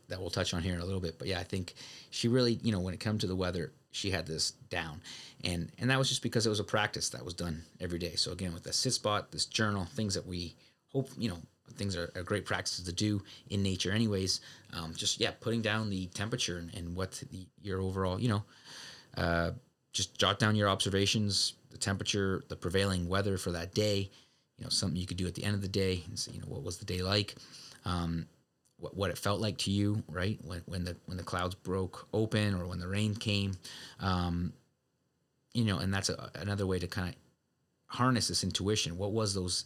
that 0.10 0.20
we'll 0.20 0.30
touch 0.30 0.54
on 0.54 0.64
here 0.64 0.74
in 0.74 0.82
a 0.82 0.86
little 0.86 1.00
bit. 1.00 1.18
But 1.18 1.28
yeah, 1.28 1.40
I 1.40 1.44
think 1.44 1.74
she 2.10 2.28
really, 2.28 2.60
you 2.64 2.72
know, 2.72 2.80
when 2.80 2.94
it 2.94 3.00
comes 3.00 3.22
to 3.22 3.28
the 3.28 3.36
weather, 3.36 3.72
she 3.94 4.12
had 4.12 4.26
this 4.26 4.52
down, 4.70 5.02
and 5.44 5.72
and 5.78 5.90
that 5.90 5.98
was 5.98 6.10
just 6.10 6.24
because 6.24 6.46
it 6.46 6.50
was 6.50 6.60
a 6.60 6.64
practice 6.66 7.10
that 7.10 7.24
was 7.24 7.34
done 7.34 7.64
every 7.80 8.00
day. 8.00 8.16
So 8.16 8.32
again, 8.32 8.54
with 8.54 8.64
the 8.64 8.74
sit 8.74 8.94
spot, 8.94 9.32
this 9.32 9.46
journal, 9.46 9.86
things 9.86 10.16
that 10.16 10.26
we 10.26 10.56
hope, 10.92 11.10
you 11.18 11.30
know, 11.30 11.38
things 11.76 11.96
are, 11.96 12.12
are 12.16 12.24
great 12.24 12.46
practices 12.46 12.86
to 12.86 12.92
do 12.92 13.22
in 13.50 13.64
nature, 13.64 13.92
anyways. 13.92 14.42
Um, 14.74 14.94
just 14.96 15.20
yeah, 15.20 15.32
putting 15.40 15.62
down 15.62 15.90
the 15.90 16.08
temperature 16.08 16.58
and, 16.58 16.74
and 16.76 16.96
what 16.96 17.24
the, 17.32 17.48
your 17.62 17.82
overall, 17.82 18.20
you 18.20 18.30
know, 18.30 18.44
uh, 19.16 19.52
just 19.94 20.18
jot 20.18 20.40
down 20.40 20.56
your 20.56 20.70
observations, 20.70 21.54
the 21.70 21.78
temperature, 21.78 22.44
the 22.50 22.56
prevailing 22.56 23.08
weather 23.08 23.38
for 23.38 23.52
that 23.52 23.74
day. 23.74 24.10
You 24.58 24.66
know, 24.66 24.70
something 24.70 25.00
you 25.00 25.08
could 25.08 25.18
do 25.18 25.28
at 25.28 25.36
the 25.36 25.44
end 25.44 25.56
of 25.56 25.62
the 25.62 25.68
day 25.68 26.04
and 26.08 26.18
say, 26.18 26.32
you 26.32 26.40
know, 26.40 26.48
what 26.48 26.64
was 26.64 26.78
the 26.78 26.86
day 26.86 27.02
like? 27.02 27.36
Um, 27.86 28.28
what, 28.84 28.98
what 28.98 29.10
it 29.10 29.18
felt 29.18 29.40
like 29.40 29.58
to 29.60 29.72
you, 29.72 30.04
right? 30.10 30.38
When, 30.44 30.62
when 30.66 30.84
the 30.84 30.98
when 31.06 31.16
the 31.16 31.24
clouds 31.24 31.56
broke 31.56 32.08
open 32.14 32.54
or 32.54 32.68
when 32.68 32.80
the 32.80 32.88
rain 32.88 33.16
came, 33.16 33.54
um, 34.02 34.52
you 35.54 35.64
know, 35.64 35.78
and 35.78 35.94
that's 35.94 36.10
a, 36.10 36.30
another 36.36 36.68
way 36.68 36.80
to 36.80 36.88
kind 36.88 37.10
of 37.10 37.16
harness 37.88 38.28
this 38.28 38.44
intuition. 38.44 38.98
What 38.98 39.14
was 39.14 39.34
those 39.34 39.66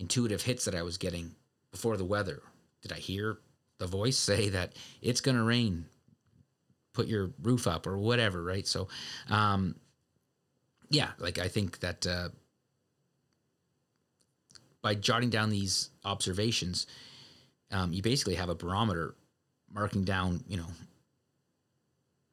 intuitive 0.00 0.42
hits 0.42 0.64
that 0.64 0.74
I 0.74 0.82
was 0.82 0.98
getting 0.98 1.36
before 1.70 1.96
the 1.96 2.04
weather? 2.04 2.42
Did 2.82 2.92
I 2.92 2.96
hear 2.96 3.38
the 3.78 3.86
voice 3.86 4.18
say 4.18 4.48
that 4.48 4.72
it's 5.00 5.20
going 5.20 5.36
to 5.36 5.44
rain? 5.44 5.86
Put 6.94 7.06
your 7.06 7.30
roof 7.40 7.68
up 7.68 7.86
or 7.86 7.96
whatever, 7.96 8.42
right? 8.42 8.66
So, 8.66 8.88
um, 9.30 9.76
yeah, 10.90 11.10
like 11.20 11.38
I 11.38 11.46
think 11.46 11.78
that 11.78 12.04
uh, 12.08 12.30
by 14.82 14.96
jotting 14.96 15.30
down 15.30 15.50
these 15.50 15.90
observations, 16.04 16.88
um, 17.70 17.92
you 17.92 18.02
basically 18.02 18.34
have 18.34 18.48
a 18.48 18.54
barometer 18.54 19.14
marking 19.72 20.04
down, 20.04 20.42
you 20.48 20.56
know, 20.56 20.66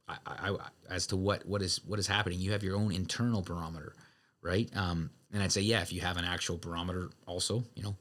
I, 0.07 0.17
I, 0.27 0.55
as 0.89 1.07
to 1.07 1.17
what 1.17 1.45
what 1.47 1.61
is 1.61 1.81
what 1.85 1.97
is 1.99 2.07
happening. 2.07 2.39
You 2.39 2.51
have 2.51 2.63
your 2.63 2.75
own 2.75 2.91
internal 2.91 3.41
barometer, 3.41 3.95
right? 4.41 4.69
Um, 4.75 5.09
and 5.33 5.41
I'd 5.41 5.51
say, 5.51 5.61
yeah, 5.61 5.81
if 5.81 5.91
you 5.91 6.01
have 6.01 6.17
an 6.17 6.25
actual 6.25 6.57
barometer, 6.57 7.09
also, 7.25 7.63
you 7.75 7.83
know, 7.83 7.95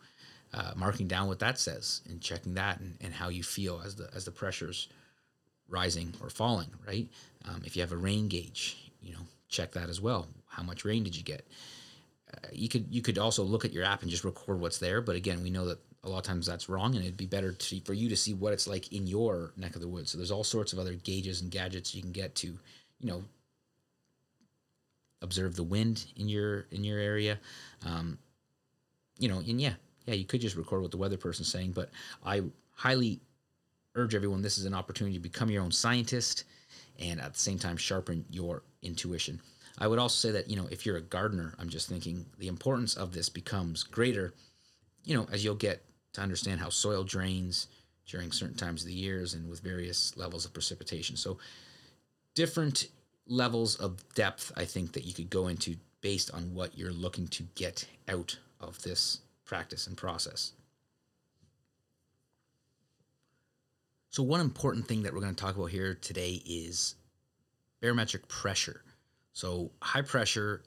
uh, 0.53 0.72
marking 0.76 1.09
down 1.09 1.28
what 1.28 1.39
that 1.39 1.59
says 1.59 2.03
and 2.09 2.20
checking 2.20 2.55
that 2.55 2.78
and, 2.80 2.97
and 3.01 3.14
how 3.14 3.28
you 3.28 3.43
feel 3.43 3.80
as 3.85 3.97
the 3.97 4.09
as 4.14 4.24
the 4.24 4.30
pressures 4.30 4.89
rising 5.68 6.12
or 6.22 6.28
falling, 6.28 6.68
right? 6.87 7.09
Um, 7.49 7.62
if 7.64 7.74
you 7.74 7.82
have 7.82 7.93
a 7.93 7.97
rain 7.97 8.28
gauge, 8.28 8.93
you 9.01 9.12
know, 9.12 9.20
check 9.49 9.72
that 9.72 9.89
as 9.89 10.01
well. 10.01 10.28
How 10.47 10.62
much 10.62 10.85
rain 10.85 11.05
did 11.05 11.16
you 11.16 11.22
get? 11.22 11.47
Uh, 12.32 12.49
you 12.53 12.68
could 12.68 12.87
you 12.91 13.03
could 13.03 13.18
also 13.18 13.43
look 13.43 13.64
at 13.64 13.72
your 13.72 13.85
app 13.85 14.03
and 14.03 14.11
just 14.11 14.24
record 14.24 14.61
what's 14.61 14.78
there. 14.78 15.01
But 15.01 15.16
again, 15.16 15.43
we 15.43 15.51
know 15.51 15.66
that 15.66 15.78
a 16.05 16.09
lot 16.09 16.19
of 16.19 16.25
times 16.25 16.47
that's 16.47 16.69
wrong, 16.69 16.95
and 16.95 17.05
it'd 17.05 17.17
be 17.17 17.27
better 17.27 17.53
to, 17.53 17.81
for 17.81 17.95
you 17.95 18.09
to 18.09 18.17
see 18.17 18.35
what 18.35 18.53
it's 18.53 18.69
like 18.69 18.93
in 18.93 19.07
your 19.07 19.53
neck 19.57 19.75
of 19.75 19.81
the 19.81 19.89
woods. 19.89 20.11
So 20.11 20.19
there's 20.19 20.31
all 20.31 20.45
sorts 20.45 20.73
of 20.73 20.79
other 20.79 20.95
gauges 20.95 21.41
and 21.41 21.51
gadgets 21.51 21.95
you 21.95 22.03
can 22.03 22.13
get 22.13 22.35
to, 22.37 22.47
you 22.47 23.09
know, 23.09 23.25
observe 25.23 25.57
the 25.57 25.63
wind 25.63 26.07
in 26.17 26.29
your 26.29 26.67
in 26.71 26.85
your 26.85 26.99
area. 26.99 27.39
Um, 27.85 28.19
you 29.19 29.29
know, 29.29 29.39
and 29.39 29.61
yeah, 29.61 29.75
yeah, 30.07 30.15
you 30.15 30.25
could 30.25 30.41
just 30.41 30.57
record 30.57 30.83
what 30.83 30.91
the 30.91 30.99
weather 30.99 31.17
person's 31.17 31.49
saying, 31.49 31.73
but 31.73 31.91
I 32.25 32.43
highly 32.73 33.21
urge 33.95 34.15
everyone 34.15 34.43
this 34.43 34.59
is 34.59 34.65
an 34.67 34.75
opportunity 34.75 35.17
to 35.17 35.23
become 35.23 35.51
your 35.51 35.63
own 35.63 35.73
scientist 35.73 36.45
and 36.99 37.21
at 37.21 37.33
the 37.33 37.39
same 37.39 37.59
time 37.59 37.77
sharpen 37.77 38.25
your 38.29 38.63
intuition. 38.83 39.41
I 39.79 39.87
would 39.87 39.99
also 39.99 40.29
say 40.29 40.33
that, 40.33 40.49
you 40.49 40.57
know, 40.57 40.69
if 40.71 40.85
you're 40.85 40.97
a 40.97 41.03
gardener, 41.03 41.55
I'm 41.59 41.69
just 41.69 41.89
thinking 41.89 42.27
the 42.39 42.49
importance 42.49 42.97
of 42.97 43.13
this 43.13 43.29
becomes 43.29 43.83
greater, 43.83 44.35
you 45.05 45.17
know, 45.17 45.27
as 45.33 45.45
you'll 45.45 45.55
get 45.55 45.83
to 46.15 46.21
understand 46.21 46.61
how 46.61 46.71
soil 46.71 47.05
drains 47.05 47.69
during 48.07 48.33
certain 48.33 48.57
times 48.57 48.83
of 48.83 48.89
the 48.89 48.95
years 48.95 49.35
and 49.35 49.49
with 49.49 49.61
various 49.61 50.17
levels 50.17 50.45
of 50.45 50.53
precipitation. 50.53 51.17
So 51.17 51.39
different 52.35 52.89
levels 53.27 53.77
of 53.77 54.03
depth 54.15 54.53
I 54.57 54.65
think 54.65 54.93
that 54.93 55.05
you 55.05 55.15
could 55.15 55.31
go 55.31 55.49
into 55.49 55.77
based 56.01 56.31
on 56.33 56.55
what 56.55 56.77
you're 56.77 56.93
looking 56.93 57.29
to 57.29 57.45
get 57.55 57.87
out 58.09 58.39
of 58.61 58.83
this 58.83 59.21
practice 59.45 59.87
and 59.87 59.97
process. 59.97 60.53
So, 64.11 64.23
one 64.23 64.41
important 64.41 64.87
thing 64.87 65.03
that 65.03 65.12
we're 65.12 65.21
going 65.21 65.35
to 65.35 65.43
talk 65.43 65.57
about 65.57 65.71
here 65.71 65.95
today 65.95 66.41
is 66.47 66.95
barometric 67.81 68.29
pressure. 68.29 68.83
So, 69.33 69.73
high 69.83 70.03
pressure, 70.03 70.62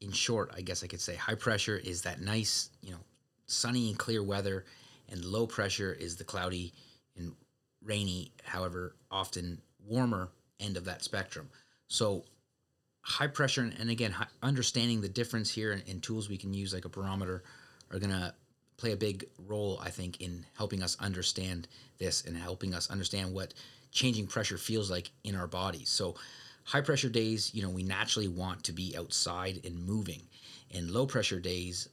in 0.00 0.12
short, 0.12 0.52
I 0.54 0.60
guess 0.60 0.84
I 0.84 0.86
could 0.86 1.00
say 1.00 1.14
high 1.14 1.34
pressure 1.34 1.78
is 1.78 2.02
that 2.02 2.20
nice, 2.20 2.68
you 2.82 2.90
know, 2.90 2.98
sunny 3.46 3.88
and 3.88 3.98
clear 3.98 4.22
weather, 4.22 4.66
and 5.10 5.24
low 5.24 5.46
pressure 5.46 5.92
is 5.92 6.16
the 6.16 6.24
cloudy 6.24 6.72
and 7.16 7.32
rainy, 7.84 8.32
however, 8.44 8.96
often 9.10 9.60
warmer 9.86 10.30
end 10.58 10.76
of 10.76 10.84
that 10.84 11.02
spectrum. 11.02 11.48
So, 11.88 12.24
high 13.02 13.26
pressure, 13.26 13.62
and, 13.62 13.74
and 13.78 13.90
again, 13.90 14.14
understanding 14.42 15.00
the 15.00 15.08
difference 15.08 15.50
here 15.50 15.72
and, 15.72 15.82
and 15.88 16.02
tools 16.02 16.28
we 16.28 16.36
can 16.36 16.54
use 16.54 16.74
like 16.74 16.84
a 16.84 16.88
barometer 16.88 17.42
are 17.90 17.98
going 17.98 18.12
to 18.12 18.34
play 18.76 18.92
a 18.92 18.96
big 18.96 19.26
role, 19.46 19.80
I 19.82 19.90
think, 19.90 20.20
in 20.20 20.44
helping 20.56 20.82
us 20.82 20.96
understand 21.00 21.68
this 21.98 22.24
and 22.24 22.36
helping 22.36 22.74
us 22.74 22.90
understand 22.90 23.34
what 23.34 23.54
changing 23.90 24.26
pressure 24.26 24.58
feels 24.58 24.90
like 24.90 25.10
in 25.24 25.34
our 25.34 25.46
bodies. 25.46 25.88
So, 25.88 26.14
high 26.64 26.80
pressure 26.82 27.08
days, 27.08 27.52
you 27.54 27.62
know, 27.62 27.70
we 27.70 27.82
naturally 27.82 28.28
want 28.28 28.64
to 28.64 28.72
be 28.72 28.94
outside 28.96 29.60
and 29.64 29.84
moving, 29.86 30.22
and 30.70 30.90
low 30.90 31.06
pressure 31.06 31.40
days 31.40 31.88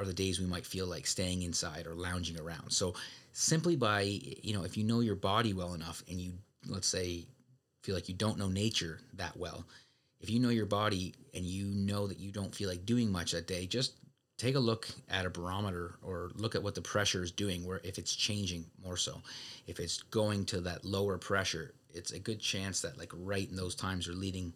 are 0.00 0.04
the 0.04 0.12
days 0.12 0.40
we 0.40 0.46
might 0.46 0.66
feel 0.66 0.86
like 0.86 1.06
staying 1.06 1.42
inside 1.42 1.86
or 1.86 1.94
lounging 1.94 2.40
around. 2.40 2.70
So, 2.70 2.94
simply 3.32 3.76
by, 3.76 4.02
you 4.02 4.54
know, 4.54 4.64
if 4.64 4.76
you 4.76 4.84
know 4.84 5.00
your 5.00 5.14
body 5.14 5.52
well 5.52 5.74
enough 5.74 6.02
and 6.08 6.20
you, 6.20 6.32
let's 6.66 6.88
say, 6.88 7.26
feel 7.82 7.94
like 7.94 8.08
you 8.08 8.14
don't 8.14 8.38
know 8.38 8.48
nature 8.48 8.98
that 9.14 9.36
well, 9.36 9.64
if 10.20 10.30
you 10.30 10.40
know 10.40 10.48
your 10.48 10.66
body 10.66 11.14
and 11.34 11.44
you 11.44 11.66
know 11.66 12.06
that 12.06 12.18
you 12.18 12.32
don't 12.32 12.54
feel 12.54 12.68
like 12.68 12.84
doing 12.84 13.10
much 13.10 13.32
that 13.32 13.46
day, 13.46 13.66
just 13.66 13.94
take 14.40 14.54
a 14.54 14.58
look 14.60 14.88
at 15.10 15.26
a 15.26 15.30
barometer 15.30 15.96
or 16.02 16.30
look 16.34 16.54
at 16.54 16.62
what 16.62 16.74
the 16.74 16.80
pressure 16.80 17.22
is 17.22 17.30
doing 17.30 17.66
where 17.66 17.80
if 17.84 17.98
it's 17.98 18.16
changing 18.16 18.64
more 18.82 18.96
so 18.96 19.20
if 19.66 19.78
it's 19.78 20.02
going 20.04 20.46
to 20.46 20.62
that 20.62 20.82
lower 20.82 21.18
pressure 21.18 21.74
it's 21.92 22.12
a 22.12 22.18
good 22.18 22.40
chance 22.40 22.80
that 22.80 22.96
like 22.96 23.12
right 23.14 23.50
in 23.50 23.56
those 23.56 23.74
times 23.74 24.08
or 24.08 24.12
leading 24.12 24.50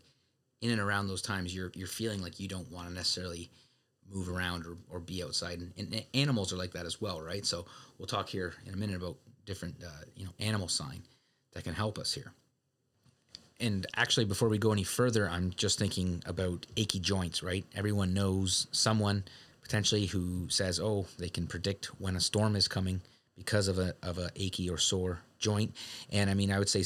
in 0.62 0.70
and 0.70 0.80
around 0.80 1.06
those 1.06 1.20
times 1.20 1.54
you're 1.54 1.70
you're 1.74 1.86
feeling 1.86 2.22
like 2.22 2.40
you 2.40 2.48
don't 2.48 2.72
want 2.72 2.88
to 2.88 2.94
necessarily 2.94 3.50
move 4.12 4.28
around 4.28 4.66
or, 4.66 4.76
or 4.90 5.00
be 5.00 5.22
outside 5.22 5.60
and, 5.60 5.72
and, 5.76 6.04
animals 6.14 6.52
are 6.52 6.56
like 6.56 6.72
that 6.72 6.86
as 6.86 7.00
well 7.00 7.20
right 7.20 7.44
so 7.44 7.64
we'll 7.98 8.06
talk 8.06 8.28
here 8.28 8.54
in 8.66 8.74
a 8.74 8.76
minute 8.76 8.96
about 8.96 9.16
different 9.46 9.74
uh, 9.84 10.04
you 10.16 10.24
know 10.24 10.32
animal 10.40 10.68
sign 10.68 11.02
that 11.52 11.64
can 11.64 11.74
help 11.74 11.98
us 11.98 12.12
here 12.12 12.32
and 13.60 13.86
actually 13.96 14.24
before 14.24 14.48
we 14.48 14.58
go 14.58 14.72
any 14.72 14.84
further 14.84 15.28
i'm 15.28 15.50
just 15.56 15.78
thinking 15.78 16.22
about 16.26 16.66
achy 16.76 16.98
joints 16.98 17.42
right 17.42 17.64
everyone 17.74 18.14
knows 18.14 18.66
someone 18.72 19.24
potentially 19.64 20.06
who 20.06 20.46
says, 20.48 20.78
oh, 20.78 21.06
they 21.18 21.28
can 21.28 21.46
predict 21.46 21.86
when 21.98 22.14
a 22.14 22.20
storm 22.20 22.54
is 22.54 22.68
coming 22.68 23.00
because 23.34 23.66
of 23.66 23.78
a 23.78 23.94
of 24.02 24.18
a 24.18 24.30
achy 24.36 24.70
or 24.70 24.78
sore 24.78 25.18
joint. 25.38 25.74
And 26.12 26.30
I 26.30 26.34
mean, 26.34 26.52
I 26.52 26.58
would 26.58 26.68
say 26.68 26.84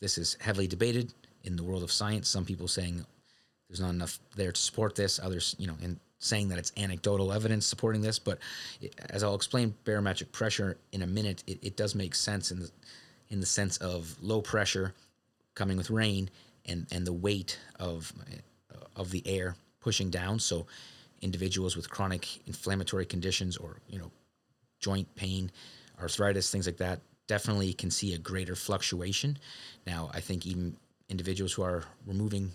this 0.00 0.16
is 0.16 0.36
heavily 0.40 0.66
debated 0.66 1.12
in 1.42 1.56
the 1.56 1.64
world 1.64 1.82
of 1.82 1.92
science. 1.92 2.28
Some 2.28 2.44
people 2.44 2.68
saying 2.68 3.04
there's 3.68 3.80
not 3.80 3.90
enough 3.90 4.20
there 4.36 4.52
to 4.52 4.60
support 4.60 4.94
this. 4.94 5.18
Others, 5.18 5.56
you 5.58 5.66
know, 5.66 5.76
in 5.82 6.00
saying 6.24 6.48
that 6.48 6.58
it's 6.58 6.72
anecdotal 6.76 7.32
evidence 7.32 7.66
supporting 7.66 8.02
this. 8.02 8.18
But 8.18 8.38
as 9.10 9.22
I'll 9.22 9.34
explain 9.34 9.74
barometric 9.84 10.32
pressure 10.32 10.78
in 10.92 11.02
a 11.02 11.06
minute, 11.06 11.44
it, 11.46 11.58
it 11.62 11.76
does 11.76 11.94
make 11.94 12.14
sense 12.14 12.50
in 12.50 12.60
the 12.60 12.70
in 13.30 13.40
the 13.40 13.46
sense 13.46 13.78
of 13.78 14.16
low 14.20 14.40
pressure 14.40 14.94
coming 15.54 15.76
with 15.76 15.90
rain 15.90 16.30
and 16.66 16.86
and 16.90 17.06
the 17.06 17.12
weight 17.12 17.58
of 17.78 18.12
of 18.96 19.10
the 19.10 19.22
air 19.26 19.56
pushing 19.80 20.10
down. 20.10 20.38
So 20.38 20.66
individuals 21.24 21.74
with 21.74 21.88
chronic 21.88 22.46
inflammatory 22.46 23.06
conditions 23.06 23.56
or 23.56 23.78
you 23.88 23.98
know 23.98 24.10
joint 24.78 25.12
pain 25.16 25.50
arthritis 26.00 26.50
things 26.50 26.66
like 26.66 26.76
that 26.76 27.00
definitely 27.26 27.72
can 27.72 27.90
see 27.90 28.12
a 28.12 28.18
greater 28.18 28.54
fluctuation 28.54 29.38
now 29.86 30.10
i 30.12 30.20
think 30.20 30.46
even 30.46 30.76
individuals 31.08 31.54
who 31.54 31.62
are 31.62 31.84
removing 32.06 32.52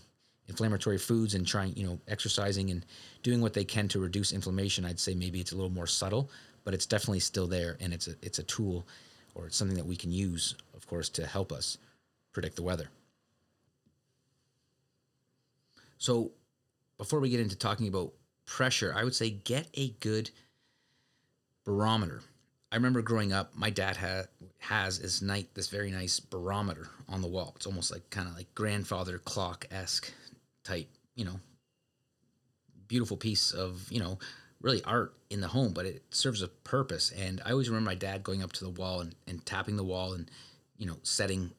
inflammatory 0.50 0.98
foods 0.98 1.36
and 1.36 1.48
trying 1.48 1.74
you 1.76 1.86
know 1.86 2.00
exercising 2.08 2.70
and 2.70 2.86
doing 3.24 3.42
what 3.42 3.54
they 3.54 3.64
can 3.64 3.88
to 3.88 4.00
reduce 4.00 4.34
inflammation 4.34 4.84
i'd 4.84 5.00
say 5.00 5.14
maybe 5.14 5.40
it's 5.40 5.52
a 5.52 5.56
little 5.56 5.72
more 5.72 5.88
subtle 5.88 6.30
but 6.66 6.74
it's 6.74 6.86
definitely 6.86 7.20
still 7.20 7.48
there 7.48 7.78
and 7.80 7.94
it's 7.94 8.08
a 8.08 8.16
it's 8.22 8.40
a 8.40 8.44
tool 8.44 8.86
or 9.36 9.46
it's 9.46 9.56
something 9.56 9.78
that 9.78 9.86
we 9.86 9.96
can 9.96 10.12
use 10.12 10.56
of 10.76 10.86
course 10.88 11.08
to 11.08 11.26
help 11.26 11.52
us 11.52 11.78
predict 12.34 12.56
the 12.56 12.64
weather 12.64 12.90
so 16.00 16.32
before 16.98 17.20
we 17.20 17.30
get 17.30 17.40
into 17.40 17.56
talking 17.56 17.88
about 17.88 18.14
pressure, 18.46 18.94
I 18.96 19.04
would 19.04 19.16
say 19.16 19.30
get 19.30 19.68
a 19.76 19.90
good 20.00 20.32
barometer. 21.66 22.22
I 22.72 22.76
remember 22.76 23.02
growing 23.02 23.34
up, 23.34 23.56
my 23.56 23.70
dad 23.70 23.98
had 23.98 24.28
has 24.60 25.00
this 25.00 25.22
night 25.22 25.50
this 25.54 25.70
very 25.70 25.92
nice 25.92 26.20
barometer 26.20 26.90
on 27.08 27.22
the 27.22 27.28
wall. 27.28 27.54
It's 27.56 27.66
almost 27.66 27.92
like 27.92 28.10
kind 28.10 28.28
of 28.28 28.36
like 28.36 28.54
grandfather 28.56 29.18
clock 29.18 29.66
esque 29.72 30.12
type, 30.70 30.88
you 31.16 31.26
know, 31.26 31.40
beautiful 32.88 33.18
piece 33.18 33.52
of 33.52 33.88
you 33.92 34.00
know 34.00 34.20
really 34.62 34.84
art 34.84 35.14
in 35.30 35.42
the 35.42 35.48
home, 35.48 35.74
but 35.74 35.86
it 35.86 36.04
serves 36.12 36.42
a 36.42 36.48
purpose. 36.48 37.12
And 37.18 37.42
I 37.46 37.52
always 37.52 37.70
remember 37.70 37.90
my 37.90 37.96
dad 37.96 38.24
going 38.24 38.44
up 38.44 38.52
to 38.54 38.64
the 38.64 38.70
wall 38.70 39.02
and, 39.02 39.16
and 39.28 39.46
tapping 39.46 39.78
the 39.78 39.84
wall 39.84 40.14
and, 40.14 40.30
you 40.78 40.86
know, 40.86 40.98
setting 41.04 41.52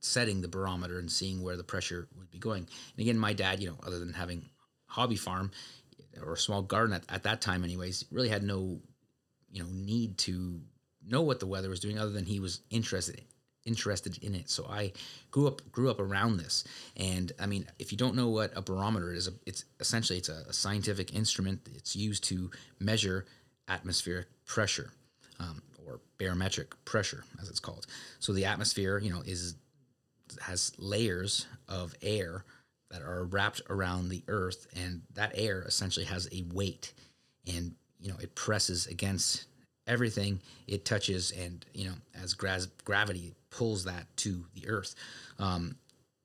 setting 0.00 0.40
the 0.40 0.48
barometer 0.48 0.98
and 1.00 1.10
seeing 1.10 1.42
where 1.42 1.56
the 1.56 1.64
pressure 1.64 2.06
would 2.16 2.30
be 2.30 2.38
going. 2.38 2.60
And 2.60 3.00
again, 3.00 3.18
my 3.18 3.32
dad, 3.32 3.60
you 3.60 3.68
know, 3.68 3.76
other 3.84 3.98
than 3.98 4.12
having 4.12 4.48
hobby 4.86 5.16
farm 5.16 5.50
or 6.22 6.34
a 6.34 6.38
small 6.38 6.62
garden 6.62 6.94
at, 6.94 7.02
at 7.08 7.24
that 7.24 7.40
time 7.40 7.64
anyways, 7.64 8.04
really 8.12 8.28
had 8.28 8.44
no, 8.44 8.78
you 9.50 9.62
know, 9.62 9.68
need 9.72 10.16
to 10.18 10.60
know 11.04 11.22
what 11.22 11.40
the 11.40 11.46
weather 11.46 11.68
was 11.68 11.80
doing 11.80 11.98
other 11.98 12.12
than 12.12 12.24
he 12.24 12.38
was 12.38 12.60
interested 12.70 13.22
interested 13.66 14.18
in 14.22 14.34
it. 14.34 14.48
So 14.48 14.66
I 14.68 14.92
grew 15.30 15.46
up 15.46 15.60
grew 15.72 15.90
up 15.90 16.00
around 16.00 16.38
this. 16.38 16.64
And 16.96 17.32
I 17.38 17.46
mean, 17.46 17.66
if 17.78 17.92
you 17.92 17.98
don't 17.98 18.14
know 18.14 18.28
what 18.28 18.52
a 18.56 18.62
barometer 18.62 19.12
is, 19.12 19.28
it's 19.44 19.64
essentially 19.80 20.18
it's 20.18 20.28
a, 20.28 20.44
a 20.48 20.52
scientific 20.52 21.14
instrument. 21.14 21.60
It's 21.74 21.94
used 21.96 22.24
to 22.24 22.50
measure 22.80 23.26
atmospheric 23.68 24.26
pressure, 24.46 24.90
um, 25.40 25.62
or 25.84 26.00
barometric 26.18 26.72
pressure, 26.84 27.24
as 27.40 27.48
it's 27.48 27.60
called. 27.60 27.86
So 28.20 28.32
the 28.32 28.44
atmosphere, 28.44 28.98
you 28.98 29.10
know, 29.10 29.22
is 29.24 29.56
has 30.40 30.72
layers 30.78 31.46
of 31.68 31.94
air 32.02 32.44
that 32.90 33.02
are 33.02 33.24
wrapped 33.24 33.62
around 33.68 34.08
the 34.08 34.22
Earth, 34.28 34.66
and 34.76 35.02
that 35.14 35.32
air 35.34 35.62
essentially 35.62 36.06
has 36.06 36.28
a 36.32 36.44
weight, 36.52 36.92
and 37.46 37.74
you 38.00 38.10
know 38.10 38.16
it 38.20 38.34
presses 38.34 38.86
against 38.86 39.46
everything 39.86 40.40
it 40.66 40.84
touches, 40.84 41.32
and 41.32 41.64
you 41.74 41.86
know 41.86 41.94
as 42.22 42.34
gra- 42.34 42.60
gravity 42.84 43.34
pulls 43.56 43.84
that 43.84 44.04
to 44.16 44.44
the 44.54 44.68
Earth. 44.68 44.94
Um, 45.38 45.76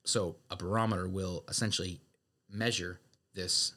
so 0.03 0.35
a 0.49 0.55
barometer 0.55 1.07
will 1.07 1.43
essentially 1.47 1.99
measure 2.49 2.99
this 3.33 3.73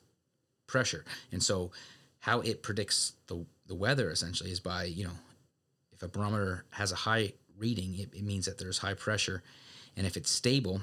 pressure, 0.67 1.05
and 1.31 1.43
so 1.43 1.71
how 2.19 2.41
it 2.41 2.63
predicts 2.63 3.13
the 3.27 3.45
the 3.67 3.75
weather 3.75 4.11
essentially 4.11 4.51
is 4.51 4.61
by 4.61 4.85
you 4.85 5.05
know 5.05 5.17
if 5.93 6.03
a 6.03 6.09
barometer 6.09 6.65
has 6.71 6.91
a 6.93 6.97
high 6.97 7.33
reading, 7.57 7.95
it, 7.99 8.13
it 8.15 8.25
means 8.25 8.47
that 8.47 8.59
there's 8.59 8.79
high 8.79 8.95
pressure 8.95 9.43
and 9.97 10.07
if 10.07 10.17
it's 10.17 10.31
stable, 10.31 10.81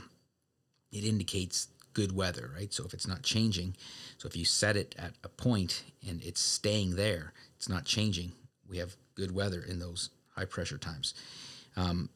it 0.92 1.04
indicates 1.04 1.68
good 1.94 2.16
weather, 2.16 2.52
right? 2.56 2.74
So 2.74 2.86
if 2.86 2.94
it's 2.94 3.08
not 3.08 3.24
changing, 3.24 3.76
so 4.18 4.28
if 4.28 4.36
you 4.36 4.46
set 4.46 4.78
it 4.78 4.96
at 4.98 5.12
a 5.24 5.30
point 5.30 5.84
and 6.08 6.24
it's 6.24 6.42
staying 6.42 6.96
there, 6.96 7.34
it's 7.58 7.68
not 7.68 7.86
changing, 7.86 8.32
we 8.68 8.78
have 8.78 8.96
good 9.16 9.34
weather 9.34 9.62
in 9.62 9.80
those 9.80 10.10
high 10.36 10.46
pressure 10.46 10.78
times. 10.78 11.14
Um, 11.76 12.10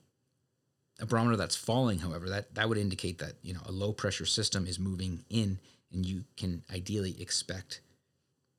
a 0.99 1.05
barometer 1.05 1.35
that's 1.35 1.55
falling, 1.55 1.99
however, 1.99 2.29
that, 2.29 2.55
that 2.55 2.69
would 2.69 2.77
indicate 2.77 3.17
that 3.19 3.33
you 3.41 3.53
know 3.53 3.61
a 3.65 3.71
low 3.71 3.91
pressure 3.91 4.25
system 4.25 4.65
is 4.65 4.79
moving 4.79 5.25
in, 5.29 5.59
and 5.91 6.05
you 6.05 6.23
can 6.37 6.63
ideally 6.73 7.15
expect 7.19 7.81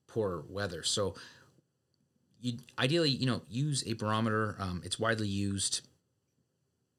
poor 0.07 0.45
weather. 0.49 0.82
So 0.82 1.14
you 2.41 2.59
ideally 2.78 3.11
you 3.11 3.26
know 3.26 3.43
use 3.49 3.82
a 3.87 3.95
barometer. 3.95 4.57
Um, 4.59 4.82
it's 4.84 4.99
widely 4.99 5.28
used 5.28 5.82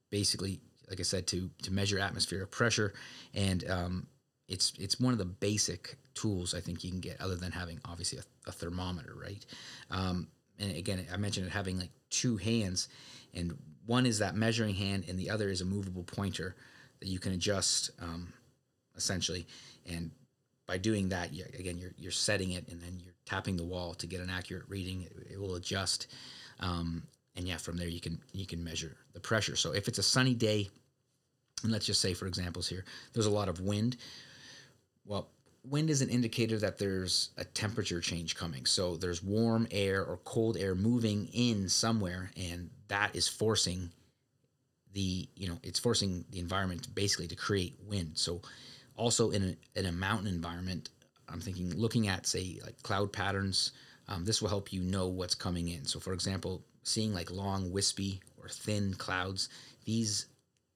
basically 0.09 0.61
like 0.89 0.99
I 0.99 1.03
said, 1.03 1.27
to 1.27 1.49
to 1.63 1.71
measure 1.71 1.99
atmospheric 1.99 2.51
pressure, 2.51 2.93
and 3.33 3.69
um, 3.69 4.07
it's 4.47 4.73
it's 4.79 4.99
one 4.99 5.13
of 5.13 5.19
the 5.19 5.25
basic 5.25 5.97
tools 6.13 6.53
I 6.53 6.59
think 6.59 6.83
you 6.83 6.91
can 6.91 6.99
get, 6.99 7.19
other 7.21 7.35
than 7.35 7.51
having 7.51 7.79
obviously 7.85 8.19
a, 8.19 8.49
a 8.49 8.51
thermometer, 8.51 9.13
right? 9.15 9.45
Um, 9.91 10.27
and 10.59 10.75
again, 10.75 11.05
I 11.13 11.17
mentioned 11.17 11.47
it 11.47 11.51
having 11.51 11.77
like 11.77 11.91
two 12.09 12.38
hands, 12.38 12.88
and 13.33 13.57
one 13.88 14.05
is 14.05 14.19
that 14.19 14.35
measuring 14.35 14.75
hand, 14.75 15.05
and 15.09 15.17
the 15.17 15.29
other 15.29 15.49
is 15.49 15.61
a 15.61 15.65
movable 15.65 16.03
pointer 16.03 16.55
that 16.99 17.07
you 17.07 17.19
can 17.19 17.33
adjust 17.33 17.89
um, 17.99 18.31
essentially, 18.95 19.47
and 19.85 20.11
by 20.67 20.77
doing 20.77 21.09
that, 21.09 21.33
you, 21.33 21.45
again, 21.57 21.77
you're 21.77 21.93
you're 21.97 22.11
setting 22.11 22.51
it, 22.51 22.67
and 22.67 22.81
then 22.81 22.99
you're 23.03 23.13
tapping 23.25 23.57
the 23.57 23.63
wall 23.63 23.93
to 23.95 24.05
get 24.05 24.19
an 24.19 24.29
accurate 24.29 24.63
reading. 24.67 25.03
It, 25.03 25.33
it 25.33 25.41
will 25.41 25.55
adjust. 25.55 26.07
Um, 26.59 27.03
and 27.35 27.47
yeah, 27.47 27.57
from 27.57 27.77
there 27.77 27.88
you 27.88 28.01
can 28.01 28.19
you 28.33 28.45
can 28.45 28.63
measure 28.63 28.97
the 29.13 29.19
pressure. 29.19 29.55
So 29.55 29.71
if 29.71 29.88
it's 29.88 29.99
a 29.99 30.03
sunny 30.03 30.33
day, 30.35 30.69
and 31.63 31.71
let's 31.71 31.85
just 31.85 32.01
say 32.01 32.13
for 32.13 32.27
examples 32.27 32.67
here, 32.67 32.83
there's 33.13 33.27
a 33.27 33.31
lot 33.31 33.47
of 33.47 33.61
wind. 33.61 33.97
Well, 35.05 35.29
wind 35.70 35.89
is 35.89 36.01
an 36.01 36.09
indicator 36.09 36.57
that 36.59 36.78
there's 36.78 37.30
a 37.38 37.43
temperature 37.43 38.01
change 38.01 38.36
coming. 38.36 38.65
So 38.65 38.95
there's 38.95 39.24
warm 39.24 39.68
air 39.72 40.03
or 40.03 40.18
cold 40.24 40.57
air 40.57 40.76
moving 40.76 41.28
in 41.34 41.70
somewhere, 41.70 42.32
and 42.38 42.70
that 42.88 43.15
is 43.15 43.28
forcing 43.28 43.91
the 44.93 45.28
you 45.36 45.47
know 45.47 45.59
it's 45.63 45.80
forcing 45.80 46.26
the 46.32 46.39
environment 46.39 46.93
basically 46.95 47.28
to 47.28 47.36
create 47.36 47.78
wind. 47.86 48.11
So 48.18 48.41
also 48.95 49.32
in 49.32 49.43
a, 49.76 49.80
in 49.80 49.86
a 49.86 49.91
mountain 49.91 50.28
environment, 50.28 50.89
I'm 51.30 51.39
thinking 51.39 51.74
looking 51.76 52.07
at 52.07 52.26
say 52.26 52.59
like 52.65 52.82
cloud 52.84 53.11
patterns. 53.11 53.72
Um, 54.09 54.24
this 54.24 54.41
will 54.41 54.49
help 54.49 54.72
you 54.72 54.82
know 54.82 55.07
what's 55.07 55.36
coming 55.36 55.68
in. 55.68 55.84
So, 55.84 55.99
for 55.99 56.13
example, 56.13 56.63
seeing 56.84 57.13
like 57.13 57.30
long, 57.30 57.72
wispy 57.72 58.22
or 58.41 58.47
thin 58.47 58.93
clouds, 58.93 59.49
these 59.84 60.28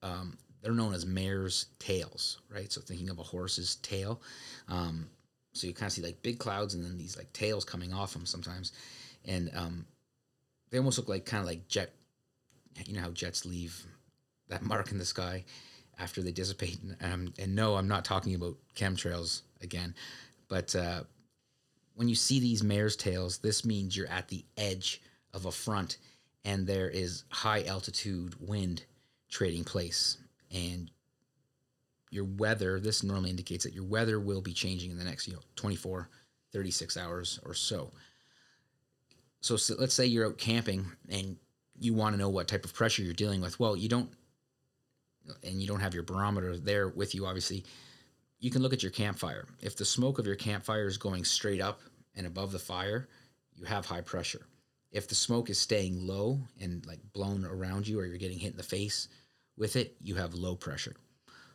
um, 0.04 0.38
they're 0.62 0.74
known 0.74 0.94
as 0.94 1.06
mare's 1.06 1.68
tails, 1.80 2.40
right? 2.50 2.72
So 2.72 2.82
thinking 2.82 3.10
of 3.10 3.20
a 3.20 3.24
horse's 3.24 3.76
tail. 3.78 4.22
Um, 4.68 5.10
so 5.54 5.68
you 5.68 5.74
kind 5.74 5.88
of 5.88 5.94
see 5.94 6.02
like 6.02 6.22
big 6.22 6.40
clouds 6.40 6.76
and 6.76 6.84
then 6.84 6.98
these 6.98 7.18
like 7.18 7.32
tails 7.34 7.66
coming 7.66 7.94
off 7.94 8.14
them 8.14 8.26
sometimes, 8.26 8.72
and 9.26 9.52
um, 9.56 9.86
they 10.70 10.78
almost 10.78 10.98
look 10.98 11.10
like 11.10 11.26
kind 11.26 11.42
of 11.42 11.48
like 11.48 11.68
jet. 11.68 11.94
You 12.86 12.94
know 12.94 13.02
how 13.02 13.12
jets 13.12 13.46
leave 13.46 13.84
that 14.48 14.62
mark 14.62 14.92
in 14.92 14.98
the 14.98 15.06
sky 15.06 15.44
after 16.00 16.22
they 16.22 16.32
dissipate. 16.32 16.80
And, 16.82 17.14
um, 17.14 17.34
and 17.38 17.56
no, 17.56 17.76
I'm 17.76 17.88
not 17.88 18.06
talking 18.06 18.34
about 18.34 18.56
chemtrails 18.76 19.42
again, 19.62 19.94
but 20.48 20.76
uh, 20.76 21.04
when 21.96 22.08
you 22.08 22.16
see 22.16 22.40
these 22.40 22.64
mare's 22.64 22.96
tails, 22.96 23.40
this 23.40 23.66
means 23.66 23.96
you're 23.96 24.08
at 24.08 24.30
the 24.30 24.44
edge 24.58 25.02
of 25.34 25.46
a 25.46 25.52
front 25.52 25.98
and 26.44 26.66
there 26.66 26.90
is 26.90 27.24
high 27.30 27.64
altitude 27.64 28.36
wind 28.40 28.84
trading 29.30 29.64
place 29.64 30.18
and 30.54 30.92
your 32.10 32.26
weather 32.26 32.80
this 32.80 33.04
normally 33.04 33.30
indicates 33.30 33.64
that 33.64 33.74
your 33.74 33.86
weather 33.86 34.20
will 34.20 34.42
be 34.42 34.54
changing 34.54 34.92
in 34.92 34.98
the 34.98 35.04
next 35.04 35.28
you 35.28 35.34
know 35.34 35.40
24 35.56 36.10
36 36.52 36.98
hours 36.98 37.40
or 37.46 37.54
so. 37.54 37.92
So, 39.40 39.58
so 39.58 39.76
let's 39.80 39.94
say 39.94 40.06
you're 40.06 40.28
out 40.28 40.38
camping 40.38 40.86
and 41.10 41.38
you 41.80 41.94
want 41.94 42.14
to 42.14 42.20
know 42.20 42.30
what 42.30 42.48
type 42.48 42.66
of 42.66 42.74
pressure 42.74 43.02
you're 43.02 43.14
dealing 43.14 43.42
with. 43.42 43.60
Well 43.60 43.76
you 43.76 43.90
don't 43.90 44.10
and 45.44 45.62
you 45.62 45.68
don't 45.68 45.80
have 45.80 45.94
your 45.94 46.04
barometer 46.04 46.58
there 46.58 46.90
with 46.90 47.16
you 47.16 47.26
obviously. 47.26 47.66
You 48.40 48.50
can 48.50 48.62
look 48.62 48.74
at 48.74 48.82
your 48.82 48.92
campfire. 48.92 49.48
If 49.62 49.78
the 49.78 49.86
smoke 49.86 50.18
of 50.18 50.26
your 50.26 50.36
campfire 50.36 50.88
is 50.88 50.98
going 50.98 51.24
straight 51.26 51.62
up 51.62 51.80
and 52.16 52.28
above 52.28 52.52
the 52.52 52.60
fire 52.60 53.08
you 53.56 53.66
have 53.66 53.86
high 53.86 54.02
pressure. 54.02 54.46
If 54.92 55.08
the 55.08 55.16
smoke 55.16 55.50
is 55.50 55.58
staying 55.58 56.06
low 56.06 56.40
and 56.60 56.86
like 56.86 57.00
blown 57.14 57.46
around 57.46 57.88
you 57.88 58.00
or 58.00 58.06
you're 58.06 58.18
getting 58.18 58.40
hit 58.40 58.52
in 58.52 58.58
the 58.58 58.64
face 58.64 59.08
with 59.58 59.76
it, 59.76 59.96
you 60.02 60.16
have 60.16 60.34
low 60.34 60.56
pressure. 60.56 60.96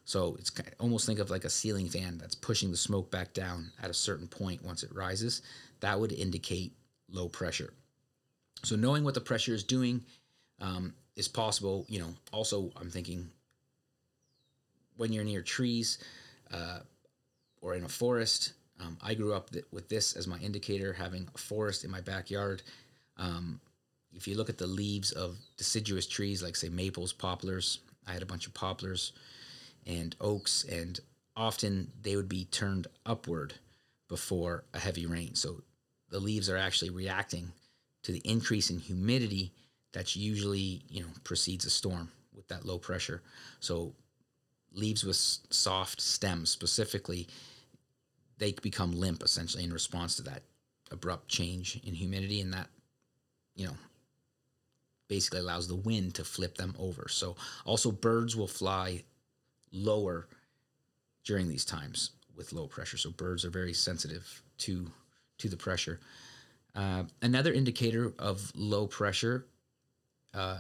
So 0.05 0.37
it's 0.39 0.51
kind 0.51 0.69
of, 0.69 0.75
almost 0.79 1.07
think 1.07 1.19
of 1.19 1.31
like 1.31 1.45
a 1.45 1.51
ceiling 1.51 1.89
fan 1.89 2.19
that's 2.19 2.35
pushing 2.35 2.71
the 2.71 2.77
smoke 2.77 3.11
back 3.11 3.35
down 3.35 3.73
at 3.83 3.91
a 3.91 3.95
certain 3.95 4.29
point 4.29 4.65
once 4.65 4.83
it 4.83 4.95
rises. 4.95 5.43
That 5.81 5.99
would 5.99 6.13
indicate 6.13 6.73
low 7.11 7.29
pressure. 7.29 7.73
So 8.63 8.77
knowing 8.77 9.05
what 9.05 9.15
the 9.15 9.21
pressure 9.21 9.55
is 9.55 9.65
doing 9.65 10.03
um, 10.61 10.95
is 11.17 11.29
possible. 11.29 11.87
You 11.89 12.01
know, 12.01 12.15
also 12.33 12.71
I'm 12.77 12.91
thinking 12.91 13.29
when 14.97 15.13
you're 15.13 15.25
near 15.25 15.43
trees 15.43 15.99
uh, 16.53 16.81
or 17.61 17.75
in 17.75 17.85
a 17.85 17.89
forest. 17.89 18.53
Um, 18.79 18.99
I 19.03 19.15
grew 19.15 19.33
up 19.33 19.51
th- 19.51 19.65
with 19.73 19.89
this 19.89 20.15
as 20.17 20.27
my 20.27 20.39
indicator, 20.39 20.93
having 20.93 21.29
a 21.35 21.39
forest 21.39 21.85
in 21.85 21.91
my 21.91 22.01
backyard. 22.01 22.63
Um, 23.17 23.61
if 24.17 24.27
you 24.27 24.37
look 24.37 24.49
at 24.49 24.59
the 24.59 24.67
leaves 24.67 25.13
of 25.13 25.37
deciduous 25.57 26.07
trees, 26.07 26.43
like 26.43 26.57
say 26.57 26.69
maples, 26.69 27.13
poplars, 27.13 27.81
I 28.07 28.13
had 28.13 28.23
a 28.23 28.27
bunch 28.27 28.47
of 28.47 28.55
poplars 28.55 29.13
and 29.87 30.17
oaks, 30.21 30.65
and 30.65 30.99
often 31.37 31.93
they 32.03 32.17
would 32.17 32.29
be 32.29 32.47
turned 32.47 32.87
upward 33.05 33.55
before 34.09 34.65
a 34.73 34.79
heavy 34.79 35.07
rain. 35.07 35.35
So 35.35 35.63
the 36.11 36.19
leaves 36.19 36.49
are 36.49 36.57
actually 36.57 36.91
reacting 36.91 37.53
to 38.05 38.13
the 38.13 38.23
increase 38.25 38.71
in 38.71 38.79
humidity 38.79 39.53
that 39.93 40.17
usually 40.17 40.83
you 40.89 41.03
know 41.03 41.09
precedes 41.25 41.65
a 41.67 41.71
storm 41.71 42.11
with 42.35 42.49
that 42.49 42.65
low 42.65 42.79
pressure. 42.79 43.23
So 43.61 43.95
leaves 44.73 45.05
with 45.05 45.17
soft 45.17 46.01
stems 46.01 46.51
specifically 46.51 47.27
they 48.39 48.53
become 48.53 48.93
limp 48.93 49.23
essentially 49.23 49.65
in 49.65 49.73
response 49.73 50.17
to 50.17 50.23
that 50.23 50.43
abrupt 50.91 51.29
change 51.29 51.81
in 51.85 51.95
humidity 51.95 52.41
and 52.41 52.53
that 52.53 52.69
you 53.55 53.67
know 53.67 53.77
basically 55.09 55.41
allows 55.41 55.69
the 55.69 55.77
wind 55.77 56.15
to 56.15 56.25
flip 56.25 56.57
them 56.57 56.75
over. 56.79 57.07
So 57.09 57.37
also 57.65 57.91
birds 57.91 58.37
will 58.37 58.49
fly 58.49 59.05
lower 59.73 60.29
during 61.25 61.49
these 61.49 61.65
times 61.65 62.11
with 62.37 62.53
low 62.53 62.67
pressure. 62.67 62.97
So 62.97 63.11
birds 63.11 63.45
are 63.45 63.51
very 63.51 63.73
sensitive 63.73 64.43
to 64.59 64.91
to 65.39 65.49
the 65.49 65.57
pressure. 65.57 66.01
Uh, 66.75 67.05
another 67.23 67.53
indicator 67.53 68.13
of 68.19 68.53
low 68.55 68.87
pressure, 68.87 69.47
uh, 70.35 70.59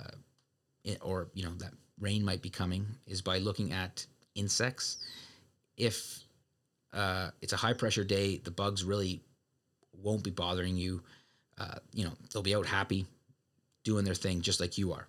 or 1.02 1.28
you 1.34 1.44
know 1.44 1.54
that 1.54 1.72
rain 2.00 2.24
might 2.24 2.42
be 2.42 2.50
coming, 2.50 2.86
is 3.06 3.22
by 3.22 3.38
looking 3.38 3.72
at 3.72 4.06
insects. 4.34 4.98
If 5.76 6.24
uh, 6.92 7.30
it's 7.42 7.52
a 7.52 7.56
high 7.56 7.74
pressure 7.74 8.04
day, 8.04 8.38
the 8.38 8.50
bugs 8.50 8.84
really 8.84 9.22
won't 9.92 10.24
be 10.24 10.30
bothering 10.30 10.76
you. 10.76 11.02
Uh, 11.58 11.78
you 11.92 12.04
know, 12.04 12.12
they'll 12.32 12.42
be 12.42 12.54
out 12.54 12.66
happy, 12.66 13.06
doing 13.86 14.04
their 14.04 14.14
thing 14.14 14.40
just 14.40 14.60
like 14.60 14.76
you 14.76 14.92
are. 14.92 15.06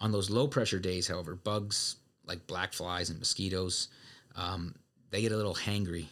On 0.00 0.12
those 0.12 0.28
low 0.28 0.46
pressure 0.46 0.78
days, 0.78 1.08
however, 1.08 1.34
bugs 1.34 1.96
like 2.26 2.46
black 2.46 2.74
flies 2.74 3.08
and 3.08 3.18
mosquitoes, 3.18 3.88
um, 4.36 4.74
they 5.10 5.22
get 5.22 5.32
a 5.32 5.36
little 5.36 5.54
hangry, 5.54 6.06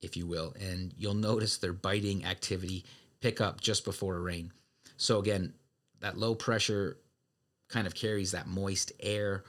if 0.00 0.16
you 0.16 0.24
will, 0.24 0.54
and 0.60 0.94
you'll 0.96 1.14
notice 1.14 1.58
their 1.58 1.72
biting 1.72 2.24
activity 2.24 2.84
pick 3.20 3.40
up 3.40 3.60
just 3.60 3.84
before 3.84 4.16
a 4.16 4.20
rain. 4.20 4.52
So 4.96 5.18
again, 5.18 5.52
that 6.00 6.16
low 6.16 6.36
pressure 6.36 6.96
kind 7.68 7.88
of 7.88 7.94
carries 7.94 8.30
that 8.32 8.46
moist 8.46 8.92
air 9.00 9.42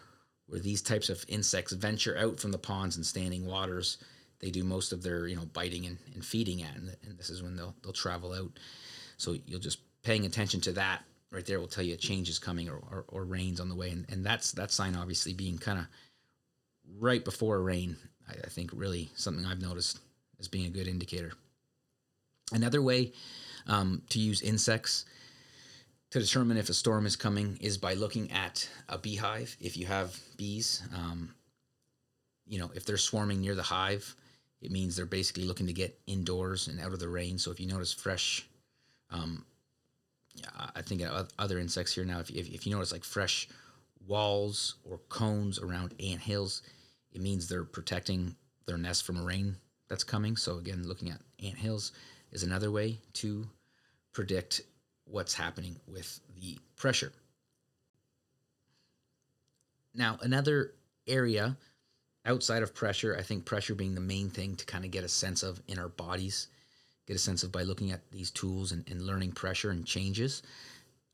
where 0.48 0.60
these 0.60 0.82
types 0.82 1.10
of 1.10 1.24
insects 1.28 1.74
venture 1.74 2.18
out 2.18 2.40
from 2.40 2.52
the 2.52 2.58
ponds 2.58 2.96
and 2.96 3.06
standing 3.06 3.46
waters. 3.46 3.98
They 4.40 4.50
do 4.50 4.64
most 4.64 4.94
of 4.94 5.04
their 5.04 5.28
you 5.28 5.36
know 5.36 5.46
biting 5.54 5.86
and, 5.86 5.98
and 6.16 6.26
feeding 6.26 6.64
at, 6.64 6.76
and, 6.76 6.96
and 7.06 7.18
this 7.20 7.30
is 7.30 7.44
when 7.44 7.56
they'll 7.56 7.76
they'll 7.84 7.94
travel 7.94 8.34
out. 8.34 8.52
So 9.18 9.38
you'll 9.46 9.60
just 9.60 9.80
paying 10.04 10.26
attention 10.26 10.60
to 10.62 10.72
that 10.74 11.04
right 11.34 11.46
there 11.46 11.60
will 11.60 11.68
tell 11.68 11.84
you 11.84 11.96
a 11.96 11.98
change 11.98 12.30
is 12.30 12.40
coming 12.40 12.70
or, 12.70 12.76
or, 12.76 13.06
or 13.08 13.26
rains 13.26 13.60
on 13.60 13.68
the 13.68 13.76
way, 13.76 13.90
and, 13.90 14.06
and 14.10 14.26
that's 14.26 14.52
that 14.54 14.72
sign 14.72 14.96
obviously 14.96 15.34
being 15.34 15.58
kind 15.58 15.80
of 15.80 15.86
right 17.00 17.26
before 17.26 17.58
a 17.58 17.62
rain. 17.62 17.98
I, 18.30 18.34
I 18.46 18.50
think 18.50 18.72
really 18.74 19.10
something 19.16 19.46
I've 19.46 19.62
noticed 19.62 20.00
as 20.40 20.48
being 20.48 20.68
a 20.68 20.70
good 20.70 20.88
indicator. 20.88 21.34
Another 22.52 22.82
way 22.82 23.14
um, 23.68 24.04
to 24.10 24.20
use 24.20 24.42
insects 24.42 25.06
to 26.12 26.20
determine 26.20 26.58
if 26.58 26.70
a 26.70 26.74
storm 26.74 27.08
is 27.08 27.16
coming 27.16 27.58
is 27.60 27.78
by 27.80 27.96
looking 27.96 28.32
at 28.32 28.70
a 28.88 29.00
beehive. 29.00 29.58
If 29.60 29.76
you 29.76 29.88
have 29.88 30.20
bees, 30.38 30.84
um, 30.94 31.34
you 32.46 32.60
know, 32.60 32.70
if 32.76 32.86
they're 32.86 32.98
swarming 32.98 33.42
near 33.42 33.56
the 33.56 33.64
hive, 33.64 34.16
it 34.62 34.70
means 34.70 34.96
they're 34.96 35.08
basically 35.08 35.46
looking 35.46 35.66
to 35.68 35.74
get 35.74 36.00
indoors 36.06 36.68
and 36.68 36.80
out 36.80 36.94
of 36.94 37.00
the 37.00 37.10
rain. 37.10 37.40
So 37.40 37.50
if 37.52 37.60
you 37.60 37.68
notice 37.68 37.92
fresh, 37.92 38.48
um, 39.10 39.46
I 40.76 40.82
think 40.82 41.02
other 41.38 41.60
insects 41.60 41.94
here 41.94 42.06
now, 42.06 42.20
if, 42.20 42.30
if, 42.30 42.50
if 42.50 42.66
you 42.66 42.74
notice 42.74 42.92
like 42.92 43.04
fresh 43.04 43.48
walls 44.08 44.76
or 44.84 44.98
cones 45.10 45.60
around 45.60 45.94
ant 46.00 46.22
hills, 46.22 46.62
it 47.12 47.22
means 47.22 47.48
they're 47.48 47.64
protecting 47.64 48.36
their 48.66 48.78
nest 48.78 49.04
from 49.06 49.24
rain 49.24 49.56
that's 49.88 50.04
coming. 50.04 50.36
So 50.36 50.58
again, 50.58 50.88
looking 50.88 51.10
at 51.10 51.20
ant 51.44 51.58
hills 51.58 51.92
is 52.32 52.44
another 52.44 52.72
way 52.72 53.00
to 53.14 53.48
predict 54.14 54.62
what's 55.06 55.34
happening 55.34 55.80
with 55.88 56.20
the 56.40 56.58
pressure. 56.76 57.12
Now, 59.94 60.18
another 60.22 60.74
area 61.08 61.58
outside 62.26 62.64
of 62.64 62.74
pressure, 62.74 63.16
I 63.18 63.22
think 63.22 63.46
pressure 63.46 63.76
being 63.76 63.96
the 63.96 64.02
main 64.02 64.30
thing 64.30 64.56
to 64.56 64.66
kind 64.66 64.86
of 64.86 64.92
get 64.92 65.04
a 65.04 65.10
sense 65.10 65.44
of 65.44 65.62
in 65.68 65.78
our 65.78 65.90
bodies, 65.90 66.48
get 67.08 67.16
a 67.16 67.20
sense 67.20 67.44
of 67.44 67.52
by 67.52 67.64
looking 67.64 67.92
at 67.92 68.02
these 68.12 68.32
tools 68.32 68.72
and, 68.72 68.88
and 68.90 69.02
learning 69.02 69.32
pressure 69.32 69.72
and 69.72 69.86
changes, 69.86 70.44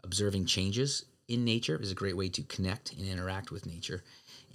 observing 0.03 0.45
changes 0.45 1.05
in 1.27 1.45
nature 1.45 1.79
is 1.81 1.91
a 1.91 1.95
great 1.95 2.17
way 2.17 2.27
to 2.27 2.41
connect 2.43 2.93
and 2.93 3.07
interact 3.07 3.51
with 3.51 3.65
nature. 3.65 4.03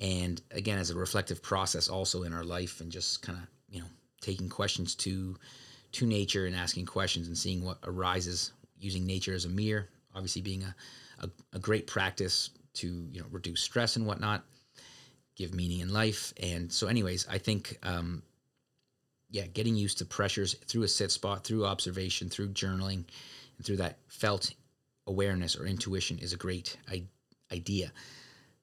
And 0.01 0.43
again, 0.51 0.79
as 0.79 0.91
a 0.91 0.97
reflective 0.97 1.43
process 1.43 1.89
also 1.89 2.25
in 2.25 2.33
our 2.33 2.45
life 2.45 2.81
and 2.81 2.91
just 2.91 3.23
kind 3.23 3.39
of, 3.39 3.45
you 3.71 3.81
know, 3.81 3.87
taking 4.21 4.49
questions 4.49 4.95
to 4.97 5.37
to 5.93 6.07
nature 6.07 6.47
and 6.47 6.57
asking 6.57 6.87
questions 6.87 7.29
and 7.29 7.39
seeing 7.39 7.65
what 7.65 7.79
arises 7.85 8.53
using 8.81 9.07
nature 9.07 9.33
as 9.33 9.45
a 9.45 9.49
mirror, 9.49 9.89
obviously 10.13 10.43
being 10.43 10.65
a, 10.65 10.75
a, 11.21 11.31
a 11.53 11.59
great 11.61 11.87
practice 11.87 12.51
to 12.75 13.09
you 13.13 13.21
know 13.21 13.27
reduce 13.31 13.61
stress 13.61 13.95
and 13.95 14.05
whatnot, 14.05 14.43
give 15.37 15.55
meaning 15.55 15.81
in 15.81 15.93
life. 15.93 16.35
And 16.43 16.73
so, 16.73 16.89
anyways, 16.89 17.29
I 17.31 17.39
think 17.39 17.79
um, 17.85 18.23
yeah, 19.35 19.49
getting 19.49 19.75
used 19.75 19.99
to 19.99 20.05
pressures 20.05 20.55
through 20.69 20.85
a 20.85 20.89
sit 20.89 21.11
spot, 21.11 21.43
through 21.43 21.67
observation, 21.67 22.29
through 22.29 22.51
journaling, 22.51 23.03
and 23.57 23.67
through 23.67 23.79
that 23.79 23.99
felt 24.07 24.55
awareness 25.09 25.57
or 25.57 25.67
intuition 25.67 26.21
is 26.21 26.33
a 26.33 26.37
great 26.37 26.77
I- 26.89 27.09
idea. 27.53 27.91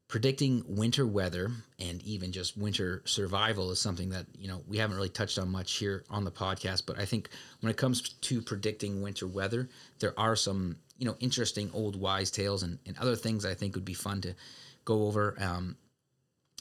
Predicting 0.08 0.64
winter 0.66 1.06
weather 1.06 1.52
and 1.78 2.02
even 2.04 2.32
just 2.32 2.56
winter 2.56 3.02
survival 3.04 3.72
is 3.72 3.82
something 3.82 4.12
that 4.12 4.26
you 4.38 4.48
know 4.48 4.64
we 4.66 4.78
haven't 4.78 4.96
really 4.96 5.10
touched 5.10 5.38
on 5.38 5.50
much 5.50 5.74
here 5.74 6.06
on 6.10 6.24
the 6.26 6.32
podcast 6.32 6.86
but 6.86 7.00
i 7.00 7.06
think 7.06 7.30
when 7.62 7.72
it 7.72 7.78
comes 7.78 8.02
to 8.02 8.42
predicting 8.42 9.02
winter 9.02 9.26
weather 9.26 9.70
there 10.00 10.14
are 10.20 10.36
some 10.36 10.76
you 10.98 11.06
know 11.06 11.16
interesting 11.22 11.72
old 11.74 11.96
wise 11.96 12.30
tales 12.30 12.64
and, 12.64 12.78
and 12.86 12.98
other 12.98 13.16
things 13.16 13.46
i 13.46 13.54
think 13.54 13.74
would 13.74 13.86
be 13.86 13.94
fun 13.94 14.20
to 14.20 14.36
go 14.84 15.08
over. 15.08 15.38
Um, 15.40 15.78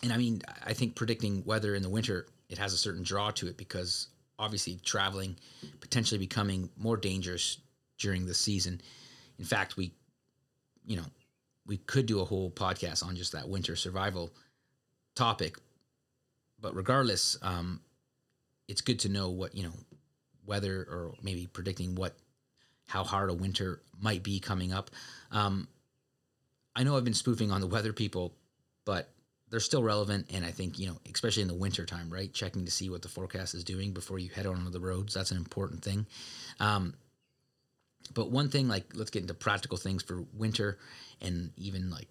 and 0.05 0.13
i 0.13 0.17
mean 0.17 0.43
i 0.65 0.73
think 0.73 0.95
predicting 0.95 1.45
weather 1.45 1.75
in 1.75 1.83
the 1.83 1.91
winter 1.91 2.27
it 2.51 2.59
has 2.59 2.75
a 2.75 2.77
certain 2.77 3.03
draw 3.03 3.31
to 3.31 3.47
it 3.47 3.57
because 3.57 4.09
obviously 4.39 4.79
traveling 4.85 5.37
potentially 5.81 6.19
becoming 6.19 6.69
more 6.77 6.99
dangerous 6.99 7.59
during 7.99 8.27
the 8.27 8.35
season 8.35 8.81
in 9.39 9.45
fact 9.45 9.77
we 9.79 9.93
you 10.87 10.97
know 10.97 11.05
we 11.67 11.77
could 11.77 12.07
do 12.07 12.21
a 12.21 12.25
whole 12.25 12.51
podcast 12.51 13.05
on 13.07 13.15
just 13.15 13.33
that 13.33 13.49
winter 13.49 13.77
survival 13.77 14.33
topic. 15.15 15.57
But 16.61 16.75
regardless, 16.75 17.39
um, 17.43 17.81
it's 18.69 18.81
good 18.81 18.99
to 19.01 19.09
know 19.09 19.31
what 19.31 19.55
you 19.55 19.63
know 19.63 19.73
weather 20.45 20.87
or 20.91 21.15
maybe 21.23 21.47
predicting 21.47 21.95
what 21.95 22.17
how 22.87 23.05
hard 23.05 23.31
a 23.31 23.35
winter 23.35 23.81
might 24.01 24.23
be 24.23 24.41
coming 24.41 24.73
up. 24.73 24.91
Um, 25.31 25.69
I 26.75 26.83
know 26.83 26.97
I've 26.97 27.05
been 27.05 27.15
spoofing 27.15 27.53
on 27.53 27.61
the 27.61 27.67
weather 27.69 27.93
people, 27.93 28.35
but 28.85 29.09
they're 29.51 29.61
still 29.61 29.83
relevant, 29.83 30.31
and 30.33 30.45
I 30.45 30.51
think 30.51 30.79
you 30.79 30.87
know, 30.89 30.97
especially 31.13 31.43
in 31.43 31.49
the 31.49 31.55
winter 31.55 31.85
time, 31.85 32.11
right? 32.11 32.33
Checking 32.33 32.65
to 32.65 32.71
see 32.71 32.89
what 32.89 33.03
the 33.03 33.09
forecast 33.09 33.55
is 33.55 33.65
doing 33.65 33.93
before 33.93 34.19
you 34.19 34.31
head 34.31 34.47
on 34.47 34.71
the 34.71 34.81
roads. 34.81 35.15
That's 35.15 35.31
an 35.31 35.37
important 35.37 35.83
thing. 35.83 36.07
Um, 36.61 36.95
but 38.15 38.31
one 38.31 38.49
thing, 38.49 38.69
like, 38.69 38.87
let's 38.95 39.11
get 39.11 39.23
into 39.23 39.35
practical 39.35 39.79
things 39.79 40.03
for 40.03 40.25
winter 40.35 40.79
and 41.21 41.51
even 41.57 41.91
like 41.91 42.09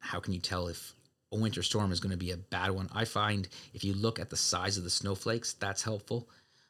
how 0.00 0.18
can 0.18 0.32
you 0.32 0.40
tell 0.40 0.66
if 0.68 0.94
a 1.32 1.36
winter 1.36 1.62
storm 1.62 1.92
is 1.92 2.00
going 2.00 2.10
to 2.10 2.16
be 2.16 2.32
a 2.32 2.36
bad 2.36 2.70
one? 2.70 2.88
I 2.92 3.04
find 3.04 3.46
if 3.72 3.84
you 3.84 3.92
look 3.92 4.18
at 4.18 4.30
the 4.30 4.36
size 4.36 4.76
of 4.76 4.84
the 4.84 4.90
snowflakes, 4.90 5.52
that's 5.52 5.82
helpful. 5.82 6.28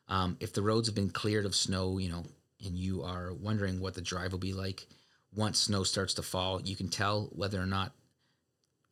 Um, 0.09 0.37
if 0.41 0.53
the 0.53 0.63
roads 0.63 0.89
have 0.89 0.95
been 0.95 1.11
cleared 1.11 1.47
of 1.47 1.55
snow, 1.55 1.99
you 1.99 2.11
know, 2.11 2.25
and 2.65 2.77
you 2.77 3.03
are 3.03 3.33
wondering 3.33 3.81
what 3.81 3.95
the 3.95 4.03
drive 4.03 4.33
will 4.33 4.39
be 4.39 4.53
like 4.53 4.87
once 5.35 5.61
snow 5.61 5.85
starts 5.85 6.15
to 6.15 6.23
fall, 6.23 6.61
you 6.61 6.77
can 6.77 6.89
tell 6.89 7.31
whether 7.33 7.61
or 7.61 7.67
not 7.67 7.93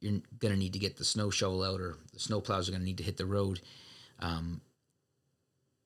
you're 0.01 0.20
going 0.38 0.53
to 0.55 0.59
need 0.59 0.72
to 0.72 0.78
get 0.78 0.96
the 0.96 1.05
snow 1.05 1.30
shovel 1.30 1.62
out 1.62 1.80
or 1.80 1.96
the 2.12 2.20
snow 2.20 2.40
plows 2.40 2.68
are 2.68 2.72
going 2.72 2.82
to 2.82 2.86
need 2.86 2.99
to 2.99 3.05
hit 3.05 3.16
the 3.16 3.26
road. 3.26 3.61
Um, 4.20 4.61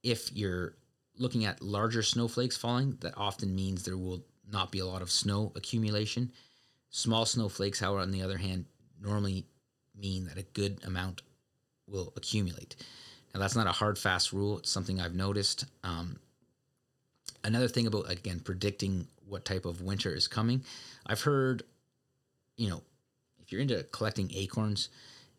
if 0.03 0.33
you're 0.35 0.75
looking 1.19 1.45
at 1.45 1.63
larger 1.63 2.03
snowflakes 2.03 2.57
falling, 2.57 2.99
that 3.01 3.15
often 3.17 3.55
means 3.55 3.85
there 3.85 3.97
will 3.97 4.25
not 4.51 4.73
be 4.73 4.81
a 4.81 4.87
lot 4.87 5.03
of 5.03 5.11
snow 5.11 5.53
accumulation. 5.55 6.33
Small 6.91 7.25
snowflakes, 7.25 7.81
however, 7.81 8.01
on 8.01 8.11
the 8.11 8.23
other 8.23 8.37
hand, 8.39 8.67
normally 9.01 9.47
mean 9.99 10.27
that 10.27 10.39
a 10.39 10.43
good 10.43 10.81
amount 10.85 11.23
will 11.87 12.13
accumulate. 12.17 12.77
Now, 13.33 13.41
that's 13.41 13.57
not 13.57 13.67
a 13.67 13.73
hard, 13.73 13.99
fast 13.99 14.33
rule. 14.33 14.59
It's 14.59 14.71
something 14.71 15.01
I've 15.01 15.15
noticed. 15.15 15.65
Um, 15.85 16.19
another 17.45 17.69
thing 17.69 17.87
about, 17.87 18.11
again, 18.11 18.41
predicting 18.41 19.07
what 19.27 19.45
type 19.45 19.65
of 19.65 19.81
winter 19.81 20.15
is 20.15 20.29
coming, 20.29 20.65
I've 21.07 21.23
heard, 21.23 21.63
you 22.57 22.69
know, 22.69 22.83
you're 23.53 23.61
into 23.61 23.83
collecting 23.93 24.31
acorns, 24.35 24.89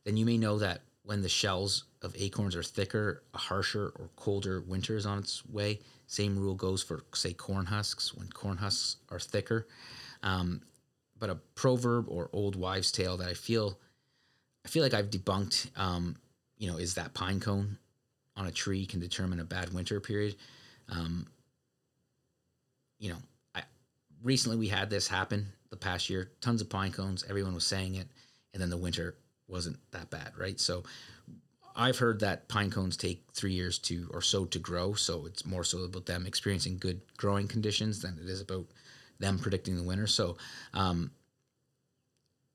then 0.05 0.15
you 0.17 0.25
may 0.25 0.37
know 0.37 0.59
that 0.59 0.81
when 1.03 1.21
the 1.21 1.29
shells 1.29 1.85
of 2.01 2.15
acorns 2.17 2.55
are 2.55 2.63
thicker, 2.63 3.23
a 3.33 3.37
harsher 3.37 3.91
or 3.99 4.09
colder 4.15 4.61
winter 4.61 4.95
is 4.95 5.05
on 5.05 5.19
its 5.19 5.45
way. 5.45 5.79
Same 6.07 6.37
rule 6.37 6.55
goes 6.55 6.83
for, 6.83 7.03
say, 7.13 7.33
corn 7.33 7.65
husks, 7.65 8.13
when 8.13 8.27
corn 8.29 8.57
husks 8.57 8.97
are 9.09 9.19
thicker. 9.19 9.67
Um, 10.21 10.61
but 11.17 11.29
a 11.29 11.35
proverb 11.55 12.07
or 12.09 12.29
old 12.33 12.55
wives' 12.55 12.91
tale 12.91 13.17
that 13.17 13.27
I 13.27 13.33
feel, 13.33 13.79
I 14.65 14.69
feel 14.69 14.83
like 14.83 14.93
I've 14.93 15.09
debunked, 15.09 15.77
um, 15.77 16.17
you 16.57 16.69
know, 16.69 16.77
is 16.77 16.95
that 16.95 17.13
pine 17.13 17.39
cone 17.39 17.77
on 18.35 18.47
a 18.47 18.51
tree 18.51 18.85
can 18.85 18.99
determine 18.99 19.39
a 19.39 19.45
bad 19.45 19.73
winter 19.73 19.99
period. 19.99 20.35
Um, 20.89 21.27
you 22.99 23.09
know, 23.09 23.17
I 23.55 23.63
recently 24.21 24.57
we 24.57 24.67
had 24.67 24.89
this 24.89 25.07
happen 25.07 25.47
the 25.73 25.77
past 25.77 26.09
year. 26.09 26.31
Tons 26.39 26.61
of 26.61 26.69
pine 26.69 26.91
cones. 26.91 27.25
Everyone 27.27 27.55
was 27.55 27.65
saying 27.65 27.95
it, 27.95 28.07
and 28.53 28.61
then 28.61 28.69
the 28.69 28.77
winter 28.77 29.15
wasn't 29.47 29.77
that 29.91 30.09
bad, 30.09 30.31
right? 30.37 30.59
So 30.59 30.83
I've 31.75 31.97
heard 31.97 32.19
that 32.19 32.47
pine 32.47 32.69
cones 32.69 32.95
take 32.95 33.23
three 33.33 33.53
years 33.53 33.79
to 33.79 34.07
or 34.13 34.21
so 34.21 34.45
to 34.45 34.59
grow. 34.59 34.93
So 34.93 35.25
it's 35.25 35.45
more 35.45 35.63
so 35.63 35.79
about 35.79 36.05
them 36.05 36.25
experiencing 36.25 36.77
good 36.77 37.01
growing 37.17 37.47
conditions 37.47 38.01
than 38.01 38.19
it 38.21 38.29
is 38.29 38.41
about 38.41 38.67
them 39.19 39.39
predicting 39.39 39.75
the 39.75 39.83
winter. 39.83 40.07
So, 40.07 40.37
um, 40.73 41.11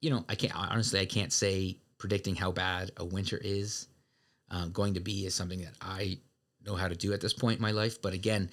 you 0.00 0.10
know, 0.10 0.24
I 0.28 0.36
can't 0.36 0.54
honestly, 0.54 1.00
I 1.00 1.06
can't 1.06 1.32
say 1.32 1.78
predicting 1.98 2.36
how 2.36 2.52
bad 2.52 2.92
a 2.96 3.04
winter 3.04 3.38
is 3.42 3.88
uh, 4.50 4.66
going 4.66 4.94
to 4.94 5.00
be 5.00 5.26
is 5.26 5.34
something 5.34 5.60
that 5.62 5.74
I 5.80 6.18
know 6.64 6.76
how 6.76 6.88
to 6.88 6.94
do 6.94 7.12
at 7.12 7.20
this 7.20 7.32
point 7.32 7.56
in 7.56 7.62
my 7.62 7.72
life. 7.72 8.00
But 8.00 8.14
again, 8.14 8.50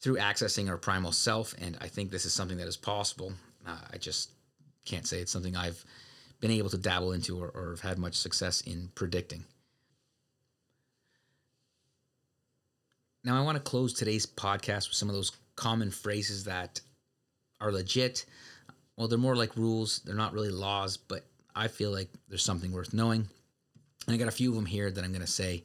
through 0.00 0.16
accessing 0.16 0.68
our 0.68 0.76
primal 0.76 1.12
self, 1.12 1.54
and 1.60 1.78
I 1.80 1.86
think 1.86 2.10
this 2.10 2.26
is 2.26 2.32
something 2.34 2.58
that 2.58 2.66
is 2.66 2.76
possible. 2.76 3.32
Uh, 3.66 3.78
I 3.92 3.98
just 3.98 4.30
can't 4.84 5.06
say 5.06 5.20
it's 5.20 5.32
something 5.32 5.56
I've 5.56 5.84
been 6.40 6.50
able 6.50 6.70
to 6.70 6.78
dabble 6.78 7.12
into 7.12 7.40
or, 7.40 7.48
or 7.48 7.70
have 7.70 7.80
had 7.80 7.98
much 7.98 8.16
success 8.16 8.60
in 8.62 8.90
predicting. 8.94 9.44
Now, 13.24 13.40
I 13.40 13.44
want 13.44 13.56
to 13.56 13.62
close 13.62 13.92
today's 13.92 14.26
podcast 14.26 14.88
with 14.88 14.96
some 14.96 15.08
of 15.08 15.14
those 15.14 15.32
common 15.54 15.92
phrases 15.92 16.44
that 16.44 16.80
are 17.60 17.70
legit. 17.70 18.24
Well, 18.96 19.06
they're 19.06 19.18
more 19.18 19.36
like 19.36 19.56
rules, 19.56 20.00
they're 20.00 20.16
not 20.16 20.32
really 20.32 20.50
laws, 20.50 20.96
but 20.96 21.24
I 21.54 21.68
feel 21.68 21.92
like 21.92 22.08
there's 22.28 22.44
something 22.44 22.72
worth 22.72 22.92
knowing. 22.92 23.28
And 24.06 24.14
I 24.14 24.16
got 24.16 24.28
a 24.28 24.32
few 24.32 24.50
of 24.50 24.56
them 24.56 24.66
here 24.66 24.90
that 24.90 25.04
I'm 25.04 25.12
going 25.12 25.20
to 25.20 25.26
say 25.28 25.62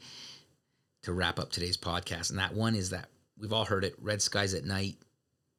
to 1.04 1.14
wrap 1.14 1.40
up 1.40 1.52
today's 1.52 1.78
podcast. 1.78 2.30
And 2.30 2.38
that 2.38 2.54
one 2.54 2.76
is 2.76 2.92
that 2.92 3.10
we've 3.40 3.54
all 3.54 3.66
heard 3.66 3.84
it 3.84 3.96
red 4.00 4.22
skies 4.22 4.54
at 4.54 4.66
night, 4.66 4.98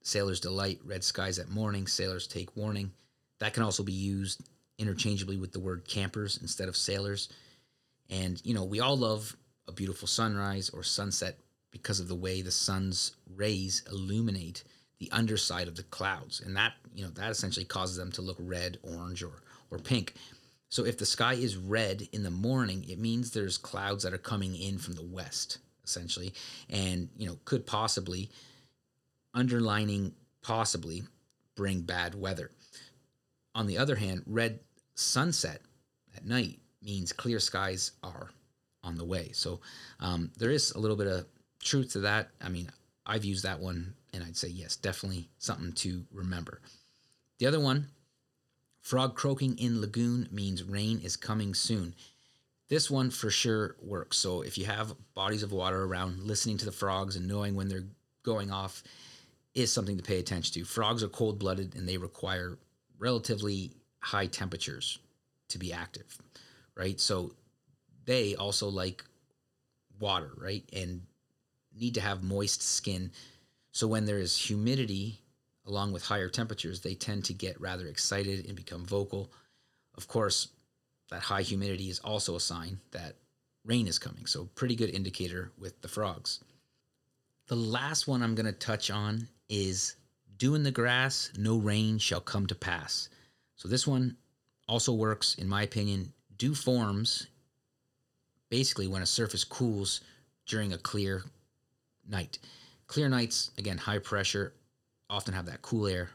sailors 0.09 0.41
delight, 0.41 0.81
red 0.85 1.05
skies 1.05 1.39
at 1.39 1.51
morning, 1.51 1.87
sailors 1.87 2.27
take 2.27 2.57
warning. 2.57 2.91
That 3.41 3.55
can 3.55 3.63
also 3.63 3.83
be 3.83 3.93
used 3.93 4.43
interchangeably 4.79 5.37
with 5.37 5.53
the 5.53 5.61
word 5.61 5.87
campers 5.87 6.39
instead 6.41 6.69
of 6.69 6.77
sailors. 6.77 7.29
And, 8.09 8.41
you 8.45 8.55
know, 8.55 8.65
we 8.65 8.81
all 8.81 8.97
love 8.97 9.37
a 9.67 9.73
beautiful 9.73 10.09
sunrise 10.09 10.71
or 10.71 10.83
sunset 10.83 11.39
because 11.71 12.01
of 12.01 12.09
the 12.09 12.15
way 12.15 12.41
the 12.41 12.51
sun's 12.51 13.17
rays 13.37 13.83
illuminate 13.91 14.65
the 14.99 15.11
underside 15.13 15.69
of 15.69 15.77
the 15.77 15.83
clouds. 15.85 16.41
And 16.41 16.57
that, 16.57 16.73
you 16.95 17.05
know, 17.05 17.11
that 17.11 17.31
essentially 17.31 17.67
causes 17.67 17.97
them 17.97 18.11
to 18.13 18.23
look 18.23 18.39
red, 18.41 18.79
orange, 18.83 19.23
or, 19.23 19.43
or 19.71 19.79
pink. 19.79 20.15
So 20.71 20.85
if 20.85 20.99
the 20.99 21.07
sky 21.07 21.35
is 21.35 21.57
red 21.57 22.09
in 22.13 22.23
the 22.23 22.31
morning, 22.31 22.85
it 22.89 22.99
means 22.99 23.31
there's 23.31 23.59
clouds 23.59 24.05
that 24.05 24.15
are 24.15 24.19
coming 24.19 24.57
in 24.57 24.79
from 24.79 24.95
the 24.95 25.05
west, 25.05 25.59
essentially, 25.85 26.33
and, 26.71 27.09
you 27.17 27.27
know, 27.27 27.39
could 27.45 27.67
possibly, 27.67 28.31
underlining 29.35 30.13
possibly, 30.43 31.03
bring 31.55 31.81
bad 31.83 32.15
weather. 32.15 32.51
On 33.55 33.67
the 33.67 33.79
other 33.79 33.97
hand, 33.97 34.23
red 34.27 34.61
sunset 34.95 35.61
at 36.17 36.25
night 36.25 36.61
means 36.83 37.13
clear 37.13 37.41
skies 37.41 37.93
are 38.03 38.31
on 38.85 38.97
the 38.97 39.05
way. 39.05 39.31
So 39.33 39.61
um, 40.01 40.31
there 40.39 40.51
is 40.51 40.73
a 40.73 40.79
little 40.79 40.97
bit 40.97 41.07
of 41.07 41.27
truth 41.61 41.93
to 41.93 42.01
that. 42.01 42.31
I 42.41 42.49
mean, 42.49 42.71
I've 43.05 43.25
used 43.25 43.45
that 43.45 43.61
one 43.61 43.95
and 44.13 44.23
I'd 44.23 44.37
say, 44.37 44.49
yes, 44.49 44.77
definitely 44.77 45.29
something 45.39 45.73
to 45.73 46.05
remember. 46.13 46.61
The 47.39 47.47
other 47.47 47.61
one, 47.61 47.89
frog 48.81 49.17
croaking 49.17 49.59
in 49.59 49.81
lagoon 49.81 50.29
means 50.31 50.63
rain 50.63 51.01
is 51.03 51.17
coming 51.17 51.55
soon. 51.55 51.95
This 52.69 52.91
one 52.91 53.11
for 53.11 53.31
sure 53.31 53.77
works. 53.83 54.19
So 54.19 54.43
if 54.43 54.59
you 54.59 54.67
have 54.67 54.95
bodies 55.15 55.43
of 55.43 55.53
water 55.53 55.85
around, 55.85 56.23
listening 56.23 56.59
to 56.59 56.65
the 56.65 56.73
frogs 56.73 57.17
and 57.17 57.27
knowing 57.27 57.55
when 57.55 57.69
they're 57.69 57.87
going 58.23 58.51
off 58.51 58.83
is 59.55 59.73
something 59.73 59.97
to 59.97 60.03
pay 60.03 60.19
attention 60.19 60.55
to. 60.55 60.65
Frogs 60.65 61.03
are 61.03 61.09
cold 61.09 61.39
blooded 61.39 61.75
and 61.75 61.89
they 61.89 61.97
require 61.97 62.59
relatively 62.99 63.73
high 64.01 64.27
temperatures 64.27 64.99
to 65.49 65.59
be 65.59 65.73
active, 65.73 66.19
right? 66.75 67.01
So 67.01 67.35
they 68.05 68.35
also 68.35 68.69
like 68.69 69.05
water, 69.99 70.31
right? 70.37 70.65
And 70.73 71.03
need 71.75 71.95
to 71.95 72.01
have 72.01 72.23
moist 72.23 72.63
skin. 72.63 73.11
So 73.73 73.87
when 73.87 74.05
there 74.05 74.19
is 74.19 74.37
humidity 74.37 75.21
along 75.67 75.93
with 75.93 76.05
higher 76.05 76.29
temperatures, 76.29 76.81
they 76.81 76.95
tend 76.95 77.25
to 77.27 77.35
get 77.35 77.61
rather 77.61 77.87
excited 77.87 78.47
and 78.47 78.57
become 78.57 78.85
vocal. 78.85 79.33
Of 79.97 80.09
course, 80.09 80.49
that 81.11 81.23
high 81.23 81.43
humidity 81.43 81.91
is 81.91 81.99
also 82.01 82.37
a 82.37 82.41
sign 82.41 82.79
that 82.93 83.17
rain 83.65 83.87
is 83.87 83.99
coming. 83.99 84.27
So, 84.27 84.49
pretty 84.55 84.77
good 84.77 84.91
indicator 84.91 85.53
with 85.59 85.81
the 85.83 85.89
frogs. 85.89 86.41
The 87.49 87.57
last 87.57 88.07
one 88.07 88.23
I'm 88.23 88.35
going 88.35 88.47
to 88.47 88.53
touch 88.53 88.91
on 88.91 89.29
is 89.49 89.97
dew 90.37 90.55
in 90.55 90.63
the 90.63 90.71
grass, 90.71 91.33
no 91.37 91.57
rain 91.57 91.99
shall 91.99 92.21
come 92.21 92.47
to 92.47 92.55
pass. 92.55 93.09
So, 93.57 93.69
this 93.69 93.87
one 93.87 94.17
also 94.69 94.93
works, 94.93 95.35
in 95.35 95.49
my 95.49 95.63
opinion. 95.63 96.13
Dew 96.37 96.55
forms 96.55 97.27
basically 98.51 98.87
when 98.87 99.03
a 99.03 99.07
surface 99.07 99.45
cools 99.45 100.03
during 100.47 100.73
a 100.73 100.79
clear 100.79 101.25
night. 102.07 102.39
Clear 102.87 103.09
nights, 103.09 103.51
again, 103.59 103.79
high 103.79 103.99
pressure, 103.99 104.53
often 105.11 105.33
have 105.35 105.47
that 105.47 105.63
cool 105.63 105.87
air 105.87 106.11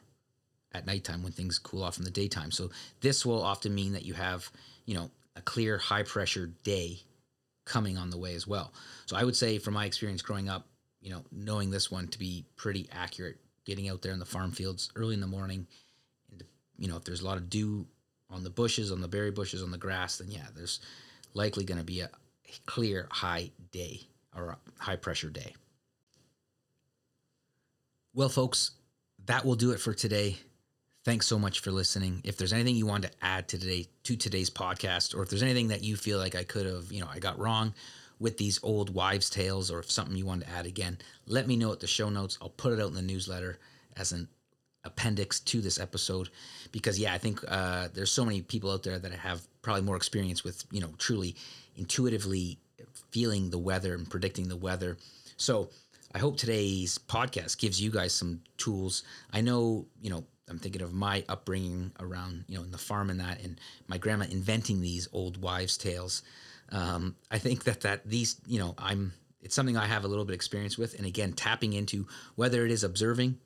at 0.72 0.86
nighttime 0.86 1.24
when 1.24 1.32
things 1.32 1.60
cool 1.60 1.84
off 1.84 1.98
in 1.98 2.04
the 2.04 2.12
daytime. 2.12 2.52
So 2.52 2.70
this 3.02 3.26
will 3.26 3.42
often 3.42 3.74
mean 3.74 3.94
that 3.94 4.06
you 4.06 4.14
have, 4.14 4.50
you 4.86 4.96
know, 4.96 5.10
a 5.36 5.42
clear 5.42 5.78
high 5.80 6.04
pressure 6.04 6.52
day 6.64 7.00
coming 7.66 7.98
on 7.98 8.12
the 8.12 8.18
way 8.18 8.36
as 8.36 8.48
well. 8.48 8.72
So 9.08 9.16
I 9.16 9.24
would 9.24 9.36
say 9.36 9.58
from 9.58 9.74
my 9.74 9.86
experience 9.86 10.22
growing 10.22 10.48
up, 10.48 10.68
you 11.04 11.12
know, 11.12 11.22
knowing 11.32 11.70
this 11.70 11.92
one 11.92 12.08
to 12.08 12.18
be 12.18 12.46
pretty 12.56 12.88
accurate, 12.92 13.38
getting 13.66 13.90
out 13.90 14.02
there 14.02 14.14
in 14.14 14.20
the 14.20 14.26
farm 14.26 14.52
fields 14.52 14.90
early 14.96 15.14
in 15.14 15.22
the 15.22 15.28
morning 15.28 15.68
and 16.32 16.44
you 16.78 16.88
know, 16.88 16.96
if 16.96 17.04
there's 17.04 17.22
a 17.22 17.26
lot 17.26 17.38
of 17.38 17.50
dew 17.50 17.86
on 18.30 18.44
the 18.44 18.50
bushes, 18.50 18.92
on 18.92 19.02
the 19.02 19.08
berry 19.08 19.32
bushes, 19.32 19.62
on 19.62 19.72
the 19.72 19.78
grass, 19.78 20.18
then 20.18 20.32
yeah, 20.32 20.48
there's 20.56 20.80
likely 21.34 21.66
going 21.66 21.78
to 21.78 21.84
be 21.84 22.00
a 22.00 22.10
clear 22.66 23.08
high 23.12 23.52
day 23.72 24.02
or 24.36 24.50
a 24.50 24.84
high 24.84 24.96
pressure 24.96 25.30
day. 25.30 25.54
Well, 28.14 28.30
folks, 28.30 28.72
that 29.26 29.46
will 29.46 29.56
do 29.56 29.72
it 29.72 29.80
for 29.80 29.94
today. 29.94 30.38
Thanks 31.04 31.28
so 31.28 31.38
much 31.38 31.60
for 31.60 31.72
listening. 31.72 32.22
If 32.24 32.38
there's 32.38 32.54
anything 32.54 32.76
you 32.76 32.86
want 32.86 33.04
to 33.04 33.12
add 33.22 33.50
to 33.50 33.58
today 33.58 33.88
to 34.04 34.16
today's 34.16 34.50
podcast, 34.50 35.16
or 35.16 35.22
if 35.24 35.30
there's 35.30 35.44
anything 35.44 35.68
that 35.68 35.84
you 35.84 35.98
feel 35.98 36.18
like 36.18 36.36
I 36.36 36.44
could 36.44 36.66
have, 36.66 36.92
you 36.92 37.02
know, 37.02 37.10
I 37.12 37.20
got 37.20 37.40
wrong 37.40 37.74
with 38.24 38.38
these 38.38 38.60
old 38.64 38.94
wives' 38.94 39.30
tales, 39.30 39.70
or 39.70 39.80
if 39.80 39.92
something 39.92 40.16
you 40.16 40.26
want 40.26 40.42
to 40.42 40.50
add 40.50 40.66
again, 40.66 40.98
let 41.28 41.46
me 41.46 41.56
know 41.56 41.72
at 41.72 41.80
the 41.80 41.88
show 41.88 42.10
notes. 42.10 42.38
I'll 42.42 42.50
put 42.50 42.74
it 42.74 42.80
out 42.80 42.88
in 42.88 42.96
the 42.96 43.02
newsletter 43.02 43.60
as 43.98 44.12
an 44.12 44.28
appendix 44.86 45.40
to 45.40 45.62
this 45.62 45.80
episode 45.80 46.28
because 46.74 47.00
yeah 47.00 47.14
i 47.14 47.18
think 47.18 47.40
uh, 47.48 47.88
there's 47.94 48.12
so 48.12 48.26
many 48.26 48.42
people 48.42 48.70
out 48.70 48.84
there 48.84 49.00
that 49.00 49.14
have 49.14 49.42
probably 49.62 49.82
more 49.82 49.96
experience 49.96 50.44
with 50.44 50.66
you 50.72 50.82
know 50.82 50.90
truly 50.98 51.38
intuitively 51.78 52.58
feeling 53.10 53.50
the 53.50 53.58
weather 53.58 53.94
and 53.94 54.10
predicting 54.10 54.50
the 54.50 54.58
weather 54.58 54.98
so 55.38 55.70
I 56.16 56.20
hope 56.20 56.38
today's 56.38 57.00
podcast 57.00 57.58
gives 57.58 57.82
you 57.82 57.90
guys 57.90 58.14
some 58.14 58.42
tools. 58.58 59.04
I 59.32 59.42
know, 59.42 59.88
you 60.00 60.12
know, 60.12 60.24
I'm 60.48 60.60
thinking 60.60 60.84
of 60.84 60.94
my 60.94 61.24
upbringing 61.28 61.92
around, 62.00 62.46
you 62.48 62.56
know, 62.56 62.64
in 62.64 62.70
the 62.70 62.78
farm 62.78 63.10
and 63.10 63.20
that, 63.20 63.42
and 63.42 63.60
my 63.88 63.98
grandma 63.98 64.26
inventing 64.30 64.80
these 64.80 65.08
old 65.12 65.42
wives' 65.42 65.76
tales. 65.76 66.22
Um, 66.74 67.16
I 67.32 67.38
think 67.38 67.64
that 67.66 67.82
that 67.82 68.06
these, 68.06 68.42
you 68.46 68.60
know, 68.60 68.74
I'm 68.78 69.14
it's 69.42 69.56
something 69.56 69.78
I 69.78 69.86
have 69.86 70.04
a 70.04 70.08
little 70.08 70.26
bit 70.26 70.34
experience 70.34 70.78
with, 70.78 70.98
and 70.98 71.06
again, 71.06 71.34
tapping 71.34 71.74
into 71.74 72.08
whether 72.36 72.66
it 72.66 72.72
is 72.72 72.84
observing, 72.84 73.38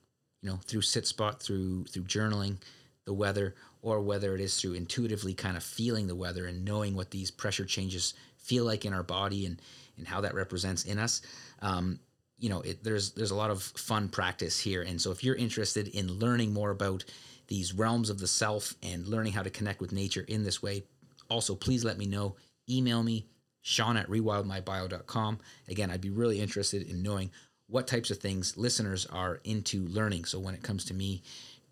you 0.41 0.49
know, 0.49 0.59
through 0.65 0.81
sit 0.81 1.05
spot, 1.05 1.43
through 1.43 1.85
through 1.85 2.03
journaling, 2.03 2.57
the 3.05 3.13
weather, 3.13 3.55
or 3.81 3.99
whether 4.01 4.33
it 4.33 4.41
is 4.41 4.59
through 4.59 4.73
intuitively 4.73 5.33
kind 5.33 5.57
of 5.57 5.63
feeling 5.63 6.07
the 6.07 6.15
weather 6.15 6.45
and 6.45 6.63
knowing 6.63 6.95
what 6.95 7.11
these 7.11 7.29
pressure 7.29 7.65
changes 7.65 8.13
feel 8.37 8.63
like 8.63 8.85
in 8.85 8.93
our 8.93 9.03
body 9.03 9.45
and 9.45 9.61
and 9.97 10.07
how 10.07 10.21
that 10.21 10.33
represents 10.35 10.85
in 10.85 10.97
us. 10.97 11.21
Um, 11.61 11.99
you 12.39 12.49
know, 12.49 12.61
it, 12.61 12.83
there's 12.83 13.11
there's 13.11 13.31
a 13.31 13.35
lot 13.35 13.51
of 13.51 13.61
fun 13.61 14.07
practice 14.07 14.57
here, 14.57 14.83
and 14.83 15.01
so 15.01 15.11
if 15.11 15.23
you're 15.23 15.35
interested 15.35 15.89
in 15.89 16.19
learning 16.19 16.53
more 16.53 16.71
about 16.71 17.03
these 17.47 17.73
realms 17.73 18.09
of 18.09 18.19
the 18.19 18.27
self 18.27 18.73
and 18.83 19.07
learning 19.07 19.33
how 19.33 19.41
to 19.41 19.49
connect 19.49 19.81
with 19.81 19.91
nature 19.91 20.23
in 20.27 20.43
this 20.43 20.61
way, 20.61 20.83
also 21.29 21.55
please 21.55 21.83
let 21.83 21.97
me 21.97 22.05
know. 22.05 22.35
Email 22.69 23.03
me, 23.03 23.25
Shawn 23.61 23.97
at 23.97 24.07
rewildmybio.com. 24.09 25.39
Again, 25.67 25.91
I'd 25.91 26.01
be 26.01 26.09
really 26.09 26.39
interested 26.39 26.89
in 26.89 27.03
knowing 27.03 27.31
what 27.67 27.87
types 27.87 28.11
of 28.11 28.17
things 28.17 28.57
listeners 28.57 29.05
are 29.05 29.39
into 29.43 29.85
learning. 29.87 30.25
So 30.25 30.39
when 30.39 30.53
it 30.53 30.63
comes 30.63 30.85
to 30.85 30.93
me 30.93 31.21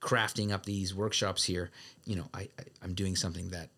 crafting 0.02 0.52
up 0.52 0.66
these 0.66 0.93
workshops 0.93 1.43
here, 1.43 1.72
you 2.06 2.16
know, 2.16 2.28
I, 2.34 2.41
I 2.60 2.64
I'm 2.84 2.93
doing 2.93 3.16
something 3.16 3.50
that 3.50 3.70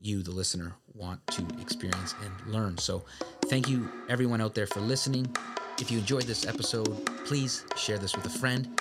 you, 0.00 0.22
the 0.22 0.30
listener, 0.30 0.74
want 0.94 1.26
to 1.28 1.46
experience 1.60 2.14
and 2.22 2.52
learn. 2.52 2.78
So 2.78 3.04
thank 3.46 3.68
you 3.68 3.90
everyone 4.08 4.40
out 4.40 4.54
there 4.54 4.66
for 4.66 4.80
listening. 4.80 5.34
If 5.80 5.90
you 5.90 5.98
enjoyed 5.98 6.24
this 6.24 6.46
episode, 6.46 7.04
please 7.24 7.64
share 7.76 7.98
this 7.98 8.14
with 8.14 8.26
a 8.26 8.38
friend. 8.38 8.80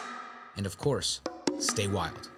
And 0.57 0.65
of 0.65 0.77
course, 0.77 1.21
stay 1.59 1.87
wild. 1.87 2.29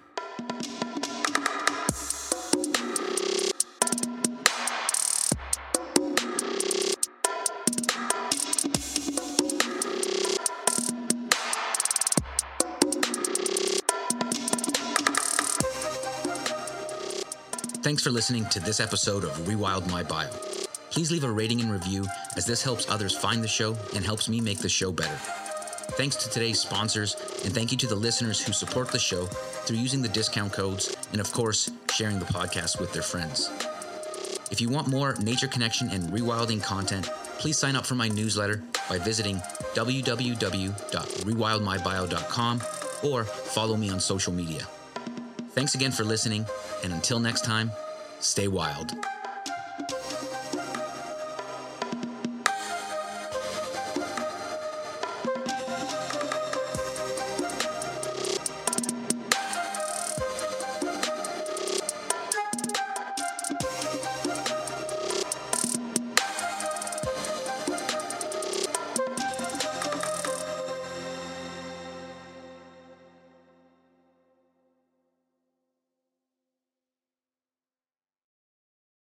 Thanks 17.86 18.02
for 18.02 18.10
listening 18.10 18.46
to 18.46 18.58
this 18.58 18.80
episode 18.80 19.22
of 19.22 19.30
Rewild 19.46 19.88
My 19.88 20.02
Bio. 20.02 20.28
Please 20.90 21.12
leave 21.12 21.22
a 21.22 21.30
rating 21.30 21.60
and 21.60 21.70
review 21.70 22.04
as 22.36 22.44
this 22.44 22.60
helps 22.60 22.90
others 22.90 23.16
find 23.16 23.44
the 23.44 23.46
show 23.46 23.76
and 23.94 24.04
helps 24.04 24.28
me 24.28 24.40
make 24.40 24.58
the 24.58 24.68
show 24.68 24.90
better. 24.90 25.14
Thanks 25.94 26.16
to 26.16 26.28
today's 26.28 26.58
sponsors, 26.58 27.14
and 27.44 27.54
thank 27.54 27.70
you 27.70 27.78
to 27.78 27.86
the 27.86 27.94
listeners 27.94 28.44
who 28.44 28.52
support 28.52 28.90
the 28.90 28.98
show 28.98 29.26
through 29.26 29.76
using 29.76 30.02
the 30.02 30.08
discount 30.08 30.52
codes 30.52 30.96
and, 31.12 31.20
of 31.20 31.30
course, 31.30 31.70
sharing 31.92 32.18
the 32.18 32.24
podcast 32.24 32.80
with 32.80 32.92
their 32.92 33.02
friends. 33.02 33.52
If 34.50 34.60
you 34.60 34.68
want 34.68 34.88
more 34.88 35.14
nature 35.20 35.46
connection 35.46 35.88
and 35.90 36.12
rewilding 36.12 36.60
content, 36.60 37.08
please 37.38 37.56
sign 37.56 37.76
up 37.76 37.86
for 37.86 37.94
my 37.94 38.08
newsletter 38.08 38.64
by 38.88 38.98
visiting 38.98 39.36
www.rewildmybio.com 39.76 42.62
or 43.04 43.22
follow 43.22 43.76
me 43.76 43.90
on 43.90 44.00
social 44.00 44.32
media. 44.32 44.66
Thanks 45.56 45.74
again 45.74 45.90
for 45.90 46.04
listening, 46.04 46.44
and 46.84 46.92
until 46.92 47.18
next 47.18 47.42
time, 47.42 47.72
stay 48.20 48.46
wild. 48.46 48.92